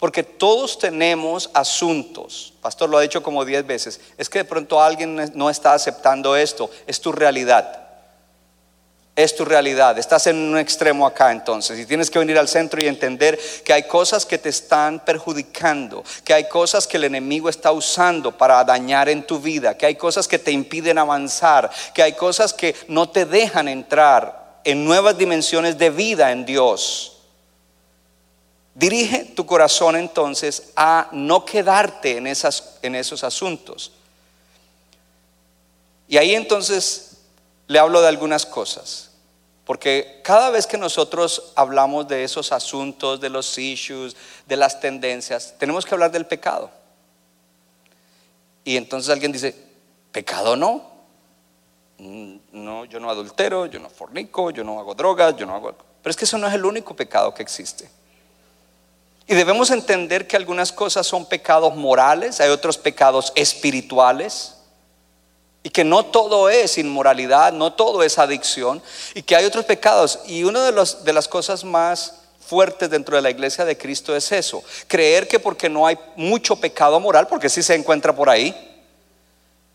Porque 0.00 0.24
todos 0.24 0.78
tenemos 0.78 1.50
asuntos. 1.54 2.54
Pastor 2.60 2.90
lo 2.90 2.98
ha 2.98 3.02
dicho 3.02 3.22
como 3.22 3.44
diez 3.44 3.64
veces. 3.64 4.00
Es 4.18 4.28
que 4.28 4.40
de 4.40 4.44
pronto 4.44 4.82
alguien 4.82 5.30
no 5.34 5.48
está 5.48 5.74
aceptando 5.74 6.34
esto. 6.34 6.68
Es 6.88 7.00
tu 7.00 7.12
realidad 7.12 7.80
es 9.22 9.36
tu 9.36 9.44
realidad. 9.44 9.98
Estás 9.98 10.26
en 10.26 10.36
un 10.36 10.58
extremo 10.58 11.06
acá 11.06 11.30
entonces 11.30 11.78
y 11.78 11.86
tienes 11.86 12.10
que 12.10 12.18
venir 12.18 12.38
al 12.38 12.48
centro 12.48 12.80
y 12.80 12.86
entender 12.86 13.38
que 13.64 13.72
hay 13.72 13.84
cosas 13.84 14.24
que 14.24 14.38
te 14.38 14.48
están 14.48 15.00
perjudicando, 15.00 16.02
que 16.24 16.34
hay 16.34 16.48
cosas 16.48 16.86
que 16.86 16.96
el 16.96 17.04
enemigo 17.04 17.48
está 17.48 17.72
usando 17.72 18.36
para 18.36 18.62
dañar 18.64 19.08
en 19.08 19.26
tu 19.26 19.38
vida, 19.38 19.76
que 19.76 19.86
hay 19.86 19.96
cosas 19.96 20.26
que 20.26 20.38
te 20.38 20.50
impiden 20.50 20.98
avanzar, 20.98 21.70
que 21.94 22.02
hay 22.02 22.12
cosas 22.14 22.52
que 22.52 22.74
no 22.88 23.08
te 23.08 23.26
dejan 23.26 23.68
entrar 23.68 24.60
en 24.64 24.84
nuevas 24.84 25.16
dimensiones 25.16 25.78
de 25.78 25.90
vida 25.90 26.32
en 26.32 26.44
Dios. 26.44 27.19
Dirige 28.74 29.24
tu 29.36 29.46
corazón 29.46 29.96
entonces 29.96 30.72
a 30.76 31.08
no 31.12 31.44
quedarte 31.44 32.16
en, 32.16 32.26
esas, 32.26 32.78
en 32.82 32.94
esos 32.94 33.24
asuntos. 33.24 33.92
Y 36.08 36.16
ahí 36.16 36.34
entonces 36.34 37.18
le 37.66 37.78
hablo 37.78 38.00
de 38.00 38.08
algunas 38.08 38.46
cosas. 38.46 39.10
Porque 39.64 40.20
cada 40.24 40.50
vez 40.50 40.66
que 40.66 40.76
nosotros 40.76 41.52
hablamos 41.54 42.08
de 42.08 42.24
esos 42.24 42.50
asuntos, 42.50 43.20
de 43.20 43.30
los 43.30 43.56
issues, 43.56 44.16
de 44.46 44.56
las 44.56 44.80
tendencias, 44.80 45.54
tenemos 45.58 45.84
que 45.84 45.94
hablar 45.94 46.10
del 46.10 46.26
pecado. 46.26 46.70
Y 48.64 48.76
entonces 48.76 49.10
alguien 49.10 49.30
dice, 49.30 49.54
¿pecado 50.10 50.56
no? 50.56 50.90
Mm, 51.98 52.36
no, 52.52 52.84
yo 52.86 52.98
no 52.98 53.10
adultero, 53.10 53.66
yo 53.66 53.78
no 53.78 53.88
fornico, 53.90 54.50
yo 54.50 54.64
no 54.64 54.80
hago 54.80 54.94
drogas, 54.94 55.36
yo 55.36 55.46
no 55.46 55.54
hago... 55.54 55.76
Pero 56.02 56.10
es 56.10 56.16
que 56.16 56.24
eso 56.24 56.38
no 56.38 56.48
es 56.48 56.54
el 56.54 56.64
único 56.64 56.96
pecado 56.96 57.32
que 57.32 57.42
existe. 57.42 57.88
Y 59.30 59.36
debemos 59.36 59.70
entender 59.70 60.26
que 60.26 60.36
algunas 60.36 60.72
cosas 60.72 61.06
son 61.06 61.24
pecados 61.24 61.76
morales, 61.76 62.40
hay 62.40 62.50
otros 62.50 62.76
pecados 62.76 63.32
espirituales. 63.36 64.56
Y 65.62 65.70
que 65.70 65.84
no 65.84 66.04
todo 66.04 66.48
es 66.48 66.78
inmoralidad, 66.78 67.52
no 67.52 67.72
todo 67.72 68.02
es 68.02 68.18
adicción, 68.18 68.82
y 69.14 69.22
que 69.22 69.36
hay 69.36 69.44
otros 69.44 69.64
pecados. 69.66 70.18
Y 70.26 70.42
una 70.42 70.64
de, 70.64 70.84
de 71.04 71.12
las 71.12 71.28
cosas 71.28 71.62
más 71.62 72.14
fuertes 72.44 72.90
dentro 72.90 73.14
de 73.14 73.22
la 73.22 73.30
iglesia 73.30 73.64
de 73.64 73.78
Cristo 73.78 74.16
es 74.16 74.32
eso, 74.32 74.64
creer 74.88 75.28
que 75.28 75.38
porque 75.38 75.68
no 75.68 75.86
hay 75.86 75.96
mucho 76.16 76.56
pecado 76.56 76.98
moral, 76.98 77.28
porque 77.28 77.48
sí 77.48 77.62
se 77.62 77.76
encuentra 77.76 78.12
por 78.12 78.28
ahí, 78.28 78.82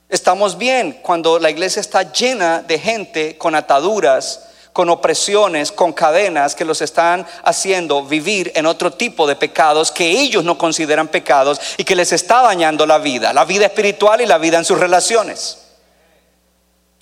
estamos 0.09 0.57
bien 0.57 0.99
cuando 1.01 1.39
la 1.39 1.49
iglesia 1.49 1.79
está 1.79 2.11
llena 2.11 2.61
de 2.61 2.77
gente 2.77 3.37
con 3.37 3.55
ataduras, 3.55 4.49
con 4.75 4.89
opresiones, 4.89 5.71
con 5.71 5.93
cadenas 5.93 6.53
que 6.53 6.65
los 6.65 6.81
están 6.81 7.25
haciendo 7.45 8.03
vivir 8.03 8.51
en 8.55 8.65
otro 8.65 8.91
tipo 8.91 9.25
de 9.25 9.37
pecados 9.37 9.89
que 9.89 10.05
ellos 10.05 10.43
no 10.43 10.57
consideran 10.57 11.07
pecados 11.07 11.61
y 11.77 11.85
que 11.85 11.95
les 11.95 12.11
está 12.11 12.41
dañando 12.41 12.85
la 12.85 12.97
vida, 12.97 13.31
la 13.31 13.45
vida 13.45 13.67
espiritual 13.67 14.19
y 14.19 14.25
la 14.25 14.37
vida 14.37 14.57
en 14.57 14.65
sus 14.65 14.77
relaciones. 14.77 15.59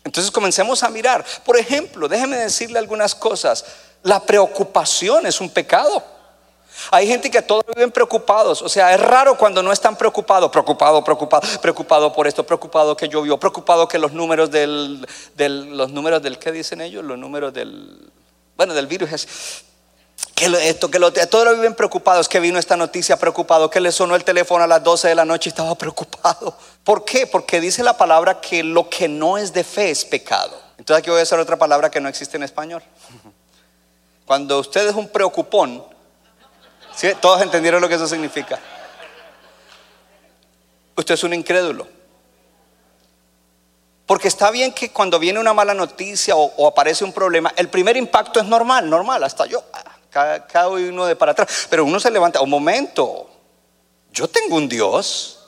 Entonces 0.04 0.30
comencemos 0.30 0.84
a 0.84 0.90
mirar. 0.90 1.26
Por 1.44 1.58
ejemplo, 1.58 2.08
déjeme 2.08 2.38
decirle 2.38 2.78
algunas 2.78 3.16
cosas. 3.16 3.66
La 4.04 4.20
preocupación 4.20 5.26
es 5.26 5.42
un 5.42 5.50
pecado. 5.50 6.13
Hay 6.92 7.08
gente 7.08 7.30
que 7.30 7.42
todos 7.42 7.66
viven 7.68 7.92
preocupados. 7.92 8.62
O 8.62 8.70
sea, 8.70 8.94
es 8.94 9.00
raro 9.00 9.38
cuando 9.38 9.62
no 9.64 9.72
están 9.72 9.96
preocupados. 9.96 10.50
Preocupado, 10.52 11.04
preocupado, 11.04 11.48
preocupado 11.62 12.14
por 12.14 12.28
esto, 12.28 12.46
preocupado 12.46 12.96
que 12.96 13.08
llovió, 13.08 13.38
preocupado 13.38 13.88
que 13.88 13.98
los 13.98 14.14
números 14.14 14.52
del, 14.52 15.06
del 15.36 15.78
los 15.78 15.92
números 15.92 16.22
del, 16.22 16.40
¿qué 16.40 16.52
dicen 16.52 16.82
ellos? 16.82 17.04
Los 17.04 17.18
números 17.18 17.54
del, 17.54 18.12
bueno, 18.56 18.74
del 18.74 18.88
virus 18.88 19.12
es 19.12 19.28
que 20.36 20.46
esto, 20.68 20.90
que 20.90 21.00
todos 21.28 21.56
viven 21.56 21.76
preocupados, 21.76 22.28
que 22.28 22.40
vino 22.40 22.58
esta 22.58 22.76
noticia 22.76 23.18
preocupado, 23.18 23.70
que 23.70 23.80
le 23.80 23.92
sonó 23.92 24.16
el 24.16 24.24
teléfono 24.24 24.64
a 24.64 24.68
las 24.68 24.84
12 24.84 25.10
de 25.10 25.16
la 25.16 25.26
noche 25.26 25.50
y 25.50 25.52
estaba 25.52 25.76
preocupado. 25.76 26.58
¿Por 26.84 27.06
qué? 27.06 27.28
Porque 27.28 27.62
dice 27.62 27.84
la 27.84 27.98
palabra 27.98 28.42
que 28.42 28.64
lo 28.64 28.90
que 28.90 29.08
no 29.08 29.38
es 29.38 29.54
de 29.54 29.64
fe 29.64 29.92
es 29.92 30.06
pecado. 30.06 30.60
Entonces 30.78 31.02
aquí 31.02 31.10
voy 31.10 31.20
a 31.20 31.24
hacer 31.24 31.40
otra 31.40 31.58
palabra 31.58 31.92
que 31.92 32.02
no 32.02 32.10
existe 32.10 32.38
en 32.38 32.44
español. 32.44 32.82
Cuando 34.26 34.60
usted 34.60 34.88
es 34.88 34.96
un 34.96 35.08
preocupón, 35.08 35.84
¿sí? 36.96 37.12
todos 37.22 37.42
entendieron 37.42 37.82
lo 37.82 37.90
que 37.90 37.96
eso 37.96 38.08
significa. 38.08 38.60
Usted 40.96 41.14
es 41.16 41.24
un 41.24 41.34
incrédulo. 41.34 41.88
Porque 44.06 44.28
está 44.28 44.52
bien 44.52 44.74
que 44.74 44.92
cuando 44.92 45.18
viene 45.18 45.40
una 45.40 45.54
mala 45.54 45.74
noticia 45.74 46.36
o, 46.36 46.54
o 46.58 46.68
aparece 46.68 47.04
un 47.04 47.14
problema, 47.14 47.54
el 47.56 47.70
primer 47.70 47.98
impacto 47.98 48.40
es 48.40 48.46
normal, 48.46 48.90
normal, 48.90 49.24
hasta 49.24 49.46
yo 49.46 49.64
cada, 50.14 50.70
uno 50.70 51.06
de 51.06 51.16
para 51.16 51.32
atrás. 51.32 51.68
Pero 51.70 51.86
uno 51.86 52.00
se 52.00 52.12
levanta, 52.12 52.42
un 52.42 52.50
momento, 52.50 53.30
yo 54.12 54.28
tengo 54.28 54.56
un 54.56 54.70
Dios, 54.70 55.43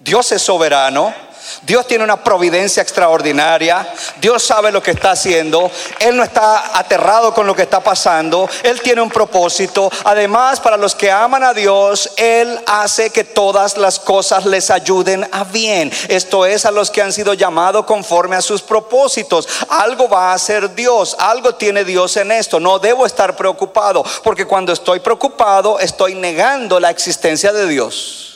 Dios 0.00 0.32
es 0.32 0.42
soberano, 0.42 1.14
Dios 1.62 1.86
tiene 1.86 2.04
una 2.04 2.22
providencia 2.22 2.82
extraordinaria. 2.82 3.86
Dios 4.20 4.42
sabe 4.42 4.72
lo 4.72 4.82
que 4.82 4.92
está 4.92 5.12
haciendo. 5.12 5.70
Él 6.00 6.16
no 6.16 6.22
está 6.22 6.78
aterrado 6.78 7.32
con 7.32 7.46
lo 7.46 7.54
que 7.54 7.62
está 7.62 7.80
pasando. 7.80 8.48
Él 8.62 8.80
tiene 8.80 9.00
un 9.00 9.10
propósito. 9.10 9.90
Además, 10.04 10.60
para 10.60 10.76
los 10.76 10.94
que 10.94 11.10
aman 11.10 11.44
a 11.44 11.54
Dios, 11.54 12.10
Él 12.16 12.60
hace 12.66 13.10
que 13.10 13.24
todas 13.24 13.76
las 13.76 13.98
cosas 13.98 14.44
les 14.44 14.70
ayuden 14.70 15.28
a 15.32 15.44
bien. 15.44 15.92
Esto 16.08 16.46
es 16.46 16.66
a 16.66 16.70
los 16.70 16.90
que 16.90 17.02
han 17.02 17.12
sido 17.12 17.34
llamados 17.34 17.86
conforme 17.86 18.36
a 18.36 18.42
sus 18.42 18.62
propósitos. 18.62 19.48
Algo 19.68 20.08
va 20.08 20.30
a 20.30 20.34
hacer 20.34 20.74
Dios. 20.74 21.16
Algo 21.18 21.54
tiene 21.54 21.84
Dios 21.84 22.16
en 22.16 22.32
esto. 22.32 22.60
No 22.60 22.78
debo 22.78 23.06
estar 23.06 23.36
preocupado. 23.36 24.04
Porque 24.22 24.46
cuando 24.46 24.72
estoy 24.72 25.00
preocupado, 25.00 25.78
estoy 25.78 26.14
negando 26.14 26.80
la 26.80 26.90
existencia 26.90 27.52
de 27.52 27.66
Dios. 27.66 28.35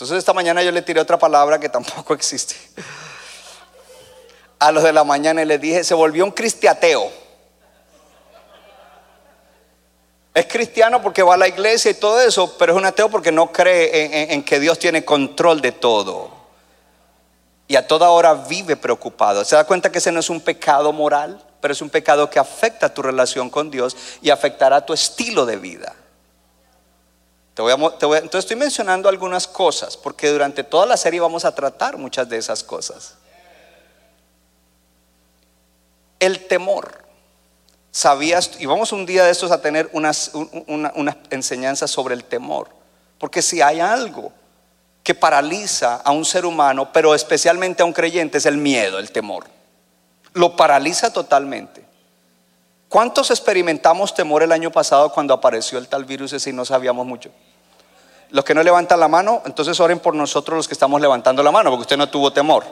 Entonces 0.00 0.16
esta 0.16 0.32
mañana 0.32 0.62
yo 0.62 0.72
le 0.72 0.80
tiré 0.80 0.98
otra 0.98 1.18
palabra 1.18 1.60
que 1.60 1.68
tampoco 1.68 2.14
existe. 2.14 2.56
A 4.58 4.72
los 4.72 4.82
de 4.82 4.94
la 4.94 5.04
mañana 5.04 5.42
y 5.42 5.44
les 5.44 5.60
dije, 5.60 5.84
se 5.84 5.92
volvió 5.92 6.24
un 6.24 6.30
cristiateo. 6.30 7.12
Es 10.32 10.46
cristiano 10.46 11.02
porque 11.02 11.22
va 11.22 11.34
a 11.34 11.36
la 11.36 11.48
iglesia 11.48 11.90
y 11.90 11.94
todo 11.94 12.18
eso, 12.18 12.56
pero 12.56 12.72
es 12.72 12.78
un 12.78 12.86
ateo 12.86 13.10
porque 13.10 13.30
no 13.30 13.52
cree 13.52 14.32
en, 14.32 14.42
que 14.42 14.58
Dios 14.58 14.78
tiene 14.78 15.04
control 15.04 15.60
de 15.60 15.72
todo. 15.72 16.30
Y 17.68 17.76
a 17.76 17.86
toda 17.86 18.08
hora 18.08 18.32
vive 18.32 18.76
preocupado. 18.76 19.44
¿Se 19.44 19.54
da 19.54 19.64
cuenta 19.64 19.92
que 19.92 19.98
ese 19.98 20.12
no 20.12 20.20
es 20.20 20.30
un 20.30 20.40
pecado 20.40 20.94
moral? 20.94 21.44
Pero 21.60 21.72
es 21.72 21.82
un 21.82 21.90
pecado 21.90 22.30
que 22.30 22.38
afecta 22.38 22.94
tu 22.94 23.02
relación 23.02 23.50
con 23.50 23.70
Dios 23.70 23.94
y 24.22 24.30
afectará 24.30 24.86
tu 24.86 24.94
estilo 24.94 25.44
de 25.44 25.56
vida 25.58 25.94
entonces 27.56 28.38
estoy 28.38 28.56
mencionando 28.56 29.08
algunas 29.08 29.46
cosas, 29.46 29.96
porque 29.96 30.28
durante 30.28 30.64
toda 30.64 30.86
la 30.86 30.96
serie 30.96 31.20
vamos 31.20 31.44
a 31.44 31.54
tratar 31.54 31.96
muchas 31.98 32.28
de 32.28 32.38
esas 32.38 32.62
cosas. 32.62 33.16
El 36.18 36.46
temor. 36.46 37.00
¿Sabías? 37.92 38.52
Y 38.60 38.66
vamos 38.66 38.92
un 38.92 39.04
día 39.04 39.24
de 39.24 39.32
estos 39.32 39.50
a 39.50 39.60
tener 39.60 39.90
unas, 39.92 40.30
una, 40.66 41.18
enseñanza 41.30 41.88
sobre 41.88 42.14
el 42.14 42.24
temor. 42.24 42.68
Porque 43.18 43.42
si 43.42 43.60
hay 43.60 43.80
algo 43.80 44.32
que 45.02 45.14
paraliza 45.14 45.96
a 45.96 46.12
un 46.12 46.24
ser 46.24 46.46
humano, 46.46 46.92
pero 46.92 47.14
especialmente 47.14 47.82
a 47.82 47.86
un 47.86 47.92
creyente, 47.92 48.38
es 48.38 48.46
el 48.46 48.58
miedo, 48.58 48.98
el 48.98 49.10
temor. 49.10 49.46
Lo 50.34 50.54
paraliza 50.54 51.12
totalmente. 51.12 51.84
¿Cuántos 52.90 53.30
experimentamos 53.30 54.12
temor 54.12 54.42
el 54.42 54.50
año 54.50 54.72
pasado 54.72 55.12
cuando 55.12 55.32
apareció 55.32 55.78
el 55.78 55.86
tal 55.86 56.04
virus 56.04 56.32
ese 56.32 56.50
y 56.50 56.52
no 56.52 56.64
sabíamos 56.64 57.06
mucho? 57.06 57.30
Los 58.30 58.44
que 58.44 58.52
no 58.52 58.64
levantan 58.64 58.98
la 58.98 59.06
mano, 59.06 59.42
entonces 59.46 59.78
oren 59.78 60.00
por 60.00 60.12
nosotros 60.12 60.56
los 60.56 60.66
que 60.66 60.74
estamos 60.74 61.00
levantando 61.00 61.40
la 61.44 61.52
mano, 61.52 61.70
porque 61.70 61.82
usted 61.82 61.96
no 61.96 62.08
tuvo 62.08 62.32
temor. 62.32 62.64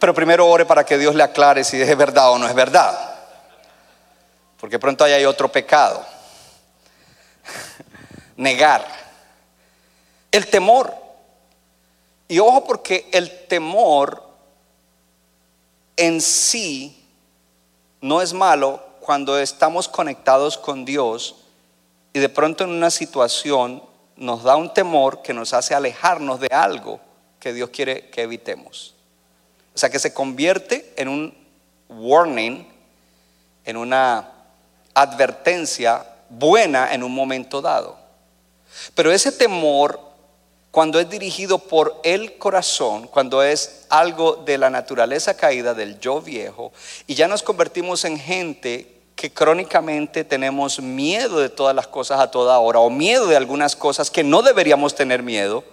Pero 0.00 0.14
primero 0.14 0.48
ore 0.48 0.64
para 0.64 0.82
que 0.86 0.96
Dios 0.96 1.14
le 1.14 1.22
aclare 1.22 1.62
si 1.62 1.78
es 1.78 1.94
verdad 1.94 2.30
o 2.30 2.38
no 2.38 2.48
es 2.48 2.54
verdad. 2.54 3.18
Porque 4.58 4.78
pronto 4.78 5.04
ahí 5.04 5.12
hay 5.12 5.26
otro 5.26 5.52
pecado. 5.52 6.02
Negar. 8.38 8.82
El 10.32 10.46
temor. 10.46 10.94
Y 12.28 12.38
ojo 12.38 12.64
porque 12.64 13.10
el 13.12 13.46
temor 13.46 14.26
en 15.96 16.18
sí 16.22 17.06
no 18.00 18.22
es 18.22 18.32
malo 18.32 18.85
cuando 19.06 19.38
estamos 19.38 19.86
conectados 19.86 20.58
con 20.58 20.84
Dios 20.84 21.36
y 22.12 22.18
de 22.18 22.28
pronto 22.28 22.64
en 22.64 22.70
una 22.70 22.90
situación 22.90 23.80
nos 24.16 24.42
da 24.42 24.56
un 24.56 24.74
temor 24.74 25.22
que 25.22 25.32
nos 25.32 25.52
hace 25.52 25.76
alejarnos 25.76 26.40
de 26.40 26.48
algo 26.50 26.98
que 27.38 27.52
Dios 27.52 27.70
quiere 27.70 28.10
que 28.10 28.22
evitemos. 28.22 28.96
O 29.76 29.78
sea 29.78 29.90
que 29.90 30.00
se 30.00 30.12
convierte 30.12 30.92
en 30.96 31.06
un 31.06 31.38
warning, 31.88 32.66
en 33.64 33.76
una 33.76 34.28
advertencia 34.92 36.04
buena 36.28 36.92
en 36.92 37.04
un 37.04 37.14
momento 37.14 37.62
dado. 37.62 37.96
Pero 38.96 39.12
ese 39.12 39.30
temor, 39.30 40.00
cuando 40.72 40.98
es 40.98 41.08
dirigido 41.08 41.58
por 41.58 42.00
el 42.02 42.38
corazón, 42.38 43.06
cuando 43.06 43.44
es 43.44 43.86
algo 43.88 44.34
de 44.34 44.58
la 44.58 44.68
naturaleza 44.68 45.36
caída 45.36 45.74
del 45.74 46.00
yo 46.00 46.20
viejo, 46.20 46.72
y 47.06 47.14
ya 47.14 47.28
nos 47.28 47.44
convertimos 47.44 48.04
en 48.04 48.18
gente 48.18 48.95
que 49.16 49.32
crónicamente 49.32 50.24
tenemos 50.24 50.78
miedo 50.78 51.40
de 51.40 51.48
todas 51.48 51.74
las 51.74 51.86
cosas 51.86 52.20
a 52.20 52.30
toda 52.30 52.58
hora, 52.58 52.78
o 52.80 52.90
miedo 52.90 53.26
de 53.26 53.36
algunas 53.36 53.74
cosas 53.74 54.10
que 54.10 54.22
no 54.22 54.42
deberíamos 54.42 54.94
tener 54.94 55.22
miedo, 55.22 55.64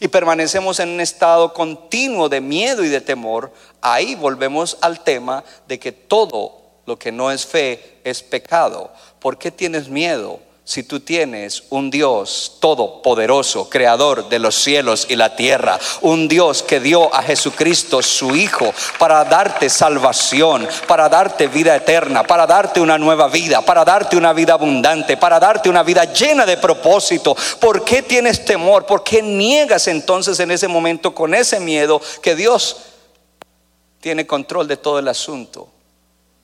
y 0.00 0.08
permanecemos 0.08 0.80
en 0.80 0.88
un 0.88 1.00
estado 1.00 1.52
continuo 1.52 2.28
de 2.28 2.40
miedo 2.40 2.84
y 2.84 2.88
de 2.88 3.00
temor, 3.00 3.52
ahí 3.80 4.14
volvemos 4.14 4.78
al 4.80 5.00
tema 5.00 5.44
de 5.66 5.78
que 5.78 5.92
todo 5.92 6.62
lo 6.86 6.98
que 6.98 7.12
no 7.12 7.30
es 7.30 7.46
fe 7.46 8.00
es 8.04 8.22
pecado. 8.22 8.90
¿Por 9.18 9.38
qué 9.38 9.50
tienes 9.50 9.88
miedo? 9.88 10.40
Si 10.68 10.82
tú 10.82 11.00
tienes 11.00 11.62
un 11.70 11.90
Dios 11.90 12.58
todopoderoso, 12.60 13.70
creador 13.70 14.28
de 14.28 14.38
los 14.38 14.54
cielos 14.54 15.06
y 15.08 15.16
la 15.16 15.34
tierra, 15.34 15.80
un 16.02 16.28
Dios 16.28 16.62
que 16.62 16.78
dio 16.78 17.12
a 17.14 17.22
Jesucristo 17.22 18.02
su 18.02 18.36
Hijo 18.36 18.74
para 18.98 19.24
darte 19.24 19.70
salvación, 19.70 20.68
para 20.86 21.08
darte 21.08 21.46
vida 21.46 21.74
eterna, 21.74 22.22
para 22.22 22.46
darte 22.46 22.82
una 22.82 22.98
nueva 22.98 23.28
vida, 23.28 23.62
para 23.62 23.82
darte 23.82 24.18
una 24.18 24.34
vida 24.34 24.52
abundante, 24.52 25.16
para 25.16 25.40
darte 25.40 25.70
una 25.70 25.82
vida 25.82 26.04
llena 26.12 26.44
de 26.44 26.58
propósito, 26.58 27.34
¿por 27.58 27.82
qué 27.82 28.02
tienes 28.02 28.44
temor? 28.44 28.84
¿Por 28.84 29.02
qué 29.02 29.22
niegas 29.22 29.88
entonces 29.88 30.38
en 30.38 30.50
ese 30.50 30.68
momento 30.68 31.14
con 31.14 31.32
ese 31.32 31.60
miedo 31.60 31.98
que 32.20 32.36
Dios 32.36 32.76
tiene 34.00 34.26
control 34.26 34.68
de 34.68 34.76
todo 34.76 34.98
el 34.98 35.08
asunto? 35.08 35.77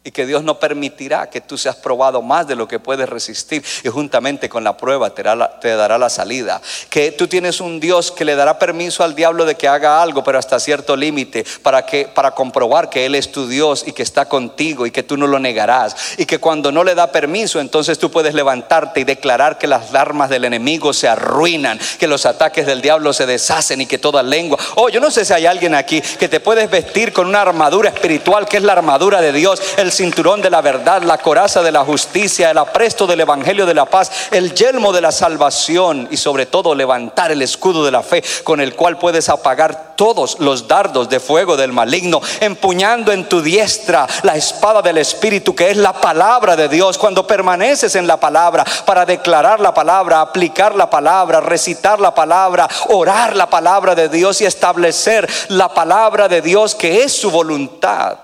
Y 0.07 0.11
que 0.11 0.26
Dios 0.26 0.44
no 0.44 0.59
permitirá 0.59 1.30
que 1.30 1.40
tú 1.40 1.57
seas 1.57 1.76
probado 1.76 2.20
más 2.20 2.46
de 2.46 2.57
lo 2.57 2.68
que 2.68 2.78
puedes 2.78 3.09
resistir 3.09 3.64
y 3.82 3.88
juntamente 3.88 4.50
con 4.50 4.62
la 4.62 4.76
prueba 4.76 5.14
te 5.14 5.22
dará, 5.22 5.98
la, 5.98 6.11
salida. 6.11 6.61
Que 6.90 7.11
tú 7.11 7.26
tienes 7.26 7.59
un 7.61 7.80
Dios 7.80 8.12
que 8.12 8.26
le 8.26 8.36
dará 8.36 8.59
permiso 8.59 9.02
al 9.02 9.14
diablo 9.14 9.46
de 9.46 9.55
que 9.55 9.66
haga 9.66 10.02
algo, 10.02 10.22
pero 10.22 10.38
hasta 10.38 10.61
cierto 10.61 10.94
límite, 10.94 11.46
para, 11.62 11.86
para 12.12 12.32
comprobar 12.32 12.90
que 12.90 13.07
Él 13.07 13.14
es 13.14 13.32
tu 13.32 13.48
Dios 13.48 13.84
y 13.86 13.92
que 13.92 14.02
está 14.02 14.26
contigo 14.26 14.84
y 14.84 14.90
que 14.90 15.02
tú 15.02 15.16
no 15.16 15.26
lo 15.26 15.38
negarás. 15.38 15.96
Y 16.18 16.26
que 16.26 16.38
cuando 16.38 16.70
no 16.70 16.84
le 16.84 16.94
da 16.94 17.11
permiso, 17.11 17.59
entonces 17.59 17.98
tú 17.98 18.11
puedes 18.11 18.34
levantarte 18.34 19.00
y 19.00 19.05
declarar 19.05 19.57
que 19.57 19.66
las 19.66 19.94
armas 19.94 20.28
del 20.28 20.44
enemigo 20.44 20.92
se 20.92 21.09
arruinan, 21.09 21.80
que 21.98 22.07
los 22.07 22.26
ataques 22.26 22.66
del 22.66 22.82
diablo 22.82 23.14
se 23.14 23.24
deshacen 23.24 23.80
y 23.80 23.86
que 23.86 23.96
toda 23.96 24.22
lengua... 24.22 24.59
Oh, 24.74 24.90
yo 24.90 25.00
no 25.00 25.11
sé 25.11 25.24
si 25.24 25.32
hay 25.32 25.46
alguien 25.46 25.74
aquí 25.74 26.02
que 26.02 26.28
te 26.28 26.40
puedes 26.40 26.70
vestir 26.70 27.14
con 27.14 27.26
una 27.26 27.40
armadura 27.40 27.88
espiritual 27.88 28.46
que 28.46 28.59
es 28.59 28.62
la 28.62 28.74
armadura 28.74 29.22
de 29.22 29.32
Dios. 29.32 29.62
Cinturón 29.95 30.42
de 30.42 30.51
la 30.51 30.61
verdad, 30.61 31.03
la 31.03 31.18
coraza 31.18 31.62
de 31.62 31.72
la 31.72 31.84
justicia, 31.84 32.51
el 32.51 32.59
apresto 32.59 33.07
del 33.07 33.20
evangelio 33.20 33.64
de 33.66 33.74
la 33.74 33.86
paz, 33.86 34.11
el 34.30 34.55
yelmo 34.55 34.92
de 34.92 35.01
la 35.01 35.12
salvación 35.12 36.09
y 36.11 36.16
sobre 36.16 36.47
todo 36.47 36.74
levantar 36.74 37.32
el 37.32 37.42
escudo 37.42 37.84
de 37.84 37.90
la 37.90 38.03
fe 38.03 38.22
con 38.42 38.61
el 38.61 38.74
cual 38.74 38.99
puedes 38.99 39.28
apagar 39.28 39.95
todos 39.97 40.40
los 40.40 40.66
dardos 40.66 41.09
de 41.09 41.20
fuego 41.20 41.57
del 41.57 41.72
maligno, 41.72 42.20
empuñando 42.40 43.12
en 43.12 43.28
tu 43.28 43.40
diestra 43.40 44.07
la 44.22 44.36
espada 44.36 44.82
del 44.82 44.99
Espíritu 44.99 45.55
que 45.55 45.70
es 45.70 45.76
la 45.76 45.92
palabra 45.92 46.57
de 46.57 46.68
Dios. 46.68 46.99
Cuando 46.99 47.26
permaneces 47.26 47.95
en 47.95 48.07
la 48.07 48.18
palabra 48.18 48.64
para 48.84 49.07
declarar 49.07 49.61
la 49.61 49.72
palabra, 49.72 50.20
aplicar 50.20 50.74
la 50.74 50.90
palabra, 50.90 51.40
recitar 51.40 52.01
la 52.01 52.14
palabra, 52.14 52.68
orar 52.88 53.36
la 53.36 53.49
palabra 53.49 53.95
de 53.95 54.09
Dios 54.09 54.40
y 54.40 54.47
establecer 54.47 55.28
la 55.49 55.72
palabra 55.72 56.28
de 56.28 56.42
Dios 56.42 56.74
que 56.74 57.03
es 57.03 57.12
su 57.12 57.30
voluntad 57.30 58.24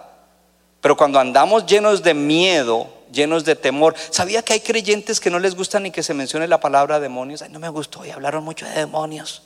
pero 0.81 0.97
cuando 0.97 1.19
andamos 1.19 1.67
llenos 1.67 2.03
de 2.03 2.15
miedo, 2.15 2.89
llenos 3.13 3.45
de 3.45 3.57
temor, 3.57 3.95
¿sabía 4.11 4.43
que 4.43 4.55
hay 4.55 4.61
creyentes 4.61 5.21
que 5.21 5.31
no 5.31 5.39
les 5.39 5.55
gusta 5.55 5.79
ni 5.79 5.91
que 5.91 6.03
se 6.03 6.15
mencione 6.15 6.49
la 6.49 6.61
palabra 6.61 7.01
demonios? 7.01 7.43
Ay, 7.43 7.51
no 7.51 7.59
me 7.59 7.69
gustó 7.69 8.05
y 8.05 8.11
hablaron 8.11 8.45
mucho 8.45 8.67
de 8.67 8.73
demonios. 8.73 9.43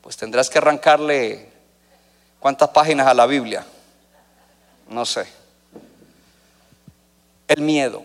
Pues 0.00 0.16
tendrás 0.16 0.48
que 0.48 0.58
arrancarle 0.58 1.48
cuántas 2.38 2.68
páginas 2.68 3.08
a 3.08 3.14
la 3.14 3.26
Biblia. 3.26 3.66
No 4.88 5.04
sé. 5.04 5.26
El 7.48 7.60
miedo. 7.62 8.04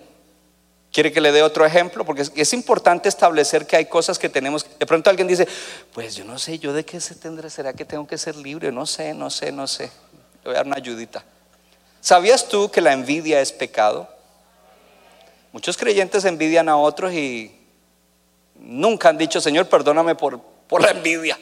¿Quiere 0.91 1.11
que 1.11 1.21
le 1.21 1.31
dé 1.31 1.41
otro 1.41 1.65
ejemplo? 1.65 2.05
Porque 2.05 2.21
es, 2.35 2.53
importante 2.53 3.09
establecer 3.09 3.65
que 3.65 3.75
hay 3.75 3.85
cosas 3.85 4.19
que 4.19 4.29
tenemos. 4.29 4.65
De 4.77 4.85
pronto 4.85 5.09
alguien 5.09 5.27
dice, 5.27 5.47
pues 5.91 6.15
yo 6.15 6.23
no 6.23 6.37
sé, 6.37 6.59
yo 6.59 6.71
de 6.71 6.85
qué 6.85 7.01
se 7.01 7.15
tendré, 7.15 7.49
será 7.49 7.73
que 7.73 7.83
tengo 7.83 8.05
que 8.05 8.17
ser 8.17 8.35
libre, 8.35 8.71
no 8.71 8.85
sé, 8.85 9.13
no 9.13 9.31
sé, 9.31 9.51
no 9.51 9.65
sé. 9.65 9.85
Le 9.85 10.45
voy 10.45 10.53
a 10.53 10.57
dar 10.57 10.67
una 10.67 10.75
ayudita. 10.75 11.23
¿Sabías 12.03 12.49
tú 12.49 12.69
que 12.69 12.81
la 12.81 12.91
envidia 12.91 13.39
es 13.39 13.53
pecado? 13.53 14.09
Muchos 15.53 15.77
creyentes 15.77 16.25
envidian 16.25 16.67
a 16.67 16.75
otros 16.75 17.13
y 17.13 17.57
nunca 18.55 19.07
han 19.07 19.17
dicho, 19.17 19.39
Señor, 19.39 19.69
perdóname 19.69 20.13
por, 20.13 20.41
por 20.41 20.81
la 20.81 20.91
envidia. 20.91 21.39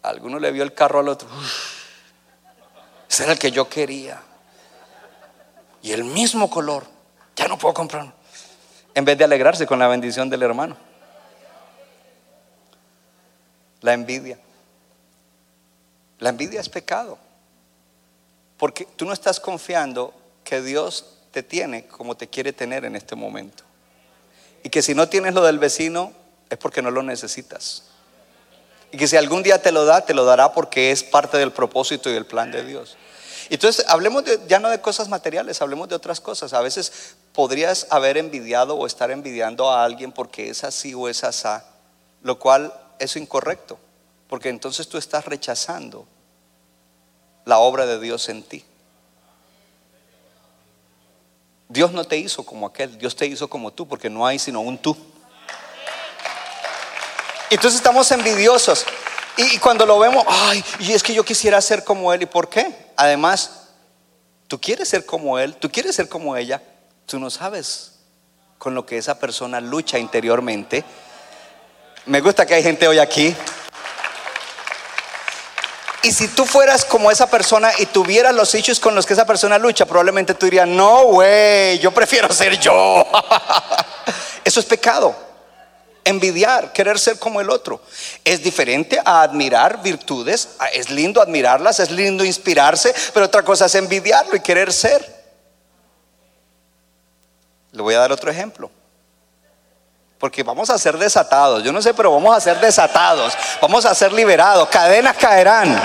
Alguno 0.00 0.38
le 0.38 0.50
vio 0.50 0.62
el 0.62 0.72
carro 0.72 1.00
al 1.00 1.08
otro. 1.08 1.28
ese 3.06 3.24
era 3.24 3.32
el 3.32 3.38
que 3.38 3.50
yo 3.50 3.68
quería. 3.68 4.22
Y 5.82 5.92
el 5.92 6.04
mismo 6.04 6.48
color. 6.48 6.86
Ya 7.36 7.48
no 7.48 7.58
puedo 7.58 7.74
comprarlo. 7.74 8.14
En 8.94 9.04
vez 9.04 9.18
de 9.18 9.24
alegrarse 9.24 9.66
con 9.66 9.78
la 9.78 9.88
bendición 9.88 10.30
del 10.30 10.42
hermano. 10.42 10.74
La 13.82 13.92
envidia. 13.92 14.38
La 16.22 16.28
envidia 16.28 16.60
es 16.60 16.68
pecado. 16.68 17.18
Porque 18.56 18.86
tú 18.96 19.04
no 19.04 19.12
estás 19.12 19.40
confiando 19.40 20.14
que 20.44 20.62
Dios 20.62 21.18
te 21.32 21.42
tiene 21.42 21.86
como 21.88 22.16
te 22.16 22.28
quiere 22.28 22.52
tener 22.52 22.84
en 22.84 22.94
este 22.94 23.16
momento. 23.16 23.64
Y 24.62 24.68
que 24.68 24.82
si 24.82 24.94
no 24.94 25.08
tienes 25.08 25.34
lo 25.34 25.42
del 25.42 25.58
vecino 25.58 26.12
es 26.48 26.58
porque 26.58 26.80
no 26.80 26.92
lo 26.92 27.02
necesitas. 27.02 27.82
Y 28.92 28.98
que 28.98 29.08
si 29.08 29.16
algún 29.16 29.42
día 29.42 29.60
te 29.60 29.72
lo 29.72 29.84
da, 29.84 30.04
te 30.04 30.14
lo 30.14 30.24
dará 30.24 30.52
porque 30.52 30.92
es 30.92 31.02
parte 31.02 31.38
del 31.38 31.50
propósito 31.50 32.08
y 32.08 32.12
del 32.12 32.26
plan 32.26 32.52
de 32.52 32.64
Dios. 32.64 32.96
Entonces, 33.50 33.84
hablemos 33.88 34.22
ya 34.46 34.60
no 34.60 34.70
de 34.70 34.80
cosas 34.80 35.08
materiales, 35.08 35.60
hablemos 35.60 35.88
de 35.88 35.96
otras 35.96 36.20
cosas. 36.20 36.52
A 36.52 36.60
veces 36.60 37.16
podrías 37.32 37.88
haber 37.90 38.16
envidiado 38.16 38.76
o 38.76 38.86
estar 38.86 39.10
envidiando 39.10 39.72
a 39.72 39.82
alguien 39.82 40.12
porque 40.12 40.50
es 40.50 40.62
así 40.62 40.94
o 40.94 41.08
es 41.08 41.24
asá, 41.24 41.64
lo 42.22 42.38
cual 42.38 42.72
es 43.00 43.16
incorrecto, 43.16 43.76
porque 44.32 44.48
entonces 44.48 44.88
tú 44.88 44.96
estás 44.96 45.26
rechazando 45.26 46.06
la 47.44 47.58
obra 47.58 47.84
de 47.84 48.00
Dios 48.00 48.30
en 48.30 48.42
ti. 48.42 48.64
Dios 51.68 51.92
no 51.92 52.02
te 52.04 52.16
hizo 52.16 52.42
como 52.42 52.66
aquel, 52.66 52.96
Dios 52.96 53.14
te 53.14 53.26
hizo 53.26 53.50
como 53.50 53.74
tú, 53.74 53.86
porque 53.86 54.08
no 54.08 54.26
hay 54.26 54.38
sino 54.38 54.62
un 54.62 54.78
tú. 54.78 54.96
Entonces 57.50 57.76
estamos 57.76 58.10
envidiosos. 58.10 58.86
Y 59.36 59.58
cuando 59.58 59.84
lo 59.84 59.98
vemos, 59.98 60.24
ay, 60.26 60.64
y 60.78 60.92
es 60.92 61.02
que 61.02 61.12
yo 61.12 61.26
quisiera 61.26 61.60
ser 61.60 61.84
como 61.84 62.10
él. 62.14 62.22
¿Y 62.22 62.26
por 62.26 62.48
qué? 62.48 62.74
Además, 62.96 63.64
tú 64.48 64.58
quieres 64.58 64.88
ser 64.88 65.04
como 65.04 65.38
él, 65.38 65.56
tú 65.56 65.70
quieres 65.70 65.94
ser 65.94 66.08
como 66.08 66.38
ella, 66.38 66.62
tú 67.04 67.20
no 67.20 67.28
sabes 67.28 67.98
con 68.56 68.74
lo 68.74 68.86
que 68.86 68.96
esa 68.96 69.18
persona 69.18 69.60
lucha 69.60 69.98
interiormente. 69.98 70.84
Me 72.06 72.22
gusta 72.22 72.46
que 72.46 72.54
hay 72.54 72.62
gente 72.62 72.88
hoy 72.88 72.98
aquí 72.98 73.36
y 76.02 76.12
si 76.12 76.28
tú 76.28 76.44
fueras 76.44 76.84
como 76.84 77.10
esa 77.10 77.30
persona 77.30 77.70
y 77.78 77.86
tuvieras 77.86 78.34
los 78.34 78.54
hechos 78.54 78.80
con 78.80 78.94
los 78.94 79.06
que 79.06 79.12
esa 79.12 79.24
persona 79.24 79.56
lucha, 79.58 79.86
probablemente 79.86 80.34
tú 80.34 80.46
dirías, 80.46 80.66
no, 80.66 81.04
güey, 81.04 81.78
yo 81.78 81.92
prefiero 81.92 82.28
ser 82.34 82.58
yo. 82.58 83.06
Eso 84.44 84.60
es 84.60 84.66
pecado. 84.66 85.14
Envidiar, 86.04 86.72
querer 86.72 86.98
ser 86.98 87.20
como 87.20 87.40
el 87.40 87.48
otro. 87.48 87.80
Es 88.24 88.42
diferente 88.42 89.00
a 89.04 89.22
admirar 89.22 89.80
virtudes. 89.80 90.48
Es 90.72 90.90
lindo 90.90 91.22
admirarlas, 91.22 91.78
es 91.78 91.92
lindo 91.92 92.24
inspirarse, 92.24 92.92
pero 93.14 93.26
otra 93.26 93.44
cosa 93.44 93.66
es 93.66 93.74
envidiarlo 93.76 94.34
y 94.34 94.40
querer 94.40 94.72
ser. 94.72 95.22
Le 97.70 97.80
voy 97.80 97.94
a 97.94 98.00
dar 98.00 98.10
otro 98.10 98.28
ejemplo. 98.28 98.70
Porque 100.22 100.44
vamos 100.44 100.70
a 100.70 100.78
ser 100.78 100.96
desatados. 100.98 101.64
Yo 101.64 101.72
no 101.72 101.82
sé, 101.82 101.94
pero 101.94 102.12
vamos 102.12 102.36
a 102.36 102.40
ser 102.40 102.60
desatados. 102.60 103.32
Vamos 103.60 103.84
a 103.84 103.92
ser 103.92 104.12
liberados. 104.12 104.68
Cadenas 104.68 105.16
caerán. 105.16 105.76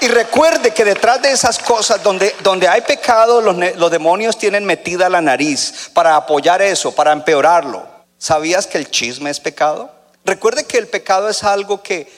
Y 0.00 0.06
recuerde 0.06 0.70
que 0.70 0.84
detrás 0.84 1.20
de 1.20 1.32
esas 1.32 1.58
cosas 1.58 2.00
donde, 2.00 2.32
donde 2.44 2.68
hay 2.68 2.82
pecado, 2.82 3.40
los, 3.40 3.56
los 3.74 3.90
demonios 3.90 4.38
tienen 4.38 4.64
metida 4.64 5.08
la 5.08 5.20
nariz 5.20 5.90
para 5.92 6.14
apoyar 6.14 6.62
eso, 6.62 6.92
para 6.92 7.10
empeorarlo. 7.10 7.84
¿Sabías 8.18 8.68
que 8.68 8.78
el 8.78 8.88
chisme 8.88 9.30
es 9.30 9.40
pecado? 9.40 9.90
Recuerde 10.24 10.64
que 10.64 10.78
el 10.78 10.86
pecado 10.86 11.28
es 11.28 11.42
algo 11.42 11.82
que 11.82 12.08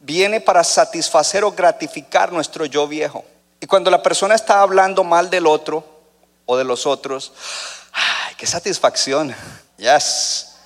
viene 0.00 0.40
para 0.40 0.64
satisfacer 0.64 1.44
o 1.44 1.52
gratificar 1.52 2.32
nuestro 2.32 2.66
yo 2.66 2.88
viejo. 2.88 3.24
Y 3.60 3.68
cuando 3.68 3.92
la 3.92 4.02
persona 4.02 4.34
está 4.34 4.60
hablando 4.60 5.04
mal 5.04 5.30
del 5.30 5.46
otro 5.46 5.84
o 6.46 6.56
de 6.56 6.64
los 6.64 6.84
otros, 6.84 7.32
¡ay, 7.92 8.34
qué 8.36 8.48
satisfacción! 8.48 9.32
Yes. 9.76 10.56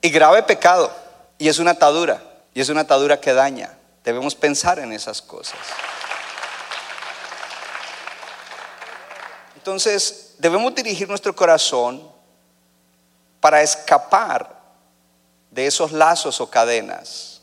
Y 0.00 0.10
grave 0.10 0.42
pecado. 0.42 0.94
Y 1.38 1.48
es 1.48 1.58
una 1.58 1.72
atadura. 1.72 2.22
Y 2.54 2.60
es 2.60 2.68
una 2.68 2.82
atadura 2.82 3.20
que 3.20 3.32
daña. 3.32 3.76
Debemos 4.04 4.34
pensar 4.34 4.78
en 4.78 4.92
esas 4.92 5.22
cosas. 5.22 5.58
Entonces, 9.54 10.34
debemos 10.38 10.74
dirigir 10.74 11.08
nuestro 11.08 11.34
corazón 11.34 12.10
para 13.40 13.62
escapar 13.62 14.58
de 15.50 15.66
esos 15.66 15.92
lazos 15.92 16.40
o 16.40 16.48
cadenas. 16.48 17.42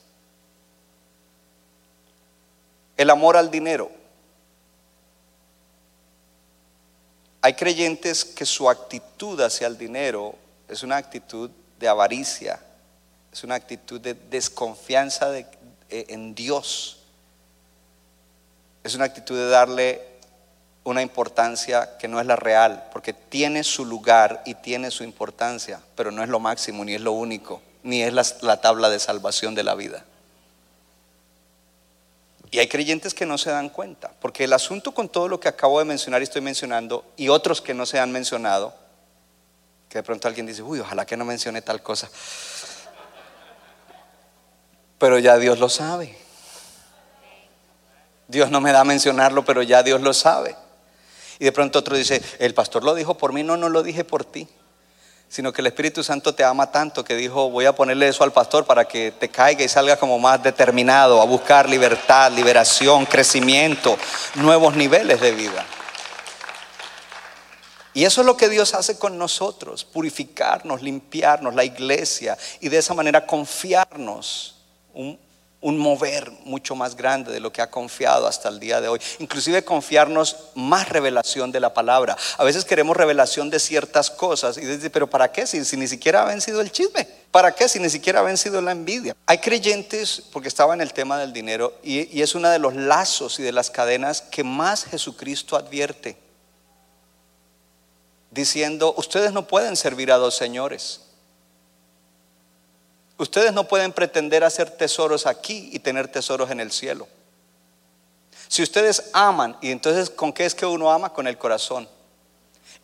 El 2.98 3.10
amor 3.10 3.38
al 3.38 3.52
dinero. 3.52 3.92
Hay 7.42 7.54
creyentes 7.54 8.26
que 8.26 8.46
su 8.46 8.70
actitud 8.70 9.40
hacia 9.40 9.68
el 9.68 9.78
dinero 9.78 10.36
es 10.68 10.84
una 10.84 10.98
actitud 10.98 11.50
de 11.80 11.88
avaricia, 11.88 12.60
es 13.32 13.44
una 13.44 13.56
actitud 13.56 14.00
de 14.00 14.14
desconfianza 14.14 15.30
de- 15.30 15.46
eh, 15.90 16.06
en 16.10 16.34
Dios, 16.36 17.00
es 18.84 18.96
una 18.96 19.06
actitud 19.06 19.36
de 19.36 19.50
darle 19.50 20.02
una 20.84 21.02
importancia 21.02 21.98
que 21.98 22.08
no 22.08 22.20
es 22.20 22.28
la 22.28 22.36
real, 22.36 22.90
porque 22.92 23.14
tiene 23.14 23.64
su 23.64 23.86
lugar 23.86 24.44
y 24.46 24.54
tiene 24.54 24.92
su 24.92 25.04
importancia, 25.04 25.82
pero 25.96 26.12
no 26.12 26.22
es 26.24 26.30
lo 26.30 26.40
máximo, 26.40 26.86
ni 26.86 26.94
es 26.94 27.02
lo 27.02 27.12
único, 27.14 27.62
ni 27.82 28.04
es 28.04 28.14
la, 28.14 28.24
la 28.42 28.62
tabla 28.62 28.90
de 28.90 29.00
salvación 29.00 29.56
de 29.56 29.64
la 29.64 29.74
vida. 29.74 30.06
Y 32.52 32.60
hay 32.60 32.68
creyentes 32.68 33.16
que 33.16 33.26
no 33.26 33.38
se 33.40 33.50
dan 33.50 33.70
cuenta, 33.70 34.12
porque 34.22 34.44
el 34.44 34.54
asunto 34.54 34.94
con 34.94 35.10
todo 35.10 35.28
lo 35.28 35.40
que 35.40 35.48
acabo 35.48 35.80
de 35.80 35.86
mencionar 35.86 36.22
y 36.22 36.26
estoy 36.26 36.42
mencionando, 36.42 37.04
y 37.18 37.30
otros 37.30 37.62
que 37.62 37.74
no 37.74 37.88
se 37.88 38.00
han 38.00 38.12
mencionado, 38.12 38.74
que 39.96 40.00
de 40.00 40.04
pronto 40.04 40.28
alguien 40.28 40.46
dice, 40.46 40.62
uy, 40.62 40.82
ojalá 40.82 41.06
que 41.06 41.16
no 41.16 41.24
mencione 41.24 41.62
tal 41.62 41.82
cosa, 41.82 42.10
pero 44.98 45.20
ya 45.20 45.38
Dios 45.38 45.58
lo 45.58 45.70
sabe. 45.70 46.18
Dios 48.28 48.52
no 48.52 48.60
me 48.60 48.74
da 48.74 48.82
a 48.82 48.84
mencionarlo, 48.84 49.46
pero 49.46 49.62
ya 49.62 49.84
Dios 49.84 50.02
lo 50.02 50.14
sabe. 50.14 50.58
Y 51.40 51.46
de 51.46 51.54
pronto 51.54 51.80
otro 51.80 51.96
dice, 51.96 52.22
el 52.40 52.54
pastor 52.54 52.84
lo 52.84 52.94
dijo 52.94 53.16
por 53.16 53.32
mí, 53.32 53.42
no, 53.42 53.56
no 53.56 53.70
lo 53.70 53.84
dije 53.84 54.04
por 54.04 54.26
ti, 54.26 54.50
sino 55.30 55.54
que 55.54 55.62
el 55.62 55.68
Espíritu 55.68 56.04
Santo 56.04 56.36
te 56.36 56.44
ama 56.44 56.74
tanto 56.74 57.06
que 57.06 57.16
dijo, 57.16 57.50
voy 57.50 57.64
a 57.64 57.74
ponerle 57.74 58.10
eso 58.10 58.26
al 58.26 58.34
pastor 58.34 58.66
para 58.66 58.84
que 58.84 59.12
te 59.12 59.30
caiga 59.30 59.64
y 59.64 59.70
salga 59.70 59.96
como 59.96 60.20
más 60.20 60.44
determinado 60.44 61.22
a 61.22 61.26
buscar 61.26 61.70
libertad, 61.70 62.34
liberación, 62.34 63.06
crecimiento, 63.06 63.98
nuevos 64.34 64.76
niveles 64.76 65.22
de 65.22 65.32
vida. 65.32 65.66
Y 67.96 68.04
eso 68.04 68.22
es 68.22 68.28
lo 68.28 68.36
que 68.36 68.50
Dios 68.50 68.74
hace 68.74 69.00
con 69.00 69.18
nosotros, 69.18 69.86
purificarnos, 69.86 70.82
limpiarnos, 70.82 71.56
la 71.56 71.64
iglesia, 71.64 72.38
y 72.60 72.68
de 72.68 72.78
esa 72.78 72.94
manera 72.94 73.26
confiarnos 73.26 74.58
un, 74.94 75.18
mover 75.62 76.30
mucho 76.44 76.76
más 76.76 76.94
grande 76.96 77.32
de 77.32 77.40
lo 77.40 77.54
que 77.54 77.62
ha 77.62 77.72
confiado 77.72 78.28
hasta 78.28 78.50
el 78.50 78.60
día 78.60 78.82
de 78.82 78.90
hoy. 78.90 79.00
Inclusive 79.20 79.64
confiarnos 79.64 80.36
más 80.56 80.90
revelación 80.90 81.54
de 81.54 81.62
la 81.62 81.74
palabra. 81.74 82.18
A 82.38 82.44
veces 82.44 82.66
queremos 82.66 82.98
revelación 82.98 83.50
de 83.50 83.60
ciertas 83.60 84.12
cosas 84.12 84.58
y 84.58 84.66
dice, 84.66 84.90
pero 84.90 85.10
¿para 85.10 85.32
qué 85.32 85.48
si, 85.48 85.64
si 85.64 85.78
ni 85.78 85.88
siquiera 85.88 86.24
ha 86.24 86.26
vencido 86.26 86.60
el 86.60 86.74
chisme? 86.74 87.08
¿Para 87.32 87.54
qué 87.54 87.70
si 87.70 87.80
ni 87.80 87.90
siquiera 87.90 88.20
ha 88.20 88.24
vencido 88.24 88.62
la 88.62 88.74
envidia? 88.74 89.16
Hay 89.26 89.38
creyentes, 89.38 90.22
porque 90.34 90.50
estaba 90.50 90.74
en 90.74 90.82
el 90.82 90.92
tema 90.92 91.18
del 91.18 91.32
dinero, 91.32 91.74
y, 91.82 92.16
y 92.16 92.22
es 92.22 92.36
uno 92.36 92.50
de 92.50 92.60
los 92.60 92.76
lazos 92.76 93.40
y 93.40 93.44
de 93.44 93.54
las 93.54 93.72
cadenas 93.72 94.22
que 94.22 94.44
más 94.44 94.84
Jesucristo 94.84 95.56
advierte 95.56 96.25
diciendo, 98.36 98.94
ustedes 98.98 99.32
no 99.32 99.48
pueden 99.48 99.76
servir 99.76 100.12
a 100.12 100.18
dos 100.18 100.36
señores. 100.36 101.02
Ustedes 103.18 103.54
no 103.54 103.68
pueden 103.68 103.94
pretender 103.94 104.44
hacer 104.44 104.70
tesoros 104.70 105.26
aquí 105.26 105.70
y 105.72 105.80
tener 105.80 106.10
tesoros 106.10 106.52
en 106.52 106.60
el 106.60 106.72
cielo. 106.72 107.08
Si 108.50 108.62
ustedes 108.62 109.10
aman, 109.14 109.58
y 109.62 109.72
entonces 109.72 110.10
¿con 110.10 110.34
qué 110.34 110.46
es 110.46 110.54
que 110.54 110.66
uno 110.66 110.92
ama? 110.92 111.14
Con 111.14 111.28
el 111.28 111.38
corazón. 111.38 111.88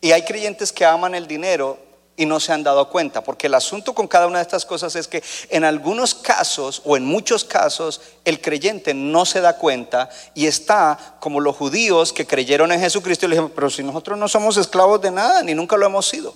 Y 0.00 0.12
hay 0.12 0.24
creyentes 0.24 0.72
que 0.72 0.86
aman 0.86 1.14
el 1.14 1.26
dinero 1.26 1.78
y 2.16 2.26
no 2.26 2.40
se 2.40 2.52
han 2.52 2.62
dado 2.62 2.88
cuenta, 2.90 3.22
porque 3.22 3.46
el 3.46 3.54
asunto 3.54 3.94
con 3.94 4.06
cada 4.06 4.26
una 4.26 4.38
de 4.38 4.42
estas 4.42 4.66
cosas 4.66 4.94
es 4.96 5.08
que 5.08 5.22
en 5.48 5.64
algunos 5.64 6.14
casos 6.14 6.82
o 6.84 6.96
en 6.96 7.04
muchos 7.04 7.44
casos 7.44 8.00
el 8.24 8.40
creyente 8.40 8.92
no 8.92 9.24
se 9.24 9.40
da 9.40 9.56
cuenta 9.56 10.10
y 10.34 10.46
está 10.46 11.16
como 11.20 11.40
los 11.40 11.56
judíos 11.56 12.12
que 12.12 12.26
creyeron 12.26 12.70
en 12.70 12.80
Jesucristo 12.80 13.24
y 13.24 13.30
le 13.30 13.36
dijeron, 13.36 13.52
pero 13.54 13.70
si 13.70 13.82
nosotros 13.82 14.18
no 14.18 14.28
somos 14.28 14.56
esclavos 14.58 15.00
de 15.00 15.10
nada, 15.10 15.42
ni 15.42 15.54
nunca 15.54 15.76
lo 15.76 15.86
hemos 15.86 16.06
sido. 16.06 16.34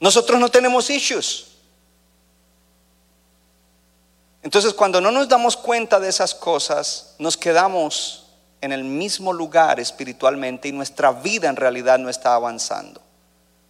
Nosotros 0.00 0.38
no 0.40 0.50
tenemos 0.50 0.90
issues. 0.90 1.46
Entonces 4.42 4.74
cuando 4.74 5.00
no 5.00 5.10
nos 5.10 5.28
damos 5.28 5.56
cuenta 5.56 6.00
de 6.00 6.08
esas 6.08 6.34
cosas, 6.34 7.14
nos 7.18 7.36
quedamos 7.36 8.26
en 8.60 8.72
el 8.72 8.84
mismo 8.84 9.32
lugar 9.32 9.78
espiritualmente 9.78 10.68
y 10.68 10.72
nuestra 10.72 11.12
vida 11.12 11.48
en 11.48 11.56
realidad 11.56 11.98
no 11.98 12.08
está 12.08 12.34
avanzando. 12.34 13.05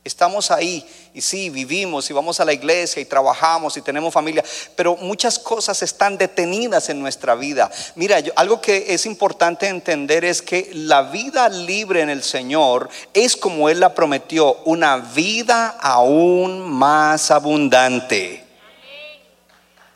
Estamos 0.06 0.52
ahí 0.52 0.86
y 1.12 1.20
sí, 1.20 1.50
vivimos 1.50 2.08
y 2.08 2.12
vamos 2.12 2.38
a 2.38 2.44
la 2.44 2.52
iglesia 2.52 3.02
y 3.02 3.06
trabajamos 3.06 3.76
y 3.76 3.82
tenemos 3.82 4.14
familia, 4.14 4.44
pero 4.76 4.96
muchas 4.96 5.38
cosas 5.38 5.82
están 5.82 6.16
detenidas 6.16 6.88
en 6.88 7.00
nuestra 7.00 7.34
vida. 7.34 7.70
Mira, 7.96 8.20
yo- 8.20 8.32
algo 8.36 8.60
que 8.60 8.94
es 8.94 9.04
importante 9.04 9.66
entender 9.66 10.24
es 10.24 10.42
que 10.42 10.70
la 10.72 11.02
vida 11.02 11.48
libre 11.48 12.02
en 12.02 12.10
el 12.10 12.22
Señor 12.22 12.88
es 13.12 13.36
como 13.36 13.68
Él 13.68 13.80
la 13.80 13.94
prometió, 13.94 14.58
una 14.64 14.96
vida 14.98 15.76
aún 15.80 16.60
más 16.62 17.32
abundante 17.32 18.45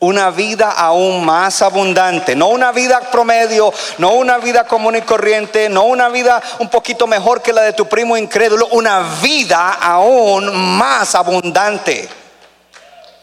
una 0.01 0.31
vida 0.31 0.71
aún 0.71 1.23
más 1.23 1.61
abundante, 1.61 2.35
no 2.35 2.47
una 2.47 2.71
vida 2.71 2.99
promedio, 3.11 3.71
no 3.99 4.13
una 4.15 4.39
vida 4.39 4.65
común 4.65 4.95
y 4.95 5.01
corriente, 5.03 5.69
no 5.69 5.83
una 5.83 6.09
vida 6.09 6.41
un 6.57 6.69
poquito 6.69 7.05
mejor 7.05 7.41
que 7.43 7.53
la 7.53 7.61
de 7.61 7.73
tu 7.73 7.87
primo 7.87 8.17
incrédulo, 8.17 8.67
una 8.71 9.19
vida 9.21 9.73
aún 9.73 10.77
más 10.77 11.13
abundante. 11.13 12.09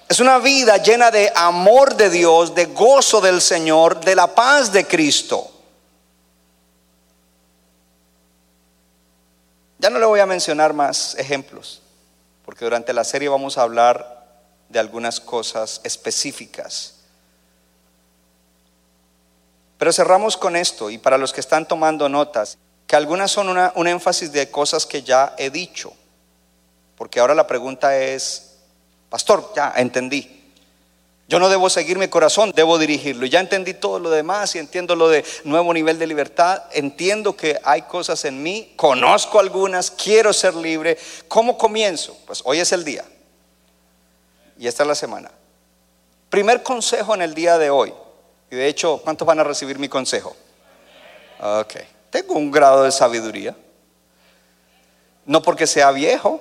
Es 0.09 0.21
una 0.21 0.39
vida 0.39 0.77
llena 0.77 1.11
de 1.11 1.33
amor 1.35 1.97
de 1.97 2.11
Dios, 2.11 2.55
de 2.55 2.67
gozo 2.67 3.21
del 3.21 3.41
Señor, 3.41 3.99
de 4.01 4.15
la 4.15 4.29
paz 4.29 4.71
de 4.71 4.87
Cristo. 4.87 5.51
Ya 9.81 9.91
no 9.91 9.99
le 9.99 10.07
voy 10.07 10.21
a 10.21 10.27
mencionar 10.27 10.73
más 10.75 11.17
ejemplos, 11.17 11.83
porque 12.45 12.65
durante 12.65 12.93
la 12.93 13.03
serie 13.03 13.29
vamos 13.29 13.59
a 13.59 13.63
hablar 13.63 14.18
de 14.69 14.79
algunas 14.79 15.21
cosas 15.21 15.81
específicas. 15.85 16.95
Pero 19.79 19.93
cerramos 19.93 20.37
con 20.37 20.57
esto, 20.57 20.91
y 20.91 20.99
para 20.99 21.19
los 21.19 21.33
que 21.33 21.41
están 21.41 21.67
tomando 21.67 22.09
notas, 22.09 22.59
que 22.87 22.97
algunas 22.97 23.31
son 23.31 23.49
un 23.49 23.87
énfasis 23.87 24.33
de 24.33 24.51
cosas 24.51 24.87
que 24.87 25.03
ya 25.03 25.35
he 25.39 25.51
dicho, 25.51 25.93
porque 26.97 27.21
ahora 27.21 27.35
la 27.35 27.47
pregunta 27.47 27.97
es, 27.97 28.57
pastor, 29.09 29.53
ya 29.55 29.73
entendí. 29.77 30.35
Yo 31.29 31.39
no 31.39 31.51
debo 31.51 31.69
seguir 31.69 31.99
mi 31.99 32.09
corazón, 32.09 32.53
debo 32.57 32.79
dirigirlo. 32.79 33.27
Ya 33.27 33.39
entendí 33.39 33.75
todo 33.75 33.99
lo 33.99 34.09
demás 34.09 34.55
y 34.55 34.59
entiendo 34.59 34.97
lo 34.97 35.11
de 35.11 35.23
nuevo 35.45 35.75
nivel 35.75 35.99
de 35.99 36.07
libertad. 36.07 36.63
Entiendo 36.73 37.37
que 37.37 37.61
hay 37.65 37.83
cosas 37.83 38.25
en 38.25 38.43
mí, 38.43 38.73
conozco 38.77 39.39
algunas, 39.39 39.91
quiero 39.91 40.33
ser 40.33 40.55
libre. 40.55 40.97
¿Cómo 41.29 41.59
comienzo? 41.59 42.17
Pues 42.27 42.41
hoy 42.47 42.61
es 42.61 42.73
el 42.73 42.83
día. 42.83 43.05
Y 44.59 44.67
esta 44.67 44.83
es 44.83 44.89
la 44.89 44.95
semana. 44.95 45.31
Primer 46.29 46.63
consejo 46.63 47.15
en 47.15 47.23
el 47.23 47.35
día 47.35 47.57
de 47.59 47.71
hoy. 47.71 47.95
Y 48.51 48.57
de 48.57 48.67
hecho, 48.67 49.01
¿cuántos 49.03 49.27
van 49.27 49.39
a 49.39 49.45
recibir 49.45 49.79
mi 49.79 49.89
consejo? 49.89 50.37
Ok. 51.41 51.75
Tengo 52.11 52.35
un 52.35 52.51
grado 52.51 52.83
de 52.83 52.91
sabiduría. 52.91 53.55
No 55.25 55.43
porque 55.43 55.67
sea 55.67 55.91
viejo. 55.93 56.41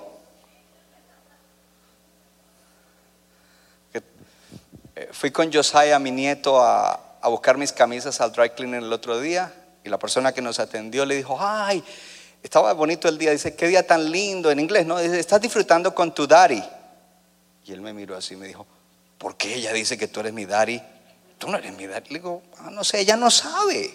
Eh, 3.94 5.10
Fui 5.12 5.32
con 5.32 5.52
Josiah, 5.54 6.00
mi 6.00 6.12
nieto, 6.12 6.62
a, 6.62 7.18
a 7.22 7.28
buscar 7.28 7.58
mis 7.58 7.72
camisas 7.72 8.20
al 8.20 8.32
dry 8.32 8.50
cleaner 8.52 8.82
el 8.82 8.92
otro 8.92 9.20
día. 9.20 9.54
Y 9.84 9.90
la 9.90 10.00
persona 10.00 10.32
que 10.34 10.42
nos 10.42 10.60
atendió 10.60 11.06
le 11.06 11.16
dijo, 11.16 11.38
ay, 11.40 11.84
estaba 12.42 12.74
bonito 12.74 13.08
el 13.08 13.18
día. 13.18 13.32
Dice, 13.32 13.56
qué 13.56 13.68
día 13.68 13.86
tan 13.86 14.10
lindo. 14.10 14.50
En 14.50 14.60
inglés, 14.60 14.86
¿no? 14.86 14.98
Dice, 14.98 15.20
estás 15.20 15.40
disfrutando 15.42 15.94
con 15.94 16.14
tu 16.14 16.26
daddy. 16.26 16.64
Y 17.68 17.74
él 17.74 17.82
me 17.82 17.94
miró 17.94 18.16
así 18.16 18.34
y 18.34 18.38
me 18.38 18.48
dijo, 18.48 18.66
¿por 19.18 19.36
qué 19.36 19.56
ella 19.56 19.74
dice 19.74 19.98
que 19.98 20.08
tú 20.08 20.22
eres 20.22 20.32
mi 20.32 20.46
daddy? 20.46 20.82
Tú 21.38 21.50
no 21.50 21.58
eres 21.58 21.74
mi 21.74 21.86
daddy. 21.86 22.12
Le 22.12 22.20
digo, 22.20 22.42
"Ah, 22.60 22.70
no 22.72 22.86
sé, 22.86 23.02
ella 23.02 23.18
no 23.18 23.30
sabe. 23.30 23.94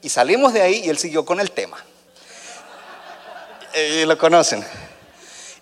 Y 0.00 0.08
salimos 0.08 0.52
de 0.52 0.62
ahí 0.62 0.82
y 0.84 0.88
él 0.88 0.96
siguió 0.96 1.24
con 1.24 1.40
el 1.40 1.50
tema. 1.50 1.76
Eh, 3.74 4.04
lo 4.06 4.16
conocen. 4.16 4.64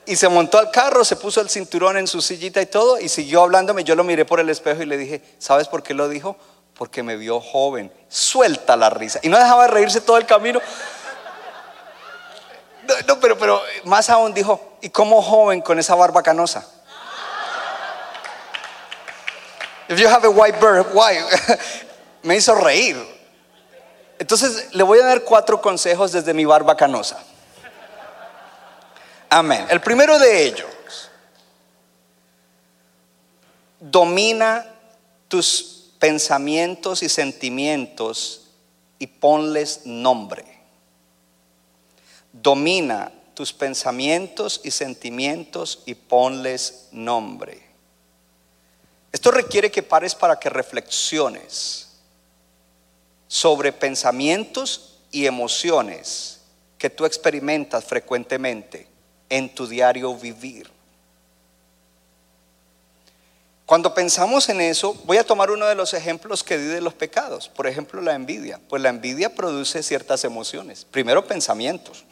Y 0.05 0.15
se 0.15 0.29
montó 0.29 0.59
al 0.59 0.71
carro, 0.71 1.05
se 1.05 1.17
puso 1.17 1.41
el 1.41 1.49
cinturón 1.49 1.97
en 1.97 2.07
su 2.07 2.21
sillita 2.21 2.61
y 2.61 2.67
todo, 2.67 3.01
y 3.01 3.09
siguió 3.09 3.43
hablándome. 3.43 3.83
Yo 3.83 3.95
lo 3.95 4.05
miré 4.05 4.27
por 4.27 4.39
el 4.39 4.51
espejo 4.51 4.83
y 4.83 4.87
le 4.87 4.99
dije, 4.99 5.23
¿sabes 5.39 5.69
por 5.69 5.83
qué 5.83 5.95
lo 5.95 6.11
dijo? 6.11 6.37
Porque 6.75 7.03
me 7.03 7.17
vio 7.17 7.41
joven. 7.41 7.91
Suelta 8.11 8.77
la 8.77 8.91
risa. 8.91 9.21
Y 9.23 9.31
no 9.31 9.39
dejaba 9.39 9.63
de 9.63 9.69
reírse 9.69 10.03
todo 10.03 10.19
el 10.19 10.27
camino. 10.27 10.61
No, 12.87 12.95
no, 13.09 13.21
pero, 13.21 13.39
pero 13.39 13.63
más 13.85 14.11
aún 14.11 14.35
dijo, 14.35 14.77
¿y 14.83 14.91
cómo 14.91 15.23
joven 15.23 15.63
con 15.63 15.79
esa 15.79 15.95
barba 15.95 16.23
canosa? 16.23 16.76
If 19.89 20.01
you 20.01 20.09
have 20.09 20.25
a 20.25 20.31
white 20.31 20.61
bird, 20.61 20.87
why? 20.93 21.19
Me 22.23 22.37
hizo 22.37 22.55
reír. 22.55 22.97
Entonces 24.19 24.75
le 24.75 24.83
voy 24.83 24.99
a 24.99 25.05
dar 25.05 25.23
cuatro 25.23 25.61
consejos 25.61 26.13
desde 26.13 26.33
mi 26.35 26.45
barba 26.45 26.77
canosa. 26.77 27.23
Amén. 29.29 29.67
El 29.69 29.81
primero 29.81 30.19
de 30.19 30.47
ellos, 30.47 31.11
domina 33.79 34.65
tus 35.29 35.93
pensamientos 35.99 37.03
y 37.03 37.09
sentimientos 37.09 38.49
y 38.99 39.07
ponles 39.07 39.83
nombre. 39.85 40.45
Domina 42.33 43.13
tus 43.35 43.53
pensamientos 43.53 44.61
y 44.65 44.71
sentimientos 44.71 45.83
y 45.85 45.95
ponles 45.95 46.89
nombre. 46.93 47.66
Esto 49.17 49.31
requiere 49.31 49.71
que 49.71 49.83
pares 49.83 50.15
para 50.15 50.39
que 50.39 50.51
reflexiones 50.51 51.87
sobre 53.27 53.73
pensamientos 53.73 54.99
y 55.11 55.25
emociones 55.25 56.41
que 56.77 56.91
tú 56.91 57.07
experimentas 57.07 57.83
frecuentemente 57.83 58.87
en 59.31 59.55
tu 59.55 59.67
diario 59.67 60.15
vivir. 60.15 60.71
Cuando 63.65 63.95
pensamos 63.95 64.51
en 64.51 64.61
eso, 64.61 64.93
voy 65.07 65.17
a 65.17 65.25
tomar 65.25 65.51
uno 65.51 65.65
de 65.65 65.75
los 65.75 65.95
ejemplos 65.95 66.45
que 66.45 66.59
di 66.59 66.67
de 66.67 66.83
los 66.83 66.93
pecados. 66.93 67.49
Por 67.49 67.67
ejemplo, 67.67 68.03
la 68.03 68.13
envidia. 68.13 68.61
Pues 68.69 68.83
la 68.83 68.91
envidia 68.91 69.35
produce 69.35 69.83
ciertas 69.83 70.25
emociones. 70.25 70.85
Primero 70.85 71.27
pensamientos. 71.27 72.05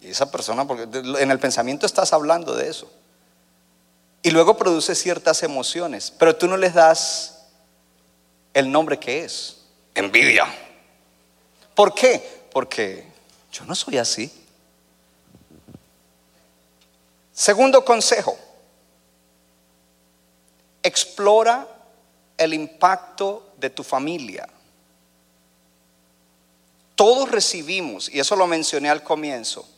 Y 0.00 0.06
esa 0.06 0.30
persona, 0.30 0.64
porque 0.68 0.84
en 1.20 1.32
el 1.32 1.40
pensamiento 1.40 1.84
estás 1.84 2.12
hablando 2.12 2.54
de 2.54 2.68
eso. 2.68 2.88
Y 4.24 4.30
luego 4.30 4.56
produce 4.56 4.94
ciertas 4.94 5.42
emociones. 5.42 6.10
Pero 6.10 6.34
tú 6.34 6.48
no 6.48 6.56
les 6.56 6.74
das 6.74 7.44
el 8.54 8.72
nombre 8.72 8.98
que 8.98 9.22
es. 9.22 9.58
Envidia. 9.94 10.46
¿Por 11.74 11.94
qué? 11.94 12.46
Porque 12.50 13.06
yo 13.52 13.66
no 13.66 13.74
soy 13.74 13.98
así. 13.98 14.32
Segundo 17.34 17.84
consejo 17.84 18.36
explora 20.82 21.68
el 22.38 22.54
impacto 22.54 23.52
de 23.58 23.68
tu 23.68 23.84
familia. 23.84 24.48
Todos 26.94 27.30
recibimos, 27.30 28.08
y 28.08 28.20
eso 28.20 28.36
lo 28.36 28.46
mencioné 28.46 28.88
al 28.88 29.02
comienzo, 29.02 29.68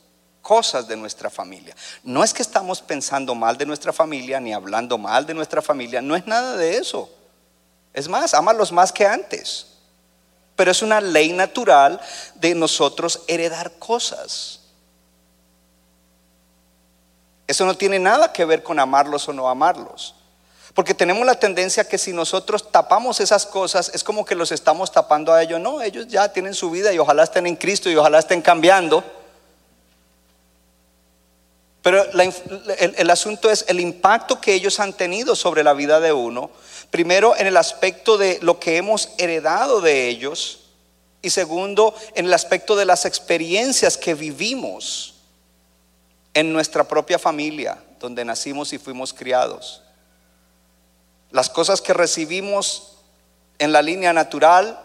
cosas 0.46 0.86
de 0.86 0.96
nuestra 0.96 1.28
familia. 1.28 1.74
No 2.04 2.22
es 2.22 2.32
que 2.32 2.40
estamos 2.40 2.80
pensando 2.80 3.34
mal 3.34 3.58
de 3.58 3.66
nuestra 3.66 3.92
familia, 3.92 4.38
ni 4.38 4.54
hablando 4.54 4.96
mal 4.96 5.26
de 5.26 5.34
nuestra 5.34 5.60
familia, 5.60 6.00
no 6.00 6.14
es 6.14 6.24
nada 6.24 6.56
de 6.56 6.76
eso. 6.76 7.10
Es 7.92 8.06
más, 8.08 8.32
ámalos 8.32 8.70
más 8.70 8.92
que 8.92 9.04
antes. 9.04 9.66
Pero 10.54 10.70
es 10.70 10.82
una 10.82 11.00
ley 11.00 11.32
natural 11.32 12.00
de 12.36 12.54
nosotros 12.54 13.22
heredar 13.26 13.72
cosas. 13.80 14.60
Eso 17.48 17.66
no 17.66 17.76
tiene 17.76 17.98
nada 17.98 18.32
que 18.32 18.44
ver 18.44 18.62
con 18.62 18.78
amarlos 18.78 19.28
o 19.28 19.32
no 19.32 19.48
amarlos. 19.48 20.14
Porque 20.74 20.94
tenemos 20.94 21.26
la 21.26 21.40
tendencia 21.40 21.88
que 21.88 21.98
si 21.98 22.12
nosotros 22.12 22.70
tapamos 22.70 23.18
esas 23.18 23.46
cosas, 23.46 23.90
es 23.92 24.04
como 24.04 24.24
que 24.24 24.36
los 24.36 24.52
estamos 24.52 24.92
tapando 24.92 25.32
a 25.32 25.42
ellos. 25.42 25.58
No, 25.58 25.82
ellos 25.82 26.06
ya 26.06 26.32
tienen 26.32 26.54
su 26.54 26.70
vida 26.70 26.92
y 26.92 27.00
ojalá 27.00 27.24
estén 27.24 27.48
en 27.48 27.56
Cristo 27.56 27.90
y 27.90 27.96
ojalá 27.96 28.20
estén 28.20 28.42
cambiando. 28.42 29.02
Pero 31.86 32.04
el, 32.78 33.10
asunto 33.10 33.48
es 33.48 33.64
el 33.68 33.78
impacto 33.78 34.40
que 34.40 34.54
ellos 34.54 34.80
han 34.80 34.92
tenido 34.92 35.36
sobre 35.36 35.62
la 35.62 35.72
vida 35.72 36.00
de 36.00 36.12
uno. 36.12 36.50
Primero, 36.90 37.36
en 37.36 37.46
el 37.46 37.56
aspecto 37.56 38.18
de 38.18 38.40
lo 38.42 38.58
que 38.58 38.76
hemos 38.76 39.10
heredado 39.18 39.80
de 39.80 40.08
ellos. 40.08 40.64
Y 41.22 41.30
segundo, 41.30 41.94
en 42.16 42.26
el 42.26 42.34
aspecto 42.34 42.74
de 42.74 42.86
las 42.86 43.04
experiencias 43.04 43.96
que 43.96 44.14
vivimos 44.14 45.14
en 46.34 46.52
nuestra 46.52 46.88
propia 46.88 47.20
familia, 47.20 47.78
donde 48.00 48.24
nacimos 48.24 48.72
y 48.72 48.78
fuimos 48.78 49.14
criados. 49.14 49.80
Las 51.30 51.48
cosas 51.48 51.80
que 51.80 51.94
recibimos 51.94 52.96
en 53.60 53.70
la 53.70 53.80
línea 53.80 54.12
natural, 54.12 54.76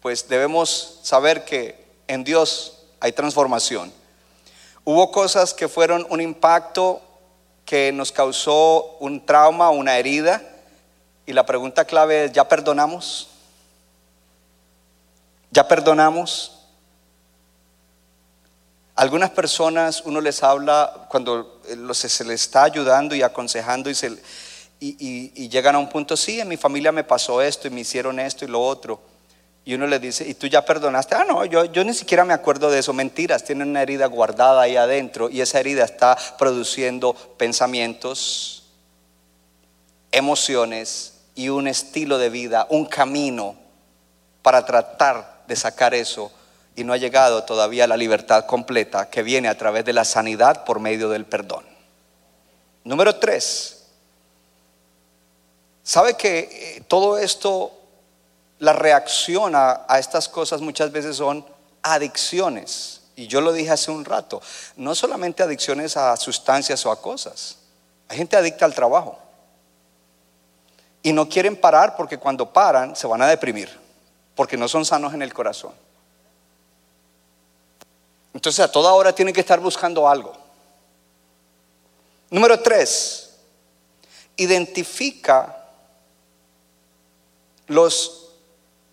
pues 0.00 0.26
debemos 0.30 0.98
saber 1.02 1.44
que 1.44 1.84
en 2.08 2.24
Dios 2.24 2.78
hay 3.00 3.12
transformación. 3.12 3.92
Hubo 4.84 5.10
cosas 5.10 5.54
que 5.54 5.68
fueron 5.68 6.06
un 6.10 6.20
impacto 6.20 7.00
que 7.64 7.92
nos 7.92 8.10
causó 8.12 8.96
un 8.98 9.24
trauma, 9.24 9.70
una 9.70 9.96
herida, 9.96 10.42
y 11.24 11.32
la 11.32 11.46
pregunta 11.46 11.84
clave 11.84 12.24
es, 12.24 12.32
¿ya 12.32 12.48
perdonamos? 12.48 13.28
¿Ya 15.50 15.66
perdonamos? 15.68 16.58
Algunas 18.94 19.30
personas 19.30 20.02
uno 20.04 20.20
les 20.20 20.42
habla 20.42 21.06
cuando 21.08 21.60
se 21.94 22.24
les 22.24 22.42
está 22.42 22.64
ayudando 22.64 23.14
y 23.14 23.22
aconsejando 23.22 23.88
y 23.88 23.94
se, 23.94 24.18
y, 24.80 25.48
llegan 25.48 25.76
a 25.76 25.78
un 25.78 25.88
punto, 25.88 26.16
sí, 26.16 26.40
en 26.40 26.48
mi 26.48 26.56
familia 26.56 26.90
me 26.90 27.04
pasó 27.04 27.40
esto 27.40 27.68
y 27.68 27.70
me 27.70 27.82
hicieron 27.82 28.18
esto 28.18 28.44
y 28.44 28.48
lo 28.48 28.60
otro. 28.60 29.00
Y 29.64 29.74
uno 29.74 29.86
le 29.86 29.98
dice, 29.98 30.26
¿y 30.26 30.34
tú 30.34 30.48
ya 30.48 30.64
perdonaste? 30.64 31.14
Ah, 31.14 31.24
no, 31.24 31.44
yo, 31.44 31.66
yo 31.66 31.84
ni 31.84 31.94
siquiera 31.94 32.24
me 32.24 32.34
acuerdo 32.34 32.70
de 32.70 32.80
eso. 32.80 32.92
Mentiras, 32.92 33.44
tienen 33.44 33.68
una 33.68 33.82
herida 33.82 34.06
guardada 34.06 34.62
ahí 34.62 34.76
adentro 34.76 35.30
y 35.30 35.40
esa 35.40 35.60
herida 35.60 35.84
está 35.84 36.18
produciendo 36.36 37.14
pensamientos, 37.14 38.64
emociones 40.10 41.20
y 41.34 41.48
un 41.48 41.68
estilo 41.68 42.18
de 42.18 42.30
vida, 42.30 42.66
un 42.70 42.86
camino 42.86 43.54
para 44.42 44.64
tratar 44.64 45.44
de 45.46 45.54
sacar 45.54 45.94
eso. 45.94 46.32
Y 46.74 46.84
no 46.84 46.92
ha 46.92 46.96
llegado 46.96 47.44
todavía 47.44 47.84
a 47.84 47.88
la 47.88 47.96
libertad 47.96 48.46
completa 48.46 49.10
que 49.10 49.22
viene 49.22 49.48
a 49.48 49.58
través 49.58 49.84
de 49.84 49.92
la 49.92 50.04
sanidad 50.04 50.64
por 50.64 50.80
medio 50.80 51.08
del 51.08 51.24
perdón. 51.24 51.64
Número 52.82 53.14
tres, 53.16 53.82
¿Sabe 55.82 56.14
que 56.14 56.38
eh, 56.38 56.82
todo 56.86 57.18
esto, 57.18 57.72
la 58.62 58.72
reacción 58.72 59.54
a, 59.56 59.84
estas 59.98 60.28
cosas 60.28 60.60
muchas 60.60 60.92
veces 60.92 61.16
son 61.16 61.44
adicciones? 61.82 63.00
Y 63.16 63.26
yo 63.26 63.40
lo 63.40 63.52
dije 63.52 63.72
hace 63.72 63.90
un 63.90 64.04
rato, 64.04 64.40
no 64.76 64.94
solamente 64.94 65.42
adicciones 65.42 65.96
a 65.96 66.16
sustancias 66.16 66.86
o 66.86 66.92
a 66.92 67.02
cosas. 67.02 67.56
Hay 68.08 68.16
gente 68.16 68.36
adicta 68.36 68.64
al 68.64 68.72
trabajo. 68.72 69.18
Y 71.02 71.12
no 71.12 71.28
quieren 71.28 71.56
parar 71.56 71.96
porque 71.96 72.18
cuando 72.18 72.52
paran 72.52 72.94
se 72.94 73.08
van 73.08 73.20
a 73.22 73.26
deprimir, 73.26 73.68
porque 74.36 74.56
no 74.56 74.68
son 74.68 74.84
sanos 74.84 75.12
en 75.12 75.22
el 75.22 75.34
corazón. 75.34 75.72
Entonces 78.32 78.64
a 78.64 78.70
toda 78.70 78.92
hora 78.92 79.12
tienen 79.12 79.34
que 79.34 79.40
estar 79.40 79.58
buscando 79.58 80.08
algo. 80.08 80.34
Número 82.30 82.60
tres, 82.60 83.38
identifica 84.36 85.66
los 87.66 88.21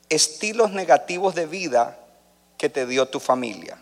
estilos 0.10 0.72
negativos 0.72 1.36
de 1.36 1.46
vida 1.46 1.98
que 2.58 2.70
te 2.70 2.86
dio 2.86 3.08
tu 3.08 3.20
familia. 3.20 3.82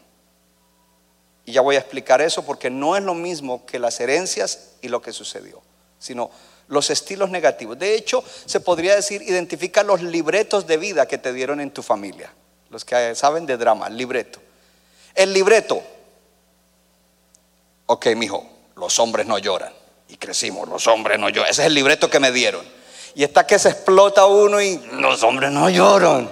Y 1.46 1.54
ya 1.54 1.62
voy 1.62 1.78
a 1.78 1.80
explicar 1.80 2.22
eso 2.22 2.46
porque 2.46 2.70
no 2.70 2.98
es 2.98 3.04
lo 3.04 3.14
mismo 3.14 3.66
que 3.66 3.80
las 3.80 4.00
herencias 4.00 4.74
y 4.82 4.90
lo 4.90 5.02
que 5.02 5.14
sucedió, 5.14 5.62
sino 5.98 6.30
los 6.68 6.90
estilos 6.90 7.30
negativos. 7.30 7.80
De 7.80 7.96
hecho, 7.96 8.24
se 8.46 8.60
podría 8.60 8.96
decir, 8.96 9.22
identifica 9.22 9.84
los 9.84 10.02
libretos 10.02 10.68
de 10.68 10.78
vida 10.78 11.08
que 11.08 11.18
te 11.18 11.32
dieron 11.32 11.62
en 11.62 11.72
tu 11.72 11.82
familia. 11.82 12.34
Los 12.70 12.84
que 12.84 13.16
saben 13.16 13.46
de 13.46 13.56
drama, 13.56 13.90
libreto. 13.90 14.42
El 15.16 15.34
libreto. 15.34 15.82
Ok, 17.86 18.08
mijo, 18.18 18.46
los 18.76 19.00
hombres 19.00 19.26
no 19.26 19.40
lloran. 19.40 19.74
Y 20.10 20.18
crecimos, 20.18 20.68
los 20.68 20.86
hombres 20.88 21.18
no 21.18 21.30
lloran. 21.30 21.50
Ese 21.50 21.62
es 21.62 21.68
el 21.68 21.74
libreto 21.74 22.10
que 22.10 22.20
me 22.20 22.32
dieron. 22.32 22.66
Y 23.18 23.24
está 23.24 23.48
que 23.48 23.58
se 23.58 23.70
explota 23.70 24.28
uno 24.28 24.62
y 24.62 24.78
los 24.92 25.24
hombres 25.24 25.50
no 25.50 25.68
lloran. 25.72 26.30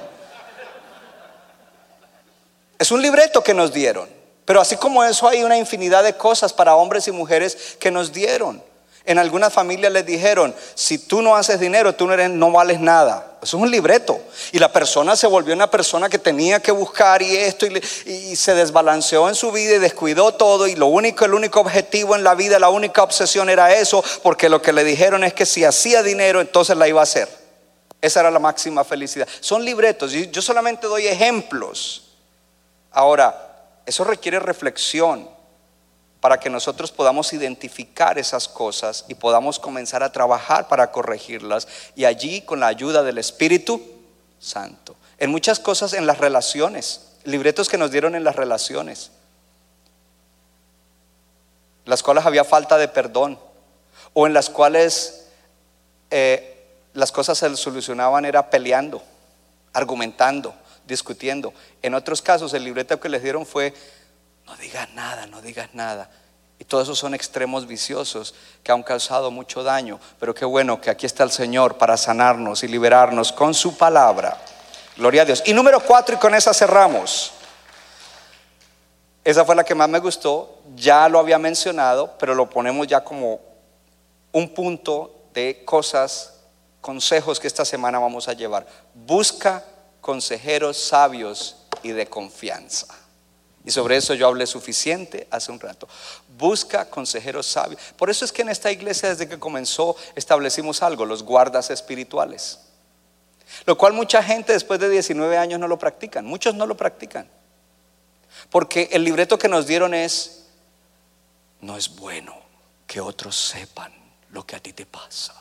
Es 2.78 2.92
un 2.92 3.02
libreto 3.02 3.44
que 3.44 3.56
nos 3.56 3.74
dieron. 3.74 4.08
Pero 4.46 4.62
así 4.62 4.78
como 4.78 5.04
eso 5.04 5.28
hay 5.28 5.44
una 5.44 5.58
infinidad 5.58 6.04
de 6.04 6.16
cosas 6.16 6.54
para 6.54 6.76
hombres 6.76 7.08
y 7.08 7.12
mujeres 7.12 7.76
que 7.80 7.90
nos 7.90 8.14
dieron. 8.14 8.62
En 9.08 9.20
algunas 9.20 9.54
familias 9.54 9.92
les 9.92 10.04
dijeron, 10.04 10.56
si 10.74 10.98
tú 10.98 11.22
no 11.22 11.36
haces 11.36 11.60
dinero, 11.60 11.94
tú 11.94 12.08
no, 12.08 12.14
eres, 12.14 12.32
no 12.32 12.52
vales 12.52 12.80
nada. 12.80 13.38
Eso 13.44 13.58
es 13.58 13.64
un 13.64 13.70
libreto. 13.70 14.20
Y 14.52 14.58
la 14.58 14.74
persona 14.74 15.16
se 15.16 15.28
volvió 15.28 15.54
una 15.54 15.70
persona 15.70 16.10
que 16.10 16.18
tenía 16.18 16.60
que 16.60 16.72
buscar 16.72 17.22
y 17.22 17.36
esto 17.36 17.68
y, 17.68 18.36
se 18.36 18.56
desbalanceó 18.56 19.30
en 19.30 19.36
su 19.36 19.52
vida 19.52 19.76
y 19.76 19.80
descuidó 19.80 20.34
todo. 20.34 20.66
Y 20.66 20.74
lo 20.74 20.88
único, 20.88 21.24
el 21.24 21.36
único 21.36 21.60
objetivo 21.60 22.16
en 22.16 22.24
la 22.24 22.34
vida, 22.34 22.58
la 22.58 22.70
única 22.70 23.04
obsesión 23.04 23.48
era 23.48 23.76
eso, 23.76 24.04
porque 24.24 24.50
lo 24.50 24.60
que 24.60 24.74
le 24.74 24.84
dijeron 24.84 25.24
es 25.24 25.36
que 25.36 25.46
si 25.46 25.64
hacía 25.64 26.02
dinero, 26.02 26.42
entonces 26.42 26.76
la 26.76 26.88
iba 26.88 27.02
a 27.02 27.04
hacer. 27.04 27.30
Esa 28.02 28.22
era 28.22 28.32
la 28.32 28.40
máxima 28.40 28.84
felicidad. 28.84 29.28
Son 29.40 29.64
libretos. 29.64 30.12
Yo 30.12 30.42
solamente 30.42 30.88
doy 30.88 31.06
ejemplos. 31.06 32.16
Ahora, 32.92 33.68
eso 33.86 34.04
requiere 34.04 34.40
reflexión 34.40 35.35
para 36.26 36.40
que 36.40 36.50
nosotros 36.50 36.92
podamos 36.92 37.34
identificar 37.34 38.18
esas 38.18 38.48
cosas 38.48 39.06
y 39.08 39.14
podamos 39.14 39.60
comenzar 39.60 40.02
a 40.02 40.12
trabajar 40.12 40.68
para 40.68 40.92
corregirlas 40.92 41.68
y 41.96 42.06
allí 42.06 42.42
con 42.42 42.60
la 42.60 42.66
ayuda 42.66 43.04
del 43.04 43.20
Espíritu 43.20 43.80
Santo. 44.40 44.96
En 45.20 45.30
muchas 45.30 45.60
cosas 45.60 45.94
en 45.94 46.08
las 46.08 46.18
relaciones, 46.18 47.12
libretos 47.26 47.70
que 47.70 47.78
nos 47.78 47.92
dieron 47.92 48.16
en 48.16 48.24
las 48.24 48.36
relaciones, 48.36 49.12
las 51.86 52.02
cuales 52.02 52.26
había 52.26 52.44
falta 52.44 52.80
de 52.80 52.88
perdón, 52.88 53.38
o 54.14 54.26
en 54.26 54.34
las 54.34 54.50
cuales 54.50 55.28
eh, 56.10 56.66
las 56.96 57.12
cosas 57.12 57.38
se 57.38 57.56
solucionaban 57.56 58.26
era 58.26 58.50
peleando, 58.50 59.04
argumentando, 59.74 60.56
discutiendo. 60.88 61.54
En 61.84 61.94
otros 61.94 62.24
casos 62.24 62.52
el 62.56 62.64
libreto 62.64 63.00
que 63.00 63.10
les 63.10 63.22
dieron 63.22 63.46
fue, 63.46 63.76
no 64.46 64.56
digas 64.58 64.90
nada, 64.94 65.26
no 65.28 65.42
digas 65.42 65.70
nada. 65.74 66.10
Y 66.58 66.64
todos 66.64 66.84
esos 66.84 67.00
son 67.00 67.14
extremos 67.14 67.68
viciosos 67.68 68.34
que 68.64 68.72
han 68.72 68.84
causado 68.84 69.30
mucho 69.30 69.64
daño. 69.64 70.00
Pero 70.20 70.34
qué 70.34 70.46
bueno 70.46 70.80
que 70.80 70.90
aquí 70.90 71.06
está 71.06 71.24
el 71.24 71.32
Señor 71.32 71.78
para 71.78 71.98
sanarnos 71.98 72.64
y 72.64 72.68
liberarnos 72.68 73.32
con 73.32 73.54
su 73.54 73.78
palabra. 73.78 74.38
Gloria 74.96 75.24
a 75.24 75.26
Dios. 75.26 75.44
Y 75.46 75.54
número 75.54 75.82
cuatro, 75.82 76.16
y 76.16 76.18
con 76.18 76.34
esa 76.34 76.54
cerramos. 76.54 77.34
Esa 79.24 79.44
fue 79.44 79.56
la 79.56 79.66
que 79.66 79.76
más 79.76 79.90
me 79.90 80.00
gustó. 80.00 80.60
Ya 80.76 81.10
lo 81.10 81.20
había 81.20 81.38
mencionado, 81.38 82.16
pero 82.18 82.34
lo 82.34 82.50
ponemos 82.50 82.88
ya 82.88 83.04
como 83.04 83.42
un 84.32 84.54
punto 84.54 85.26
de 85.34 85.66
cosas, 85.66 86.36
consejos 86.80 87.40
que 87.40 87.48
esta 87.48 87.66
semana 87.66 88.00
vamos 88.00 88.30
a 88.30 88.34
llevar. 88.34 88.66
Busca 88.94 89.64
consejeros 90.00 90.78
sabios 90.78 91.58
y 91.84 91.90
de 91.90 92.08
confianza. 92.08 92.88
Y 93.66 93.72
sobre 93.72 93.98
eso 93.98 94.14
yo 94.14 94.28
hablé 94.28 94.46
suficiente 94.46 95.28
hace 95.32 95.52
un 95.52 95.60
rato. 95.60 95.88
Busca 96.38 96.88
consejeros 96.88 97.48
sabios. 97.48 97.82
Por 97.98 98.12
eso 98.12 98.24
es 98.24 98.32
que 98.32 98.44
en 98.44 98.50
esta 98.50 98.72
iglesia 98.72 99.10
desde 99.10 99.28
que 99.28 99.40
comenzó 99.40 99.96
establecimos 100.16 100.84
algo, 100.84 101.04
los 101.06 101.24
guardas 101.24 101.72
espirituales. 101.72 102.60
Lo 103.66 103.76
cual 103.76 103.94
mucha 103.94 104.22
gente 104.22 104.54
después 104.54 104.80
de 104.80 104.90
19 104.90 105.38
años 105.38 105.60
no 105.60 105.68
lo 105.68 105.80
practican. 105.80 106.26
Muchos 106.26 106.54
no 106.54 106.68
lo 106.68 106.78
practican. 106.78 107.28
Porque 108.52 108.90
el 108.92 109.04
libreto 109.04 109.40
que 109.40 109.48
nos 109.48 109.66
dieron 109.66 109.96
es, 109.96 110.46
no 111.62 111.76
es 111.76 111.96
bueno 111.96 112.36
que 112.86 113.02
otros 113.02 113.36
sepan 113.36 113.92
lo 114.30 114.46
que 114.46 114.56
a 114.56 114.60
ti 114.60 114.74
te 114.74 114.86
pasa. 114.86 115.34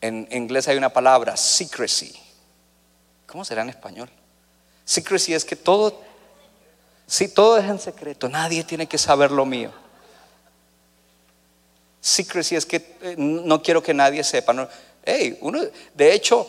En 0.00 0.26
inglés 0.32 0.66
hay 0.66 0.76
una 0.76 0.92
palabra, 0.92 1.36
secrecy. 1.36 2.12
¿Cómo 3.28 3.44
será 3.44 3.62
en 3.62 3.68
español? 3.68 4.10
Secrecy 4.84 5.34
es 5.34 5.44
que 5.44 5.56
todo, 5.56 6.00
si 7.06 7.28
todo 7.28 7.58
es 7.58 7.64
en 7.64 7.78
secreto, 7.78 8.28
nadie 8.28 8.64
tiene 8.64 8.86
que 8.86 8.98
saber 8.98 9.30
lo 9.30 9.44
mío. 9.44 9.72
Secrecy 12.00 12.56
es 12.56 12.66
que 12.66 12.76
eh, 13.02 13.14
no 13.16 13.62
quiero 13.62 13.82
que 13.82 13.94
nadie 13.94 14.24
sepa. 14.24 14.52
No. 14.52 14.68
uno, 15.40 15.60
de 15.94 16.12
hecho, 16.12 16.48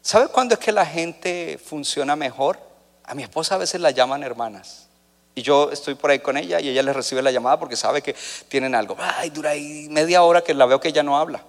¿sabe 0.00 0.28
cuándo 0.28 0.54
es 0.54 0.60
que 0.60 0.72
la 0.72 0.86
gente 0.86 1.60
funciona 1.62 2.16
mejor? 2.16 2.58
A 3.04 3.14
mi 3.14 3.22
esposa 3.22 3.56
a 3.56 3.58
veces 3.58 3.80
la 3.80 3.90
llaman 3.90 4.22
hermanas. 4.22 4.88
Y 5.34 5.42
yo 5.42 5.70
estoy 5.70 5.94
por 5.94 6.10
ahí 6.10 6.20
con 6.20 6.38
ella 6.38 6.60
y 6.60 6.70
ella 6.70 6.82
le 6.82 6.94
recibe 6.94 7.20
la 7.20 7.30
llamada 7.30 7.58
porque 7.58 7.76
sabe 7.76 8.00
que 8.00 8.16
tienen 8.48 8.74
algo. 8.74 8.96
Ay, 8.98 9.28
dura 9.28 9.50
ahí 9.50 9.86
media 9.90 10.22
hora 10.22 10.42
que 10.42 10.54
la 10.54 10.64
veo 10.64 10.80
que 10.80 10.88
ella 10.88 11.02
no 11.02 11.18
habla. 11.18 11.44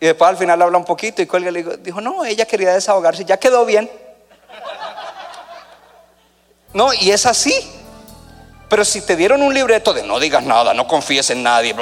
Y 0.00 0.06
después 0.06 0.28
al 0.28 0.36
final 0.36 0.60
habla 0.60 0.76
un 0.76 0.84
poquito 0.84 1.22
y 1.22 1.26
cuelga 1.26 1.50
y 1.50 1.52
le 1.52 1.76
dijo, 1.78 2.00
no, 2.00 2.24
ella 2.24 2.46
quería 2.46 2.74
desahogarse, 2.74 3.24
ya 3.24 3.36
quedó 3.36 3.64
bien. 3.64 3.88
No, 6.78 6.94
y 6.94 7.10
es 7.10 7.26
así. 7.26 7.52
Pero 8.68 8.84
si 8.84 9.00
te 9.00 9.16
dieron 9.16 9.42
un 9.42 9.52
libreto 9.52 9.92
de 9.92 10.04
no 10.04 10.20
digas 10.20 10.44
nada, 10.44 10.72
no 10.74 10.86
confíes 10.86 11.28
en 11.30 11.42
nadie, 11.42 11.74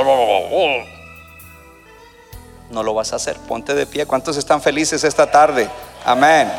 no 2.70 2.82
lo 2.82 2.94
vas 2.94 3.12
a 3.12 3.16
hacer. 3.16 3.36
Ponte 3.40 3.74
de 3.74 3.84
pie. 3.84 4.06
¿Cuántos 4.06 4.38
están 4.38 4.62
felices 4.62 5.04
esta 5.04 5.30
tarde? 5.30 5.68
Amén. 6.02 6.50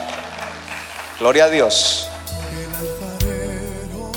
Gloria 1.20 1.46
a 1.46 1.50
Dios. 1.50 2.08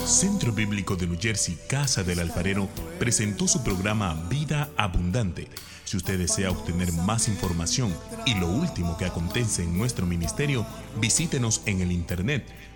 Centro 0.04 0.52
Bíblico 0.52 0.96
de 0.96 1.06
New 1.06 1.18
Jersey, 1.18 1.56
Casa 1.66 2.02
del 2.02 2.18
Alfarero, 2.18 2.68
presentó 2.98 3.48
su 3.48 3.64
programa 3.64 4.22
Vida 4.28 4.68
Abundante 4.76 5.48
si 5.90 5.96
usted 5.96 6.20
desea 6.20 6.52
obtener 6.52 6.92
más 6.92 7.26
información 7.26 7.92
y 8.24 8.34
lo 8.36 8.46
último 8.46 8.96
que 8.96 9.06
acontece 9.06 9.64
en 9.64 9.76
nuestro 9.76 10.06
ministerio, 10.06 10.64
visítenos 11.00 11.62
en 11.66 11.80
el 11.80 11.90
internet 11.90 12.46